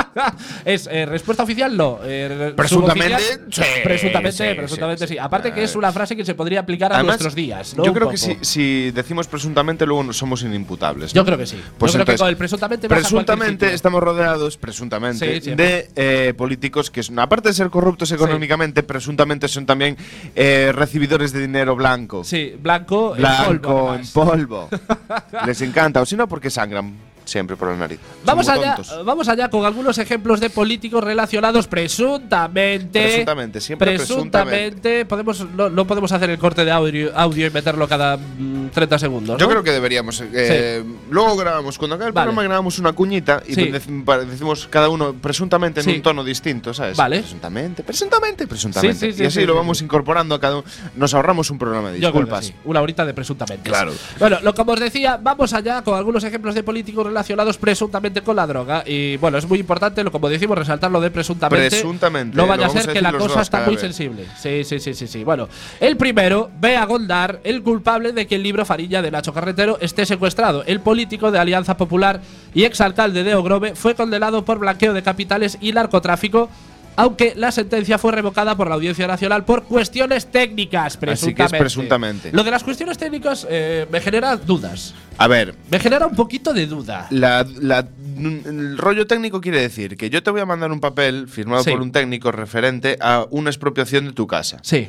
es 0.64 0.86
eh, 0.90 1.06
respuesta 1.06 1.44
oficial 1.44 1.74
no. 1.76 1.98
Eh, 2.04 2.52
Presuntamente, 2.54 3.18
sí, 3.50 3.62
presuntamente, 3.82 4.32
sí, 4.50 4.54
presuntamente 4.56 5.06
sí. 5.06 5.08
sí, 5.08 5.14
sí. 5.14 5.18
Aparte 5.18 5.52
que 5.52 5.64
es 5.64 5.74
una 5.76 5.92
frase 5.92 6.14
que 6.16 6.24
se 6.24 6.34
podría 6.34 6.60
aplicar 6.60 6.92
a 6.92 6.96
Además, 6.96 7.14
nuestros 7.14 7.34
días. 7.34 7.74
¿no? 7.76 7.84
Yo 7.84 7.94
creo 7.94 8.10
que 8.10 8.16
si, 8.18 8.36
si 8.42 8.90
decimos 8.90 9.26
presuntamente, 9.28 9.86
luego 9.86 10.02
no 10.04 10.12
somos 10.12 10.42
inimputables. 10.42 11.12
Yo 11.12 11.24
creo 11.24 11.38
que 11.38 11.46
sí. 11.46 11.56
Pues 11.78 11.92
Yo 11.92 11.96
creo 11.96 12.06
que 12.06 12.12
entonces, 12.12 12.20
con 12.20 12.28
el 12.28 12.36
presuntamente 12.36 12.88
presuntamente 12.88 13.72
estamos 13.74 14.02
rodeados, 14.02 14.56
presuntamente, 14.56 14.89
Sí, 15.18 15.40
siempre. 15.40 15.88
de 15.94 16.28
eh, 16.28 16.34
políticos 16.34 16.90
que, 16.90 17.02
son- 17.02 17.18
aparte 17.18 17.48
de 17.48 17.54
ser 17.54 17.70
corruptos 17.70 18.10
económicamente, 18.12 18.82
presuntamente 18.82 19.48
son 19.48 19.64
también 19.66 19.96
eh, 20.34 20.72
recibidores 20.74 21.32
de 21.32 21.40
dinero 21.40 21.76
blanco. 21.76 22.24
Sí, 22.24 22.54
blanco, 22.60 23.14
en 23.14 23.20
Blanco, 23.22 23.62
polvo, 23.62 23.94
en 23.94 24.06
polvo. 24.12 24.68
Les 25.46 25.60
encanta, 25.62 26.00
o 26.02 26.06
si 26.06 26.16
no, 26.16 26.28
porque 26.28 26.50
sangran 26.50 26.94
siempre 27.30 27.56
por 27.56 27.68
la 27.70 27.76
nariz. 27.76 27.98
Vamos 28.24 28.48
allá, 28.48 28.74
tontos. 28.76 29.04
vamos 29.04 29.28
allá 29.28 29.48
con 29.48 29.64
algunos 29.64 29.96
ejemplos 29.98 30.40
de 30.40 30.50
políticos 30.50 31.02
relacionados 31.02 31.66
presuntamente. 31.66 33.02
Presuntamente, 33.02 33.60
siempre 33.60 33.94
presuntamente. 33.96 35.04
Podemos, 35.06 35.46
no, 35.56 35.70
no 35.70 35.86
podemos 35.86 36.10
hacer 36.12 36.30
el 36.30 36.38
corte 36.38 36.64
de 36.64 36.70
audio, 36.70 37.12
audio 37.16 37.46
y 37.46 37.50
meterlo 37.50 37.88
cada 37.88 38.16
mm, 38.16 38.68
30 38.74 38.98
segundos. 38.98 39.38
Yo 39.40 39.46
¿no? 39.46 39.50
creo 39.50 39.62
que 39.62 39.70
deberíamos. 39.72 40.22
eh, 40.32 40.82
Luego 41.10 41.36
grabamos, 41.36 41.78
cuando 41.78 41.96
acabe 41.96 42.08
el 42.08 42.12
Vale. 42.12 42.26
programa, 42.26 42.42
grabamos 42.42 42.78
una 42.78 42.92
cuñita 42.92 43.42
y 43.46 43.54
Sí. 43.54 43.70
decimos 43.70 44.66
cada 44.68 44.88
uno 44.88 45.12
presuntamente 45.14 45.80
en 45.80 45.84
Sí. 45.84 45.92
un 45.96 46.02
tono 46.02 46.24
distinto, 46.24 46.74
¿sabes? 46.74 46.96
Vale. 46.96 47.20
Presuntamente, 47.20 47.82
presuntamente, 47.82 48.46
presuntamente. 48.46 49.06
Y 49.08 49.26
así 49.26 49.40
sí, 49.40 49.46
lo 49.46 49.54
vamos 49.54 49.80
incorporando 49.82 50.34
a 50.34 50.40
cada 50.40 50.56
uno. 50.56 50.64
Nos 50.96 51.14
ahorramos 51.14 51.50
un 51.50 51.58
programa 51.58 51.90
de 51.90 52.00
que 52.00 52.06
disculpas. 52.06 52.52
Una 52.64 52.80
horita 52.80 53.04
de 53.04 53.14
presuntamente. 53.14 53.68
Claro. 53.70 53.92
Bueno, 54.18 54.38
lo 54.42 54.54
como 54.54 54.72
os 54.72 54.80
decía, 54.80 55.16
vamos 55.22 55.52
allá 55.52 55.82
con 55.82 55.96
algunos 55.96 56.24
ejemplos 56.24 56.54
de 56.54 56.62
políticos 56.62 57.04
relacionados 57.06 57.19
presuntamente 57.58 58.22
con 58.22 58.36
la 58.36 58.46
droga. 58.46 58.82
Y 58.86 59.16
bueno, 59.16 59.38
es 59.38 59.48
muy 59.48 59.58
importante, 59.58 60.02
lo 60.04 60.12
como 60.12 60.28
decimos, 60.28 60.56
resaltar 60.58 60.90
lo 60.90 61.00
de 61.00 61.10
presuntamente. 61.10 61.70
Presuntamente, 61.70 62.36
No 62.36 62.46
vaya 62.46 62.66
a 62.66 62.70
ser 62.70 62.90
a 62.90 62.92
que 62.92 63.02
la 63.02 63.12
cosa 63.12 63.42
está 63.42 63.60
muy 63.60 63.74
vez. 63.74 63.80
sensible. 63.82 64.26
Sí, 64.40 64.64
sí, 64.64 64.78
sí, 64.80 64.94
sí, 64.94 65.06
sí. 65.06 65.24
Bueno, 65.24 65.48
el 65.80 65.96
primero, 65.96 66.50
ve 66.60 66.76
a 66.76 66.84
Gondar, 66.84 67.40
el 67.44 67.62
culpable 67.62 68.12
de 68.12 68.26
que 68.26 68.36
el 68.36 68.42
libro 68.42 68.64
Farilla 68.64 69.02
de 69.02 69.10
Nacho 69.10 69.32
Carretero 69.32 69.78
esté 69.80 70.06
secuestrado. 70.06 70.64
El 70.66 70.80
político 70.80 71.30
de 71.30 71.38
Alianza 71.38 71.76
Popular 71.76 72.20
y 72.54 72.64
exalcalde 72.64 73.24
de 73.24 73.34
Ogrove 73.34 73.74
fue 73.74 73.94
condenado 73.94 74.44
por 74.44 74.58
blanqueo 74.58 74.92
de 74.92 75.02
capitales 75.02 75.58
y 75.60 75.72
narcotráfico. 75.72 76.48
Aunque 77.00 77.32
la 77.36 77.50
sentencia 77.50 77.98
fue 77.98 78.12
revocada 78.12 78.56
por 78.56 78.68
la 78.68 78.74
Audiencia 78.74 79.06
Nacional 79.06 79.44
por 79.44 79.64
cuestiones 79.64 80.30
técnicas, 80.30 80.96
Así 80.96 81.34
que 81.34 81.42
es 81.44 81.50
presuntamente. 81.50 81.58
presuntamente. 81.58 82.32
Lo 82.32 82.44
de 82.44 82.50
las 82.50 82.62
cuestiones 82.62 82.98
técnicas 82.98 83.46
eh, 83.48 83.86
me 83.90 84.00
genera 84.00 84.36
dudas. 84.36 84.94
A 85.18 85.26
ver, 85.28 85.54
Me 85.70 85.78
genera 85.78 86.06
un 86.06 86.14
poquito 86.14 86.52
de 86.52 86.66
duda. 86.66 87.06
la, 87.10 87.46
la- 87.60 87.86
el 88.18 88.76
rollo 88.76 89.06
técnico 89.06 89.40
quiere 89.40 89.60
decir 89.60 89.96
que 89.96 90.10
yo 90.10 90.22
te 90.22 90.30
voy 90.30 90.40
a 90.42 90.46
mandar 90.46 90.70
un 90.72 90.80
papel 90.80 91.26
firmado 91.28 91.62
Sí. 91.64 91.70
por 91.70 91.80
un 91.80 91.90
técnico 91.92 92.30
referente 92.32 92.98
a 93.00 93.26
una 93.30 93.48
expropiación 93.50 94.04
de 94.06 94.12
tu 94.12 94.26
casa. 94.26 94.58
Sí. 94.62 94.88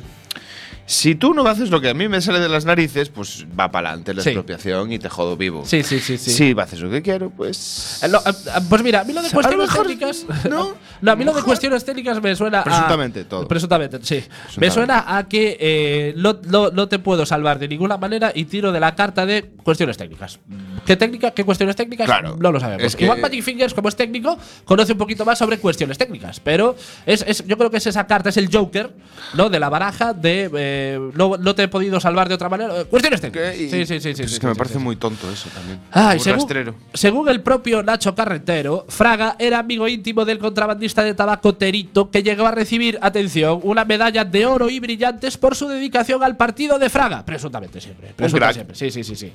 Si 0.84 1.14
tú 1.14 1.32
no 1.32 1.46
haces 1.46 1.70
lo 1.70 1.80
que 1.80 1.88
a 1.88 1.94
mí 1.94 2.08
me 2.08 2.20
sale 2.20 2.40
de 2.40 2.48
las 2.48 2.64
narices, 2.64 3.08
pues 3.08 3.46
va 3.58 3.70
para 3.70 3.88
adelante 3.90 4.12
la 4.14 4.22
Sí. 4.22 4.30
expropiación 4.30 4.92
y 4.92 4.98
te 4.98 5.08
jodo 5.08 5.36
vivo. 5.36 5.64
Sí, 5.64 5.82
sí, 5.82 6.00
sí, 6.00 6.18
sí. 6.18 6.30
Si 6.30 6.54
haces 6.58 6.80
lo 6.80 6.90
que 6.90 7.00
quiero, 7.02 7.30
pues. 7.30 8.00
Eh, 8.02 8.06
eh, 8.06 8.30
eh, 8.30 8.50
pues 8.68 8.82
mira, 8.82 9.00
a 9.00 9.04
mí 9.04 9.12
lo 9.12 9.22
de 9.22 9.30
cuestiones 9.30 9.68
mejor- 9.68 9.86
técnicas. 9.86 10.26
¿no? 10.50 10.74
No, 11.02 11.10
a 11.12 11.16
mí 11.16 11.24
lo 11.24 11.32
de 11.32 11.42
cuestiones 11.42 11.84
técnicas 11.84 12.22
me 12.22 12.34
suena 12.36 12.60
a. 12.60 12.64
Presuntamente, 12.64 13.24
todo. 13.24 13.48
Presuntamente, 13.48 13.98
sí. 14.02 14.22
Me 14.58 14.70
suena 14.70 15.16
a 15.16 15.26
que 15.28 15.56
eh, 15.58 16.14
no, 16.16 16.38
no- 16.48 16.70
no 16.70 16.88
te 16.88 16.98
puedo 17.00 17.26
salvar 17.26 17.58
de 17.58 17.66
ninguna 17.68 17.96
manera 17.96 18.30
y 18.34 18.44
tiro 18.44 18.70
de 18.70 18.78
la 18.80 18.94
carta 18.94 19.26
de 19.26 19.50
cuestiones 19.64 19.96
técnicas. 19.96 20.38
¿Qué 20.84 20.96
técnica? 20.96 21.30
¿Qué 21.32 21.44
cuestiones 21.44 21.76
técnicas? 21.76 22.06
Claro. 22.06 22.36
No 22.40 22.50
lo 22.52 22.60
sabemos. 22.60 22.84
Es 22.84 22.96
que- 22.96 23.04
Igual 23.04 23.20
Magic 23.20 23.42
Fingers, 23.42 23.74
como 23.74 23.88
es 23.88 23.96
técnico, 23.96 24.38
conoce 24.64 24.92
un 24.92 24.98
poquito 24.98 25.24
más 25.24 25.38
sobre 25.38 25.58
cuestiones 25.58 25.98
técnicas. 25.98 26.40
Pero 26.40 26.76
es, 27.06 27.24
es- 27.26 27.46
yo 27.46 27.56
creo 27.58 27.70
que 27.70 27.76
es 27.78 27.86
esa 27.86 28.06
carta, 28.06 28.28
es 28.30 28.36
el 28.36 28.48
Joker, 28.52 28.90
¿no? 29.34 29.48
De 29.50 29.58
la 29.60 29.68
baraja 29.68 30.12
de. 30.12 30.50
eh, 30.54 31.00
no, 31.14 31.36
no 31.36 31.54
te 31.54 31.64
he 31.64 31.68
podido 31.68 32.00
salvar 32.00 32.28
de 32.28 32.34
otra 32.34 32.48
manera. 32.48 32.84
Cuestiones 32.84 33.20
técnicas. 33.20 33.54
Sí, 33.56 33.68
sí, 33.86 34.00
sí. 34.00 34.14
sí, 34.14 34.22
es 34.22 34.38
que 34.40 34.46
me 34.46 34.54
parece 34.54 34.78
muy 34.78 34.96
tonto 34.96 35.30
eso 35.30 35.48
también. 35.54 35.78
Muy 35.94 36.18
según, 36.20 36.38
rastrero. 36.40 36.74
según 36.94 37.28
el 37.28 37.40
propio 37.42 37.82
Nacho 37.82 38.14
Carretero, 38.14 38.86
Fraga 38.88 39.36
era 39.38 39.58
amigo 39.58 39.88
íntimo 39.88 40.24
del 40.24 40.38
contrabandista 40.38 41.02
de 41.02 41.14
tabaco 41.14 41.54
Terito, 41.54 42.10
que 42.10 42.22
llegó 42.22 42.46
a 42.46 42.50
recibir, 42.52 42.98
atención, 43.02 43.60
una 43.62 43.84
medalla 43.84 44.24
de 44.24 44.46
oro 44.46 44.68
y 44.70 44.80
brillantes 44.80 45.36
por 45.36 45.54
su 45.54 45.68
dedicación 45.68 46.22
al 46.22 46.36
partido 46.36 46.78
de 46.78 46.88
Fraga. 46.90 47.24
Presuntamente 47.24 47.80
siempre. 47.80 48.12
Presuntamente 48.16 48.54
siempre. 48.54 48.76
Sí, 48.76 48.90
sí, 48.90 49.04
sí, 49.04 49.16
sí. 49.16 49.32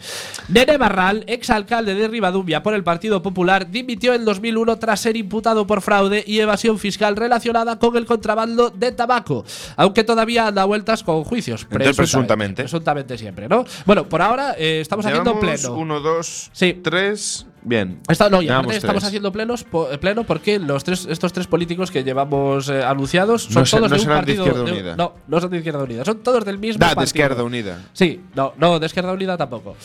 Nene 0.49 0.77
Barral, 0.77 1.23
exalcalde 1.28 1.93
de 1.95 2.07
Ribadumia 2.07 2.63
por 2.63 2.73
el 2.73 2.84
Partido 2.84 3.21
Popular, 3.21 3.69
dimitió 3.69 4.13
en 4.13 4.25
2001 4.25 4.78
tras 4.80 4.99
ser 5.01 5.15
imputado 5.17 5.67
por 5.67 5.82
fraude 5.82 6.23
y 6.25 6.39
evasión 6.39 6.80
fiscal 6.80 7.15
relacionada 7.15 7.78
con 7.80 7.95
el 7.97 8.05
contrabando 8.05 8.69
de 8.69 8.91
tabaco, 8.91 9.45
aunque 9.75 10.03
todavía 10.03 10.51
da 10.51 10.65
vueltas 10.65 11.03
con 11.03 11.23
juicios. 11.23 11.63
Entonces, 11.69 11.95
presuntamente. 11.97 12.63
Presuntamente 12.63 13.17
siempre, 13.17 13.47
¿no? 13.47 13.65
Bueno, 13.86 14.07
por 14.07 14.21
ahora 14.21 14.55
eh, 14.57 14.80
estamos 14.82 15.05
haciendo 15.05 15.39
pleno. 15.39 15.73
Uno, 15.75 15.99
dos, 15.99 16.49
Sí. 16.53 16.73
tres. 16.82 17.45
Bien. 17.63 17.99
Esta- 18.07 18.30
no, 18.30 18.41
y 18.41 18.45
Llevamos 18.45 18.65
aparte 18.67 18.78
estamos 18.78 19.03
haciendo 19.03 19.32
plenos 19.34 19.65
po- 19.65 19.91
eh, 19.91 19.97
pleno 19.97 20.23
porque 20.23 20.57
los 20.57 20.86
tres, 20.86 21.05
estos 21.09 21.34
tres 21.34 21.47
políticos 21.47 21.91
que 21.91 22.01
llevamos 22.03 22.69
eh, 22.69 22.82
anunciados 22.82 23.43
son 23.43 23.55
No 23.55 23.65
se- 23.65 23.75
todos 23.78 23.89
no 23.91 23.95
de 23.97 24.01
un 24.03 24.07
de 24.07 24.13
partido. 24.13 24.45
Izquierda 24.45 24.63
de 24.63 24.71
un- 24.71 24.78
Unida. 24.78 24.95
no, 24.95 25.13
no 25.28 25.41
son 25.41 25.49
de 25.49 25.57
Izquierda 25.57 25.84
Unida, 25.84 26.05
son 26.05 26.19
todos 26.23 26.45
del 26.45 26.59
mismo 26.59 26.80
Da, 26.80 26.88
partido. 26.95 27.01
de 27.01 27.05
Izquierda 27.07 27.43
Unida. 27.43 27.82
Sí, 27.91 28.21
no, 28.36 28.53
no, 28.57 28.80
de 28.80 28.86
Izquierda 28.86 29.11
Unida 29.11 29.36
tampoco. 29.36 29.75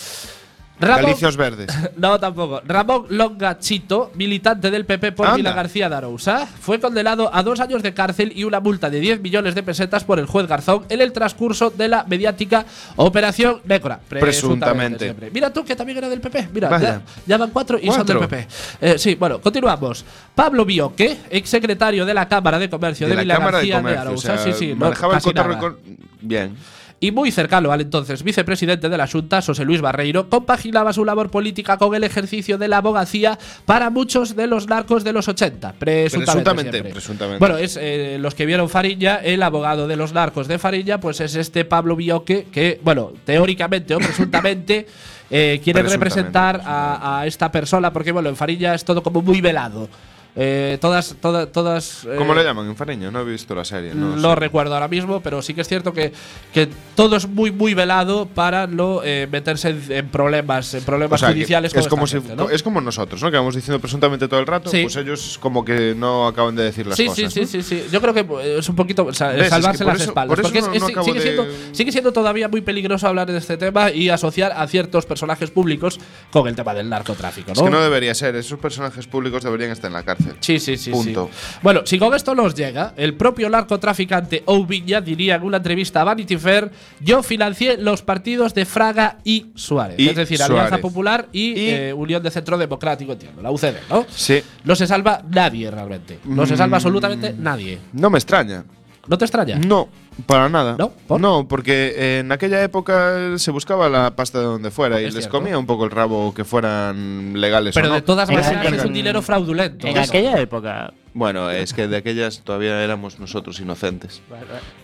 Ramón- 0.82 1.04
Galicios 1.04 1.36
Verdes. 1.36 1.68
no, 1.96 2.18
tampoco. 2.20 2.60
Ramón 2.66 3.06
Longachito, 3.10 4.10
militante 4.14 4.70
del 4.70 4.84
PP 4.84 5.12
por 5.12 5.26
Anda. 5.26 5.36
Vila 5.36 5.52
García 5.52 5.88
de 5.88 5.96
Arousa, 5.96 6.46
fue 6.46 6.78
condenado 6.80 7.30
a 7.34 7.42
dos 7.42 7.60
años 7.60 7.82
de 7.82 7.94
cárcel 7.94 8.32
y 8.34 8.44
una 8.44 8.60
multa 8.60 8.90
de 8.90 9.00
10 9.00 9.20
millones 9.20 9.54
de 9.54 9.62
pesetas 9.62 10.04
por 10.04 10.18
el 10.18 10.26
juez 10.26 10.46
Garzón 10.46 10.84
en 10.88 11.00
el 11.00 11.12
transcurso 11.12 11.70
de 11.70 11.88
la 11.88 12.04
mediática 12.04 12.64
Operación 12.96 13.60
Nécora. 13.64 14.00
Presuntamente. 14.08 15.14
Mira 15.32 15.52
tú, 15.52 15.64
que 15.64 15.76
también 15.76 15.98
era 15.98 16.08
del 16.08 16.20
PP. 16.20 16.48
Mira, 16.52 16.78
ya, 16.80 17.02
ya 17.26 17.36
van 17.38 17.50
cuatro 17.50 17.78
y 17.80 17.90
son 17.90 18.06
del 18.06 18.18
PP. 18.18 18.46
Eh, 18.80 18.98
sí, 18.98 19.14
bueno, 19.14 19.40
continuamos. 19.40 20.04
Pablo 20.34 20.64
Bioque, 20.64 21.18
exsecretario 21.30 22.04
de 22.04 22.14
la 22.14 22.28
Cámara 22.28 22.58
de 22.58 22.68
Comercio 22.68 23.06
de, 23.06 23.14
De 23.16 23.22
Vila 23.22 23.34
Cámara 23.34 23.58
García 23.58 23.76
de, 23.76 23.82
Comercio. 23.82 24.00
Arousa. 24.02 24.32
o 24.34 24.36
sea, 24.38 24.52
sí, 24.52 24.58
sí, 24.58 24.68
no, 24.74 24.76
manejaba 24.76 25.18
el 25.18 25.34
nada 25.34 25.58
con- 25.58 25.76
Bien. 26.20 26.56
Y 27.02 27.10
muy 27.10 27.32
cercano 27.32 27.72
al 27.72 27.80
entonces 27.80 28.22
vicepresidente 28.22 28.88
de 28.88 28.96
la 28.96 29.08
Junta, 29.08 29.42
José 29.42 29.64
Luis 29.64 29.80
Barreiro, 29.80 30.28
compaginaba 30.28 30.92
su 30.92 31.04
labor 31.04 31.32
política 31.32 31.76
con 31.76 31.96
el 31.96 32.04
ejercicio 32.04 32.58
de 32.58 32.68
la 32.68 32.76
abogacía 32.76 33.36
para 33.66 33.90
muchos 33.90 34.36
de 34.36 34.46
los 34.46 34.68
narcos 34.68 35.02
de 35.02 35.12
los 35.12 35.26
80. 35.26 35.72
Presuntamente. 35.80 36.80
Presuntamente. 36.84 37.38
Bueno, 37.40 37.58
es 37.58 37.76
eh, 37.80 38.18
los 38.20 38.36
que 38.36 38.46
vieron 38.46 38.68
Farilla, 38.68 39.16
el 39.16 39.42
abogado 39.42 39.88
de 39.88 39.96
los 39.96 40.12
narcos 40.12 40.46
de 40.46 40.60
Farilla, 40.60 41.00
pues 41.00 41.20
es 41.20 41.34
este 41.34 41.64
Pablo 41.64 41.96
Bioque, 41.96 42.46
que, 42.52 42.78
bueno, 42.84 43.12
teóricamente 43.24 43.96
o 43.96 43.98
presuntamente. 43.98 44.86
eh, 45.28 45.60
quiere 45.64 45.82
representar 45.82 46.60
a, 46.64 47.20
a 47.20 47.26
esta 47.26 47.50
persona, 47.50 47.92
porque 47.92 48.12
bueno, 48.12 48.28
en 48.28 48.36
Farilla 48.36 48.74
es 48.74 48.84
todo 48.84 49.02
como 49.02 49.22
muy 49.22 49.40
velado. 49.40 49.88
Eh, 50.34 50.78
todas, 50.80 51.14
todas, 51.20 51.52
todas. 51.52 52.04
eh, 52.04 52.14
¿Cómo 52.16 52.34
le 52.34 52.42
llaman 52.42 52.66
en? 52.66 53.10
No 53.10 53.20
he 53.20 53.24
visto 53.24 53.54
la 53.54 53.66
serie. 53.66 53.94
No, 53.94 54.16
no 54.16 54.30
sé. 54.30 54.34
recuerdo 54.36 54.72
ahora 54.72 54.88
mismo, 54.88 55.20
pero 55.20 55.42
sí 55.42 55.52
que 55.52 55.60
es 55.60 55.68
cierto 55.68 55.92
que, 55.92 56.10
que 56.54 56.68
todo 56.96 57.16
es 57.16 57.28
muy, 57.28 57.50
muy 57.50 57.74
velado 57.74 58.24
para 58.24 58.66
no 58.66 59.02
eh, 59.04 59.28
meterse 59.30 59.68
en, 59.68 59.82
en 59.90 60.08
problemas, 60.08 60.72
en 60.72 60.82
O 60.82 60.86
problemas 60.86 61.20
sea, 61.20 61.28
que 61.28 61.34
judiciales. 61.34 61.74
es 61.74 61.82
con 61.82 61.90
como 61.90 62.04
esta 62.06 62.18
si 62.20 62.26
gente, 62.28 62.42
¿no? 62.42 62.48
es 62.48 62.62
como 62.62 62.80
nosotros, 62.80 63.22
¿no? 63.22 63.30
Que 63.30 63.36
vamos 63.36 63.54
diciendo 63.54 63.78
presuntamente 63.78 64.26
todo 64.26 64.40
el 64.40 64.46
rato, 64.46 64.70
Sí. 64.70 64.82
pues 64.84 64.96
ellos 64.96 65.36
como 65.38 65.66
que 65.66 65.94
no 65.94 66.26
acaban 66.26 66.56
de 66.56 66.62
decir 66.64 66.86
las 66.86 66.96
Sí, 66.96 67.06
cosas. 67.08 67.30
sí, 67.34 67.40
¿no? 67.40 67.46
sí, 67.46 67.62
sí, 67.62 67.62
sí. 67.62 67.84
Yo 67.92 68.00
creo 68.00 68.14
que 68.14 68.20
eh, 68.20 68.56
es 68.60 68.68
un 68.70 68.76
poquito 68.76 69.04
o 69.04 69.12
sea, 69.12 69.32
salvarse 69.50 69.84
que 69.84 69.90
las 69.90 70.00
eso- 70.00 70.10
espaldas. 70.12 70.34
por 70.36 70.42
porque 70.44 70.58
es- 70.60 70.66
es- 70.72 70.82
sigue, 71.04 71.20
siendo, 71.20 71.46
sigue 71.72 71.92
siendo 71.92 72.12
todavía 72.14 72.48
muy 72.48 72.62
peligroso 72.62 73.06
hablar 73.06 73.30
de 73.30 73.36
este 73.36 73.58
tema 73.58 73.90
y 73.90 74.08
asociar 74.08 74.52
a 74.56 74.66
ciertos 74.66 75.04
personajes 75.04 75.50
públicos 75.50 76.00
con 76.30 76.48
el 76.48 76.56
tema 76.56 76.72
del 76.72 76.88
narcotráfico. 76.88 77.48
¿no? 77.48 77.52
Es 77.52 77.62
que 77.62 77.70
no 77.70 77.82
debería 77.82 78.14
ser. 78.14 78.34
Esos 78.36 78.58
personajes 78.58 79.06
públicos 79.06 79.42
deberían 79.44 79.70
estar 79.72 79.88
en 79.88 79.92
la 79.92 80.02
cárcel. 80.02 80.21
Cárcel. 80.24 80.36
Sí, 80.40 80.58
sí, 80.58 80.76
sí. 80.76 80.90
Punto. 80.90 81.30
sí. 81.32 81.56
Bueno, 81.62 81.80
si 81.84 81.98
con 81.98 82.14
esto 82.14 82.34
nos 82.34 82.54
llega, 82.54 82.94
el 82.96 83.14
propio 83.14 83.48
narcotraficante 83.50 84.42
Oubiña 84.46 85.00
diría 85.00 85.36
en 85.36 85.42
una 85.42 85.58
entrevista 85.58 86.00
a 86.00 86.04
Vanity 86.04 86.36
Fair: 86.36 86.70
Yo 87.00 87.22
financié 87.22 87.76
los 87.76 88.02
partidos 88.02 88.54
de 88.54 88.64
Fraga 88.64 89.18
y 89.24 89.46
Suárez. 89.54 89.98
Y 89.98 90.08
es 90.08 90.16
decir, 90.16 90.42
Alianza. 90.42 90.78
Popular 90.78 91.28
y, 91.32 91.50
Y- 91.52 91.54
eh, 91.70 91.92
Unión 91.92 92.22
de 92.22 92.30
Centro 92.30 92.56
Democrático, 92.58 93.12
entiendo, 93.12 93.42
la 93.42 93.50
UCD, 93.50 93.76
¿no? 93.90 94.06
Sí. 94.14 94.42
No 94.64 94.74
se 94.76 94.86
salva 94.86 95.22
nadie 95.30 95.70
realmente. 95.70 96.18
No 96.24 96.46
se 96.46 96.54
Mm. 96.54 96.56
salva 96.56 96.76
absolutamente 96.76 97.34
nadie. 97.38 97.78
No 97.92 98.10
me 98.10 98.18
extraña. 98.18 98.64
¿No 99.08 99.18
te 99.18 99.24
extraña? 99.24 99.56
No, 99.58 99.88
para 100.26 100.48
nada. 100.48 100.76
¿No? 100.78 100.90
¿Por? 100.90 101.20
No, 101.20 101.48
porque 101.48 101.92
eh, 101.96 102.18
en 102.20 102.30
aquella 102.30 102.62
época 102.62 103.36
se 103.36 103.50
buscaba 103.50 103.88
la 103.88 104.14
pasta 104.14 104.38
de 104.38 104.44
donde 104.44 104.70
fuera 104.70 105.00
y 105.00 105.06
Es 105.06 105.14
les 105.14 105.24
cierto. 105.24 105.38
comía 105.38 105.58
un 105.58 105.66
poco 105.66 105.84
el 105.84 105.90
rabo 105.90 106.32
que 106.32 106.44
fueran 106.44 107.32
legales 107.40 107.74
Pero 107.74 107.86
o 107.88 107.90
no. 107.90 107.94
de 107.96 108.02
todas 108.02 108.28
En 108.28 108.36
maneras 108.36 108.72
es 108.74 108.84
un 108.84 108.92
dinero 108.92 109.20
fraudulento. 109.22 109.86
En 109.88 109.98
aquella 109.98 110.38
época. 110.38 110.92
Bueno, 111.14 111.50
es 111.50 111.74
que 111.74 111.88
de 111.88 111.96
aquellas 111.98 112.40
todavía 112.42 112.82
éramos 112.82 113.18
nosotros 113.18 113.58
inocentes. 113.60 114.22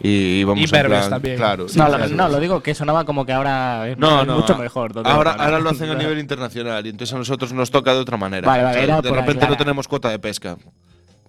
Y 0.02 0.40
íbamos 0.40 0.60
Y 0.60 0.64
en 0.64 0.70
verbes 0.70 0.98
plan- 0.98 1.10
también. 1.10 1.36
Claro. 1.36 1.68
Sí, 1.68 1.78
no, 1.78 1.88
lo, 1.88 2.06
no, 2.08 2.28
lo 2.28 2.40
digo 2.40 2.60
que 2.62 2.74
sonaba 2.74 3.04
como 3.04 3.24
que 3.24 3.32
ahora 3.32 3.88
es 3.88 3.96
No, 3.98 4.24
no, 4.24 4.34
mucho 4.40 4.54
a- 4.54 4.58
mejor. 4.58 4.92
Ahora, 5.04 5.36
¿no? 5.36 5.42
ahora 5.44 5.60
lo 5.60 5.70
hacen 5.70 5.88
a 5.90 5.94
nivel 5.94 6.18
internacional 6.18 6.84
y 6.84 6.90
entonces 6.90 7.14
a 7.14 7.18
nosotros 7.18 7.52
nos 7.52 7.70
toca 7.70 7.94
de 7.94 8.00
otra 8.00 8.16
manera. 8.16 8.46
Vale, 8.46 8.62
vale, 8.64 8.82
O 8.82 8.86
sea, 8.86 8.96
de 9.00 9.08
por 9.08 9.16
repente 9.18 9.34
no 9.40 9.44
aclarar. 9.46 9.58
tenemos 9.58 9.88
cuota 9.88 10.10
de 10.10 10.18
pesca. 10.18 10.56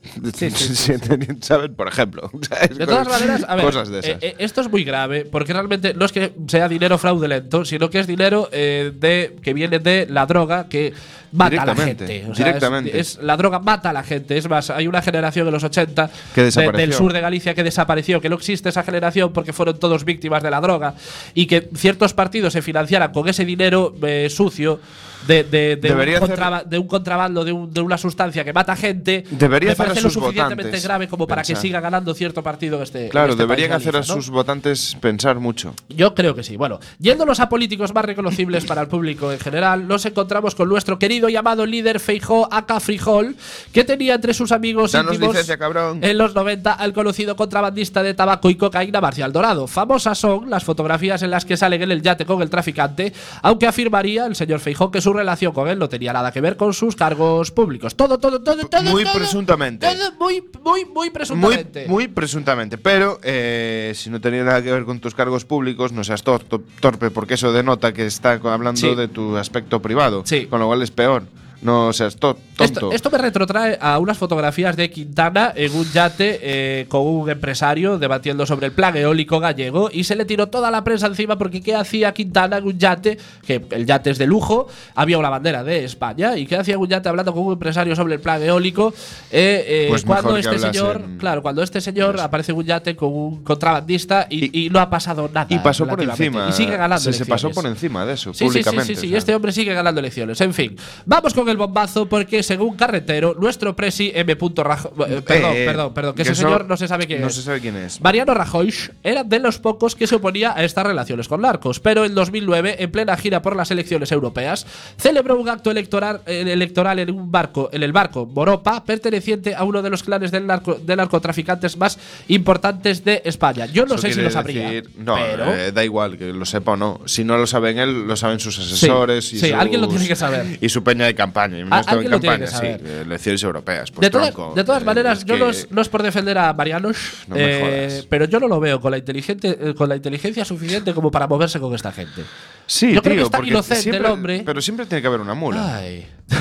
¿Sabes? 1.41 1.69
Por 1.75 1.87
ejemplo. 1.87 2.31
¿sabes? 2.49 2.77
De 2.77 2.85
todas 2.85 3.07
maneras, 3.07 3.45
a 3.47 3.55
ver, 3.55 3.65
Cosas 3.65 3.89
de 3.89 3.99
esas. 3.99 4.11
eh, 4.11 4.17
eh, 4.21 4.35
esto 4.39 4.61
es 4.61 4.69
muy 4.69 4.83
grave 4.83 5.25
porque 5.25 5.53
realmente 5.53 5.93
no 5.93 6.05
es 6.05 6.11
que 6.11 6.33
sea 6.47 6.67
dinero 6.69 6.97
fraudulento, 6.97 7.65
sino 7.65 7.89
que 7.89 7.99
es 7.99 8.07
dinero 8.07 8.49
eh, 8.51 8.91
de 8.95 9.35
que 9.41 9.53
viene 9.53 9.79
de 9.79 10.07
la 10.09 10.25
droga 10.25 10.67
que 10.69 10.93
mata 11.31 11.61
a 11.61 11.65
la 11.65 11.75
gente. 11.75 12.25
O 12.29 12.33
sea, 12.35 12.45
directamente. 12.45 12.97
Es, 12.99 13.17
es- 13.17 13.23
la 13.23 13.37
droga 13.37 13.59
mata 13.59 13.89
a 13.89 13.93
la 13.93 14.03
gente. 14.03 14.37
Es 14.37 14.47
más, 14.49 14.69
hay 14.69 14.87
una 14.87 15.01
generación 15.01 15.47
en 15.47 15.53
los 15.53 15.63
80 15.63 16.09
Que 16.33 16.43
de- 16.43 16.71
del 16.71 16.93
sur 16.93 17.13
de 17.13 17.21
Galicia 17.21 17.53
que 17.53 17.63
desapareció, 17.63 18.21
que 18.21 18.29
no 18.29 18.35
existe 18.35 18.69
esa 18.69 18.83
generación 18.83 19.33
porque 19.33 19.53
fueron 19.53 19.77
todos 19.79 20.05
víctimas 20.05 20.41
de 20.43 20.51
la 20.51 20.61
droga 20.61 20.95
y 21.33 21.45
que 21.45 21.69
ciertos 21.75 22.13
partidos 22.13 22.53
se 22.53 22.61
financiaran 22.61 23.11
con 23.11 23.27
ese 23.27 23.45
dinero 23.45 23.93
eh, 24.03 24.27
sucio. 24.29 24.79
De, 25.27 25.43
de- 25.43 25.75
de 25.75 25.91
un 25.91 26.69
de 26.69 26.87
contrabando 26.87 27.43
de, 27.43 27.51
un- 27.51 27.71
de 27.73 27.81
una 27.81 27.97
sustancia 27.97 28.43
que 28.43 28.53
mata 28.53 28.75
gente 28.75 29.23
Debería 29.29 29.69
me 29.69 29.73
hacer 29.73 29.85
a 29.99 30.01
lo 30.01 30.09
suficientemente 30.09 30.63
votantes 30.63 30.83
grave 30.83 31.07
como 31.07 31.27
para 31.27 31.43
que 31.43 31.55
siga 31.55 31.79
ganando 31.79 32.13
cierto 32.13 32.41
partido 32.41 32.81
este 32.81 33.09
Claro, 33.09 33.31
este 33.33 33.43
deberían 33.43 33.71
hacer 33.73 33.95
a 33.97 34.03
sus 34.03 34.29
votantes 34.29 34.97
pensar 34.99 35.39
mucho. 35.39 35.73
Yo 35.89 36.15
creo 36.15 36.33
que 36.35 36.43
sí. 36.43 36.57
Bueno, 36.57 36.79
yéndonos 36.99 37.39
a 37.39 37.49
políticos 37.49 37.93
más 37.93 38.05
reconocibles 38.05 38.65
para 38.65 38.81
el 38.81 38.87
público 38.87 39.31
en 39.31 39.39
general, 39.39 39.87
nos 39.87 40.05
encontramos 40.05 40.55
con 40.55 40.67
nuestro 40.69 40.97
querido 40.97 41.29
y 41.29 41.35
amado 41.35 41.65
líder 41.65 41.99
Feijó 41.99 42.47
Aka 42.51 42.79
Frijol, 42.79 43.35
que 43.73 43.83
tenía 43.83 44.15
entre 44.15 44.33
sus 44.33 44.51
amigos 44.51 44.91
íntimos 45.11 45.35
licencia, 45.35 45.57
en 46.01 46.17
los 46.17 46.33
90 46.33 46.71
al 46.73 46.93
conocido 46.93 47.35
contrabandista 47.35 48.01
de 48.03 48.13
tabaco 48.13 48.49
y 48.49 48.55
cocaína 48.55 49.01
Marcial 49.01 49.31
Dorado. 49.31 49.67
Famosas 49.67 50.17
son 50.17 50.49
las 50.49 50.63
fotografías 50.63 51.21
en 51.23 51.31
las 51.31 51.45
que 51.45 51.57
salen 51.57 51.81
en 51.83 51.91
el 51.91 52.01
yate 52.01 52.25
con 52.25 52.41
el 52.41 52.49
traficante, 52.49 53.13
aunque 53.41 53.67
afirmaría 53.67 54.25
el 54.25 54.35
señor 54.35 54.59
Feijó 54.59 54.89
que 54.91 55.01
su 55.01 55.08
relación 55.13 55.53
con 55.53 55.67
él 55.69 55.79
no 55.79 55.89
tenía 55.89 56.13
nada 56.13 56.31
que 56.31 56.41
ver 56.41 56.57
con 56.57 56.73
sus 56.73 56.95
cargos 56.95 57.51
públicos. 57.51 57.95
Todo, 57.95 58.17
todo, 58.19 58.41
todo, 58.41 58.65
todo. 58.67 58.83
Muy 58.83 59.03
todo, 59.03 59.13
presuntamente. 59.13 59.87
Todo 59.87 60.11
muy, 60.19 60.43
muy, 60.63 60.85
muy 60.85 60.93
Muy, 60.93 61.09
presuntamente. 61.09 61.85
muy 61.87 62.07
presuntamente. 62.07 62.77
Pero 62.77 63.19
eh, 63.23 63.93
si 63.95 64.09
no 64.09 64.19
tenía 64.21 64.43
nada 64.43 64.61
que 64.61 64.71
ver 64.71 64.85
con 64.85 64.99
tus 64.99 65.15
cargos 65.15 65.45
públicos, 65.45 65.91
no 65.91 66.03
seas 66.03 66.23
tor- 66.23 66.43
tor- 66.43 66.63
torpe, 66.79 67.09
porque 67.11 67.33
eso 67.35 67.51
denota 67.51 67.93
que 67.93 68.05
está 68.05 68.33
hablando 68.33 68.79
Sí. 68.79 68.95
de 68.95 69.07
tu 69.07 69.37
aspecto 69.37 69.81
privado. 69.81 70.23
Sí. 70.25 70.45
Con 70.47 70.59
lo 70.59 70.67
cual 70.67 70.81
es 70.81 70.91
peor. 70.91 71.23
No 71.61 71.91
seas 71.93 72.15
to- 72.15 72.35
tonto. 72.55 72.63
Esto, 72.63 72.91
esto 72.91 73.11
me 73.11 73.17
retrotrae 73.17 73.77
a 73.81 73.99
unas 73.99 74.17
fotografías 74.17 74.75
de 74.77 74.89
Quintana 74.89 75.51
en 75.55 75.73
un 75.75 75.85
yate 75.91 76.39
eh, 76.41 76.85
con 76.87 77.05
un 77.05 77.29
empresario 77.29 77.97
debatiendo 77.97 78.45
sobre 78.45 78.67
el 78.67 78.71
plan 78.73 78.95
eólico 78.95 79.39
gallego 79.39 79.89
y 79.91 80.03
se 80.05 80.15
le 80.15 80.25
tiró 80.25 80.47
toda 80.47 80.71
la 80.71 80.83
prensa 80.83 81.07
encima 81.07 81.37
porque 81.37 81.61
¿qué 81.61 81.75
hacía 81.75 82.13
Quintana 82.13 82.57
en 82.57 82.65
un 82.65 82.77
yate? 82.79 83.17
Que 83.45 83.65
el 83.71 83.85
yate 83.85 84.09
es 84.11 84.17
de 84.17 84.25
lujo, 84.27 84.67
había 84.95 85.17
una 85.17 85.29
bandera 85.29 85.63
de 85.63 85.83
España 85.85 86.37
y 86.37 86.45
¿qué 86.45 86.55
hacía 86.57 86.77
un 86.77 86.87
yate 86.87 87.09
hablando 87.09 87.33
con 87.33 87.43
un 87.43 87.53
empresario 87.53 87.95
sobre 87.95 88.15
el 88.15 88.21
plan 88.21 88.41
eólico? 88.41 88.93
Eh, 89.31 89.65
eh, 89.67 89.85
Pues 89.89 90.03
cuando 90.03 90.37
este 90.37 90.59
señor, 90.59 91.01
claro, 91.17 91.41
cuando 91.41 91.61
este 91.63 91.81
señor 91.81 92.19
aparece 92.19 92.51
en 92.51 92.57
un 92.57 92.65
yate 92.65 92.95
con 92.95 93.13
un 93.13 93.43
contrabandista 93.43 94.27
y, 94.29 94.65
y 94.65 94.69
no 94.69 94.79
ha 94.79 94.89
pasado 94.89 95.29
nada. 95.33 95.47
y 95.49 95.59
pasó 95.59 95.85
por 95.87 96.01
encima. 96.01 96.47
Y 96.49 96.53
sigue 96.53 96.77
ganando 96.77 96.99
Se, 97.03 97.13
se 97.13 97.25
pasó 97.25 97.49
por 97.51 97.65
encima 97.65 98.05
de 98.05 98.13
eso, 98.13 98.33
Sí, 98.33 98.39
sí, 98.39 98.45
sí, 98.45 98.45
públicamente. 98.49 98.85
sí, 98.95 98.95
sí, 99.01 99.07
o 99.07 99.09
sea. 99.09 99.17
este 99.19 99.35
hombre 99.35 99.51
sigue 99.51 99.73
ganando 99.73 99.99
elecciones. 99.99 100.39
En 100.41 100.53
fin, 100.53 100.75
vamos 101.05 101.33
con 101.33 101.48
el 101.49 101.57
bombazo 101.57 102.07
porque 102.07 102.43
según 102.43 102.75
Carretero, 102.75 103.35
nuestro 103.39 103.75
presi 103.75 104.11
M. 104.13 104.35
Rajoy… 104.55 104.91
eh, 105.07 105.21
perdón, 105.25 105.51
Eh, 105.55 105.65
perdón, 105.65 105.93
perdón, 105.93 106.15
que, 106.15 106.23
que 106.23 106.29
ese 106.31 106.35
señor 106.41 106.65
no 106.65 106.77
se 106.77 106.87
sabe 106.87 107.07
quién 107.07 107.21
no 107.21 107.27
es. 107.27 107.35
se 107.35 107.41
sabe 107.41 107.59
quién 107.59 107.75
es. 107.75 107.99
Mariano 108.01 108.33
Rajoy 108.33 108.73
era 109.03 109.23
de 109.23 109.39
los 109.39 109.59
pocos 109.59 109.95
que 109.95 110.07
se 110.07 110.15
oponía 110.15 110.53
a 110.55 110.63
estas 110.63 110.85
relaciones 110.85 111.27
con 111.27 111.41
narcos, 111.41 111.79
pero 111.79 112.05
en 112.05 112.13
2009, 112.15 112.77
en 112.79 112.91
plena 112.91 113.15
gira 113.17 113.41
por 113.41 113.55
las 113.55 113.71
elecciones 113.71 114.11
europeas, 114.11 114.65
celebró 114.97 115.37
un 115.39 115.49
acto 115.49 115.71
electoral, 115.71 116.21
eh, 116.25 116.45
electoral 116.47 116.99
en 116.99 117.11
un 117.11 117.31
barco, 117.31 117.69
en 117.71 117.83
el 117.83 117.91
barco 117.91 118.25
Moropa, 118.25 118.83
perteneciente 118.83 119.55
a 119.55 119.63
uno 119.63 119.81
de 119.81 119.89
los 119.89 120.03
clanes 120.03 120.31
del 120.31 120.45
narco- 120.47 120.75
de 120.79 120.95
narcotraficantes 120.95 121.77
más 121.77 121.97
importantes 122.27 123.03
de 123.03 123.21
España. 123.25 123.65
Yo 123.65 123.85
no 123.85 123.95
Eso 123.95 124.03
sé 124.07 124.13
si 124.13 124.21
lo 124.21 124.29
sabría. 124.31 124.69
decir- 124.69 124.89
no, 124.97 125.15
pero 125.15 125.53
eh, 125.53 125.71
da 125.71 125.83
igual 125.83 126.17
que 126.17 126.31
lo 126.31 126.45
sepa 126.45 126.71
o 126.73 126.77
no. 126.77 127.01
Si 127.05 127.23
no 127.23 127.37
lo 127.37 127.47
saben 127.47 127.79
él, 127.79 128.07
lo 128.07 128.15
saben 128.15 128.39
sus 128.39 128.57
asesores. 128.59 129.33
y 129.33 129.39
sí, 129.39 129.51
alguien 129.51 129.81
lo 129.81 129.87
tiene 129.87 130.07
que 130.07 130.15
saber. 130.15 130.57
Y 130.61 130.69
su 130.69 130.83
peña 130.83 131.05
de 131.05 131.15
campaña. 131.15 131.38
Y 131.47 131.63
no 131.63 131.75
A- 131.75 131.79
estaba 131.79 132.01
en 132.01 132.09
campaña, 132.09 132.47
sí. 132.47 132.65
Elecciones 132.65 133.41
europeas. 133.43 133.91
Pues 133.91 134.01
de, 134.01 134.09
todas- 134.09 134.33
tronco, 134.33 134.53
de 134.55 134.63
todas 134.63 134.81
eh, 134.81 134.85
maneras, 134.85 135.25
yo 135.25 135.37
no 135.37 135.49
es, 135.49 135.71
no 135.71 135.81
es 135.81 135.89
por 135.89 136.03
defender 136.03 136.37
a 136.37 136.53
Marianos, 136.53 136.97
No 137.27 137.35
eh, 137.37 138.03
pero 138.09 138.25
yo 138.25 138.39
no 138.39 138.47
lo 138.47 138.59
veo 138.59 138.79
con 138.81 138.91
la, 138.91 138.97
inteligente, 138.97 139.57
eh, 139.59 139.73
con 139.75 139.87
la 139.89 139.95
inteligencia 139.95 140.43
suficiente 140.45 140.93
como 140.93 141.11
para 141.11 141.27
moverse 141.27 141.59
con 141.59 141.73
esta 141.73 141.91
gente. 141.91 142.23
Sí, 142.65 142.93
Yo 142.93 143.01
creo 143.01 143.13
tío, 143.15 143.21
que 143.21 143.25
está 143.25 143.37
porque 143.37 143.51
inocente 143.51 143.81
siempre- 143.83 143.99
el 144.07 144.13
hombre. 144.13 144.43
Pero 144.45 144.61
siempre 144.61 144.85
tiene 144.85 145.01
que 145.01 145.07
haber 145.07 145.21
una 145.21 145.33
mula. 145.33 145.75
Ay. 145.77 146.07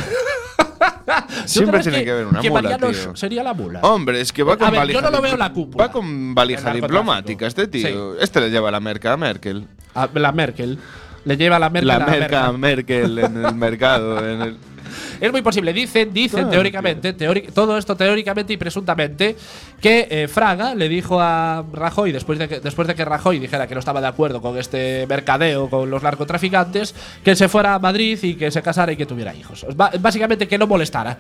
Siempre 1.47 1.81
creo 1.81 1.83
tiene 1.93 2.05
que 2.05 2.11
haber 2.11 2.27
una 2.27 2.41
que 2.41 2.51
mula, 2.51 2.77
tío. 2.79 3.17
sería 3.17 3.43
la 3.43 3.55
mula. 3.55 3.81
Hombre, 3.81 4.21
es 4.21 4.33
que 4.33 4.43
va 4.43 4.55
A 4.55 4.59
con 4.59 4.71
ver, 4.71 4.81
valija. 4.81 5.01
yo 5.01 5.11
no 5.11 5.17
lo 5.17 5.23
veo 5.23 5.37
la 5.37 5.53
cúpula. 5.53 5.87
Va 5.87 5.93
con 5.93 6.35
valija 6.35 6.73
diplomática 6.73 7.47
este 7.47 7.67
tío. 7.67 8.19
Este 8.21 8.41
le 8.41 8.51
lleva 8.51 8.71
la 8.71 8.81
merca 8.81 9.15
a 9.15 9.17
Merkel. 9.17 9.67
A 9.95 10.09
la 10.13 10.33
Merkel. 10.33 10.79
Le 11.25 11.37
lleva 11.37 11.59
la 11.59 11.71
Merkel 11.71 11.89
La 11.89 11.99
la 11.99 12.07
merca 12.07 12.47
a 12.47 12.53
Merkel. 12.53 13.15
Merkel 13.15 13.19
en 13.39 13.45
el 13.47 13.55
mercado. 13.55 14.19
En 14.29 14.43
el, 14.43 14.57
Es 15.21 15.33
muy 15.33 15.43
posible. 15.43 15.73
Dicen, 15.73 16.13
dicen 16.13 16.41
Claro, 16.41 16.51
teóricamente, 16.51 17.13
todo 17.55 17.79
esto 17.79 17.97
teóricamente 17.97 18.53
y 18.53 18.57
presuntamente, 18.57 19.37
que 19.81 20.07
eh, 20.11 20.29
Fraga 20.29 20.75
le 20.75 20.89
dijo 20.89 21.21
a 21.21 21.65
Rajoy, 21.73 22.13
después 22.13 22.39
de, 22.39 22.49
que, 22.49 22.61
después 22.61 22.89
de 22.89 22.95
que 22.95 23.05
Rajoy 23.05 23.39
dijera 23.39 23.67
que 23.67 23.75
no 23.75 23.81
estaba 23.81 24.01
de 24.01 24.07
acuerdo 24.07 24.41
con 24.41 24.59
este 24.59 25.07
mercadeo 25.09 25.69
con 25.69 25.91
los 25.91 26.03
narcotraficantes, 26.03 26.95
que 27.25 27.37
se 27.37 27.49
fuera 27.49 27.75
a 27.75 27.79
Madrid 27.79 28.19
y 28.23 28.35
que 28.35 28.51
se 28.51 28.63
casara 28.63 28.93
y 28.93 28.97
que 28.97 29.07
tuviera 29.07 29.35
hijos. 29.35 29.67
Básicamente 29.77 30.47
que 30.47 30.59
no 30.59 30.67
molestara. 30.67 31.19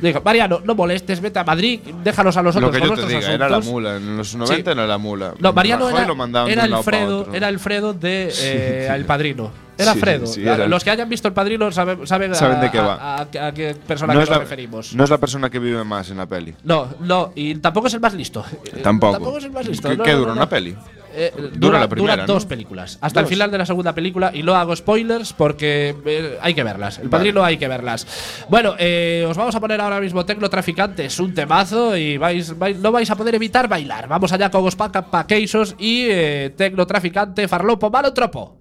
Dijo, 0.00 0.20
Mariano, 0.24 0.60
no 0.64 0.74
molestes, 0.74 1.20
vete 1.20 1.40
a 1.40 1.44
Madrid, 1.44 1.80
déjanos 2.04 2.36
a 2.36 2.42
lo 2.42 2.50
nosotros 2.50 2.70
que 2.70 2.78
con 2.78 2.88
yo 2.88 2.94
te 2.94 3.14
diga, 3.14 3.32
era 3.32 3.48
la 3.48 3.56
asuntos". 3.56 3.72
mula. 3.72 3.96
En 3.96 4.16
los 4.16 4.34
90 4.34 4.72
era 4.72 4.86
la 4.86 4.98
mula. 4.98 5.34
No, 5.40 5.52
Mariano 5.52 5.90
Rajoy 5.90 6.02
era, 6.02 6.06
lo 6.06 6.48
era 6.48 6.64
Alfredo, 6.64 7.34
era 7.34 7.46
Alfredo 7.48 7.94
de 7.94 8.32
eh, 8.40 8.88
El 8.94 9.04
Padrino. 9.04 9.67
Era 9.78 9.92
Sí, 9.92 9.98
Alfredo. 9.98 10.26
sí, 10.26 10.42
era 10.42 10.64
el- 10.64 10.70
Los 10.70 10.82
que 10.84 10.90
hayan 10.90 11.08
visto 11.08 11.28
El 11.28 11.34
Padrino 11.34 11.70
saben, 11.70 12.06
saben, 12.06 12.34
Saben 12.34 12.58
a, 12.58 12.60
de 12.60 12.70
qué 12.70 12.80
va. 12.80 12.94
A, 12.94 13.16
a- 13.20 13.46
a 13.46 13.52
qué 13.54 13.74
personaje 13.86 14.16
No 14.18 14.22
es, 14.24 14.28
nos 14.28 14.36
la, 14.38 14.42
referimos. 14.42 14.94
no 14.94 15.04
es 15.04 15.10
la 15.10 15.18
persona 15.18 15.48
que 15.48 15.58
vive 15.58 15.82
más 15.84 16.10
en 16.10 16.16
la 16.18 16.26
peli. 16.26 16.54
No, 16.64 16.88
no, 17.00 17.32
y 17.34 17.54
tampoco 17.56 17.86
es 17.86 17.94
el 17.94 18.00
más 18.00 18.12
listo. 18.14 18.44
Eh, 18.64 18.80
Tampoco. 18.82 19.12
Tampoco 19.14 19.38
es 19.38 19.44
el 19.44 19.52
más 19.52 19.66
listo. 19.68 19.88
¿Qué, 19.88 19.96
no, 19.96 20.04
qué 20.04 20.12
no, 20.12 20.18
dura 20.18 20.32
una 20.32 20.48
peli? 20.48 20.76
Eh, 21.20 21.32
Dura 21.36 21.50
dura, 21.56 21.80
la 21.80 21.88
primera, 21.88 22.12
dura 22.14 22.26
¿no? 22.26 22.32
dos 22.34 22.44
películas. 22.46 22.98
Hasta 23.00 23.20
el 23.20 23.26
final 23.26 23.50
de 23.50 23.58
la 23.58 23.66
segunda 23.66 23.92
película. 23.94 24.30
Y 24.34 24.42
no 24.42 24.54
hago 24.54 24.76
spoilers 24.76 25.32
porque 25.32 25.96
eh, 26.04 26.38
hay 26.40 26.54
que 26.54 26.62
verlas. 26.62 26.98
El 26.98 27.08
padrino 27.08 27.42
hay 27.42 27.56
que 27.56 27.66
verlas. 27.66 28.06
Bueno, 28.48 28.74
eh, 28.78 29.26
os 29.28 29.36
vamos 29.36 29.54
a 29.54 29.58
poner 29.60 29.80
ahora 29.80 30.00
mismo 30.00 30.24
Tecno 30.26 30.48
Traficantes, 30.50 31.18
un 31.18 31.34
temazo. 31.34 31.96
Y 31.96 32.18
vais, 32.18 32.56
vais- 32.58 32.76
no 32.76 32.92
vais 32.92 33.10
a 33.10 33.16
poder 33.16 33.34
evitar 33.34 33.66
bailar. 33.68 34.06
Vamos 34.06 34.32
allá 34.32 34.50
con 34.50 34.64
Ospaca 34.66 35.06
Paqueisos 35.10 35.74
y 35.78 36.06
eh, 36.10 36.52
Tecno 36.56 36.86
Traficante, 36.86 37.48
Farlopo, 37.48 37.90
Malo 37.90 38.12
Tropo. 38.12 38.58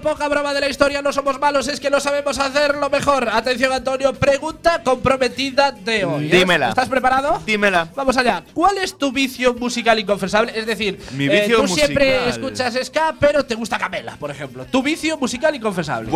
Poca 0.00 0.28
broma 0.28 0.54
de 0.54 0.60
la 0.60 0.68
historia. 0.68 1.02
No 1.02 1.12
somos 1.12 1.38
malos, 1.38 1.68
es 1.68 1.80
que 1.80 1.90
no 1.90 2.00
sabemos 2.00 2.38
hacerlo 2.38 2.88
mejor. 2.90 3.28
Atención, 3.28 3.72
Antonio, 3.72 4.12
pregunta 4.14 4.82
comprometida 4.82 5.72
de 5.72 6.04
hoy. 6.04 6.26
¿eh? 6.26 6.38
Dímela. 6.38 6.70
¿Estás 6.70 6.88
preparado? 6.88 7.40
Dímela. 7.44 7.88
Vamos 7.94 8.16
allá. 8.16 8.44
¿Cuál 8.54 8.78
es 8.78 8.96
tu 8.96 9.12
vicio 9.12 9.54
musical 9.54 9.98
inconfesable? 9.98 10.52
Es 10.54 10.66
decir, 10.66 10.98
Mi 11.12 11.26
eh, 11.26 11.40
vicio 11.40 11.60
tú 11.60 11.68
siempre 11.68 12.28
escuchas 12.28 12.74
ska, 12.84 13.14
pero 13.18 13.44
te 13.44 13.54
gusta 13.54 13.78
Por 14.18 14.30
ejemplo. 14.30 14.64
Tu 14.66 14.82
vicio 14.82 15.16
musical 15.18 15.54
inconfesable. 15.54 16.10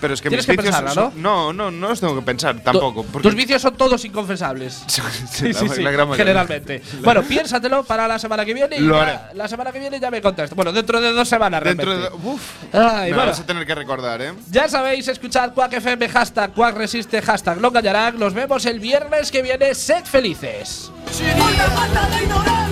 Pero 0.00 0.14
es 0.14 0.20
que 0.20 0.28
Tienes 0.28 0.46
mis 0.48 0.56
que 0.56 0.62
vicios 0.62 0.76
pensarla, 0.80 1.10
son- 1.10 1.22
No, 1.22 1.52
no, 1.52 1.70
no 1.70 1.88
los 1.88 2.00
tengo 2.00 2.14
que 2.14 2.22
pensar 2.22 2.56
Tu- 2.56 2.62
tampoco. 2.62 3.04
porque- 3.04 3.28
Tus 3.28 3.34
vicios 3.36 3.60
son 3.62 3.76
todos 3.76 4.04
inconfesables. 4.04 4.84
Sí, 4.86 5.02
Sí, 5.30 5.52
la- 5.52 5.58
sí, 5.60 5.68
sí, 5.68 5.82
la 5.82 5.90
gran 5.90 6.08
mayoría. 6.08 6.24
generalmente. 6.24 6.82
Bueno, 7.02 7.22
piénsatelo 7.22 7.84
para 7.84 8.08
la 8.08 8.18
semana 8.18 8.44
que 8.44 8.54
viene 8.54 8.76
y 8.76 8.80
Lo 8.80 8.94
ya- 8.96 9.02
haré. 9.02 9.18
la 9.36 9.48
semana 9.48 9.72
que 9.72 9.78
viene 9.78 9.98
ya 10.00 10.10
me 10.10 10.20
contestas. 10.22 10.54
Bueno, 10.56 10.72
dentro 10.72 11.00
de 11.00 11.12
dos 11.12 11.28
semanas 11.28 11.62
Dentro 11.62 11.90
de. 11.90 12.00
realmente. 12.08 12.28
Uf. 12.28 12.42
Ay, 12.72 13.10
me 13.10 13.16
bueno. 13.16 13.30
vas 13.30 13.40
a 13.40 13.46
tener 13.46 13.66
que 13.66 13.74
recordar, 13.74 14.22
¿eh? 14.22 14.32
Ya 14.50 14.68
sabéis, 14.68 15.08
escuchad 15.08 15.52
Quack 15.52 15.74
FM, 15.74 16.08
hashtag 16.08 16.52
Quack 16.52 16.76
Resiste, 16.76 17.20
hashtag 17.22 17.60
No 17.60 17.72
Callarán. 17.72 18.18
Nos 18.18 18.34
vemos 18.34 18.64
el 18.66 18.80
viernes 18.80 19.30
que 19.30 19.42
viene. 19.42 19.74
Sed 19.74 20.04
felices. 20.04 20.90
Una 21.34 21.64
falta 21.64 22.08
de 22.08 22.22
ignorancia. 22.24 22.66